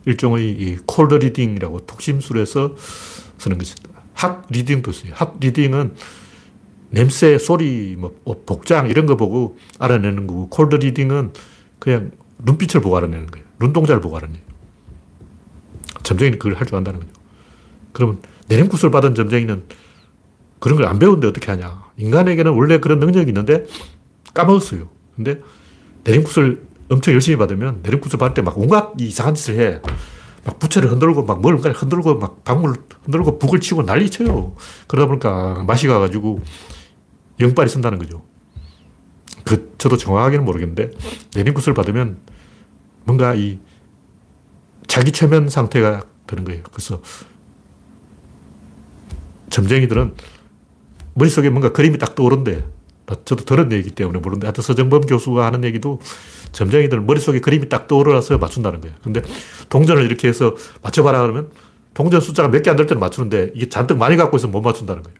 일종의 0.06 0.50
이 0.50 0.76
cold 0.86 1.14
reading이라고 1.14 1.86
독심술에서 1.86 2.76
쓰는 3.38 3.58
것이 3.58 3.74
hot 4.14 4.46
reading도 4.50 4.92
써요. 4.92 5.12
hot 5.14 5.36
reading은 5.40 5.94
냄새, 6.90 7.38
소리, 7.38 7.96
뭐 7.96 8.14
복장 8.46 8.88
이런 8.88 9.06
거 9.06 9.16
보고 9.16 9.58
알아내는 9.78 10.26
거고 10.26 10.48
cold 10.48 10.76
reading은 10.76 11.32
그냥 11.78 12.10
눈빛을 12.38 12.80
보고 12.80 12.96
알아내는 12.96 13.26
거예요. 13.26 13.46
눈동자를 13.60 14.00
보고 14.00 14.16
알아내요. 14.16 14.40
점쟁이는 16.02 16.38
그걸 16.38 16.54
할 16.54 16.66
줄 16.66 16.76
안다는 16.76 17.00
거죠. 17.00 17.12
그러면 17.92 18.20
내림굿을 18.48 18.90
받은 18.90 19.14
점쟁이는 19.14 19.64
그런 20.58 20.76
걸 20.78 20.86
안 20.86 20.98
배우는데 20.98 21.26
어떻게 21.28 21.50
하냐. 21.50 21.82
인간에게는 21.96 22.52
원래 22.52 22.78
그런 22.78 22.98
능력이 22.98 23.28
있는데 23.28 23.64
까먹었어요. 24.34 24.88
근데 25.16 25.40
내림굿을 26.04 26.62
엄청 26.92 27.14
열심히 27.14 27.36
받으면 27.36 27.80
내림굿을 27.82 28.18
받을 28.18 28.34
때 28.34 28.42
막 28.42 28.58
온갖 28.58 28.92
이상한 28.98 29.34
짓을 29.34 29.58
해. 29.60 29.80
막 30.44 30.58
부채를 30.58 30.90
흔들고 30.90 31.24
막 31.24 31.40
뭔가 31.40 31.70
흔들고 31.70 32.16
막 32.16 32.42
방울 32.44 32.74
흔들고 33.04 33.38
북을 33.38 33.60
치고 33.60 33.84
난리 33.84 34.10
쳐요. 34.10 34.54
그러다 34.88 35.06
보니까 35.06 35.62
맛이 35.64 35.86
가가지고 35.86 36.40
영빨이 37.40 37.68
쓴다는 37.68 37.98
거죠. 37.98 38.22
그, 39.44 39.74
저도 39.78 39.96
정확하게는 39.96 40.44
모르겠는데 40.44 40.90
내림굿을 41.34 41.74
받으면 41.74 42.18
뭔가 43.04 43.34
이 43.34 43.58
자기 44.86 45.12
최면 45.12 45.48
상태가 45.48 46.02
되는 46.26 46.44
거예요. 46.44 46.62
그래서 46.72 47.00
점쟁이들은 49.50 50.14
머릿속에 51.14 51.50
뭔가 51.50 51.72
그림이 51.72 51.98
딱 51.98 52.14
떠오른대. 52.14 52.64
저도 53.24 53.44
들은 53.44 53.70
얘기기 53.72 53.94
때문에 53.94 54.20
모르는데 54.20 54.46
하여튼 54.46 54.62
서정범 54.62 55.02
교수가 55.02 55.44
하는 55.44 55.64
얘기도 55.64 56.00
점쟁이들 56.52 57.00
머릿속에 57.00 57.40
그림이 57.40 57.68
딱 57.68 57.88
떠오르서 57.88 58.38
맞춘다는 58.38 58.80
거예요. 58.80 58.94
근데 59.02 59.22
동전을 59.68 60.04
이렇게 60.04 60.28
해서 60.28 60.54
맞춰봐라 60.82 61.20
그러면 61.22 61.50
동전 61.94 62.20
숫자가 62.20 62.48
몇 62.48 62.62
개 62.62 62.70
안 62.70 62.76
될 62.76 62.86
때는 62.86 63.00
맞추는데 63.00 63.52
이게 63.54 63.68
잔뜩 63.68 63.96
많이 63.98 64.16
갖고 64.16 64.36
있으면 64.36 64.52
못 64.52 64.60
맞춘다는 64.62 65.02
거예요. 65.02 65.16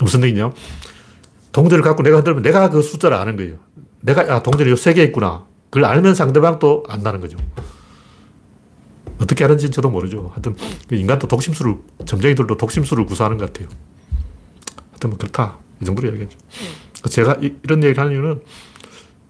무슨 0.00 0.22
얘기냐? 0.24 0.52
동전을 1.52 1.82
갖고 1.82 2.02
내가 2.02 2.18
흔들면 2.18 2.42
내가 2.42 2.70
그 2.70 2.82
숫자를 2.82 3.16
아는 3.16 3.36
거예요. 3.36 3.56
내가, 4.00 4.22
아, 4.32 4.42
동전이 4.42 4.76
세 4.76 4.94
개 4.94 5.02
있구나. 5.02 5.44
그걸 5.70 5.86
알면 5.90 6.14
상대방도 6.14 6.84
안다는 6.88 7.20
거죠. 7.20 7.36
어떻게 9.20 9.42
하는지는 9.42 9.72
저도 9.72 9.90
모르죠. 9.90 10.30
하여튼, 10.32 10.54
그 10.88 10.94
인간도 10.94 11.26
독심술을, 11.26 11.74
점쟁이들도 12.06 12.56
독심술을 12.56 13.06
구사하는 13.06 13.38
것 13.38 13.52
같아요. 13.52 13.68
하여튼 14.92 15.10
뭐 15.10 15.18
그렇다. 15.18 15.58
이 15.82 15.84
정도로 15.84 16.08
이야기하죠. 16.10 16.38
제가 17.10 17.36
이, 17.40 17.54
런 17.64 17.82
얘기를 17.82 17.98
하는 18.00 18.12
이유는 18.12 18.40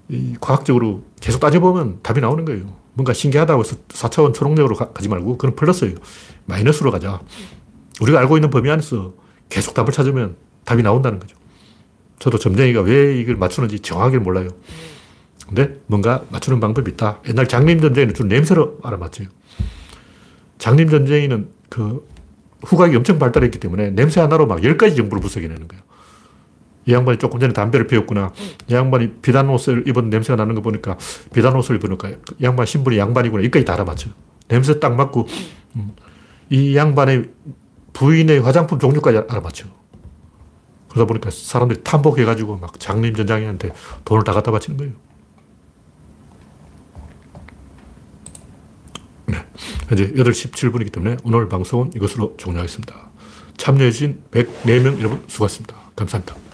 이 0.09 0.37
과학적으로 0.41 1.03
계속 1.21 1.41
따져보면 1.41 2.01
답이 2.03 2.21
나오는 2.21 2.45
거예요. 2.45 2.77
뭔가 2.95 3.13
신기하다고 3.13 3.63
해서 3.63 3.77
4차원 3.89 4.35
초록력으로 4.35 4.75
가, 4.75 4.91
지 5.01 5.09
말고 5.09 5.39
그건 5.39 5.55
플러스예요. 5.55 5.95
마이너스로 6.47 6.91
가자. 6.91 7.21
우리가 8.01 8.19
알고 8.21 8.37
있는 8.37 8.51
범위 8.51 8.71
안에서 8.71 9.15
계속 9.49 9.75
답을 9.75 9.93
찾으면 9.93 10.37
답이 10.65 10.83
나온다는 10.83 11.19
거죠. 11.19 11.37
저도 12.19 12.39
점쟁이가 12.39 12.81
왜 12.81 13.19
이걸 13.19 13.37
맞추는지 13.37 13.81
정확하게 13.81 14.19
몰라요. 14.19 14.49
근데 15.47 15.79
뭔가 15.87 16.25
맞추는 16.31 16.61
방법이 16.61 16.91
있다. 16.93 17.21
옛날 17.29 17.47
장님 17.47 17.81
전쟁이는 17.81 18.15
주로 18.15 18.29
냄새로 18.29 18.79
알아맞혀요. 18.83 19.29
장님 20.59 20.91
전쟁이는 20.91 21.49
그 21.69 22.07
후각이 22.65 22.97
엄청 22.97 23.19
발달했기 23.19 23.59
때문에 23.59 23.91
냄새 23.91 24.21
하나로 24.21 24.47
막 24.47 24.61
10가지 24.61 24.97
정보를 24.97 25.21
분석해내는 25.21 25.69
거예요. 25.69 25.83
이 26.89 26.93
양반이 26.95 27.19
조금 27.19 27.39
전에 27.39 27.53
담배를 27.53 27.87
피웠구나. 27.87 28.33
이 28.67 28.75
양반이 28.75 29.21
비단 29.21 29.49
옷을 29.51 29.87
입은 29.87 30.09
냄새가 30.09 30.37
나는 30.37 30.55
거 30.55 30.63
보니까 30.63 30.97
비단 31.35 31.55
옷을 31.55 31.77
입으니까 31.77 32.09
이 32.09 32.17
양반 32.43 32.65
신분이 32.65 32.97
양반이구나. 32.97 33.43
이까지 33.45 33.67
다 33.67 33.75
알아맞혀. 33.75 34.09
냄새 34.49 34.81
딱 34.81 34.97
맡고 34.97 35.29
음, 35.77 35.95
이 36.49 36.75
양반의 36.75 37.29
부인의 37.93 38.41
화장품 38.41 38.79
종류까지 38.79 39.19
알아맞혀. 39.29 39.67
그러다 40.89 41.07
보니까 41.07 41.29
사람들이 41.31 41.85
탐복해가지고 41.85 42.57
막 42.57 42.81
장님 42.81 43.15
전장님한테 43.15 43.73
돈을 44.07 44.25
다 44.25 44.33
갖다 44.33 44.51
바치는 44.51 44.79
거예요. 44.79 44.93
네. 49.27 49.37
현재 49.89 50.11
8시 50.13 50.53
17분이기 50.53 50.91
때문에 50.91 51.19
오늘 51.23 51.51
방송은 51.51 51.91
이것으로 51.95 52.35
종료하겠습니다. 52.39 53.11
참여해주신 53.59 54.23
104명 54.31 54.99
여러분 55.01 55.23
수고하셨습니다. 55.27 55.77
감사합니다. 55.95 56.48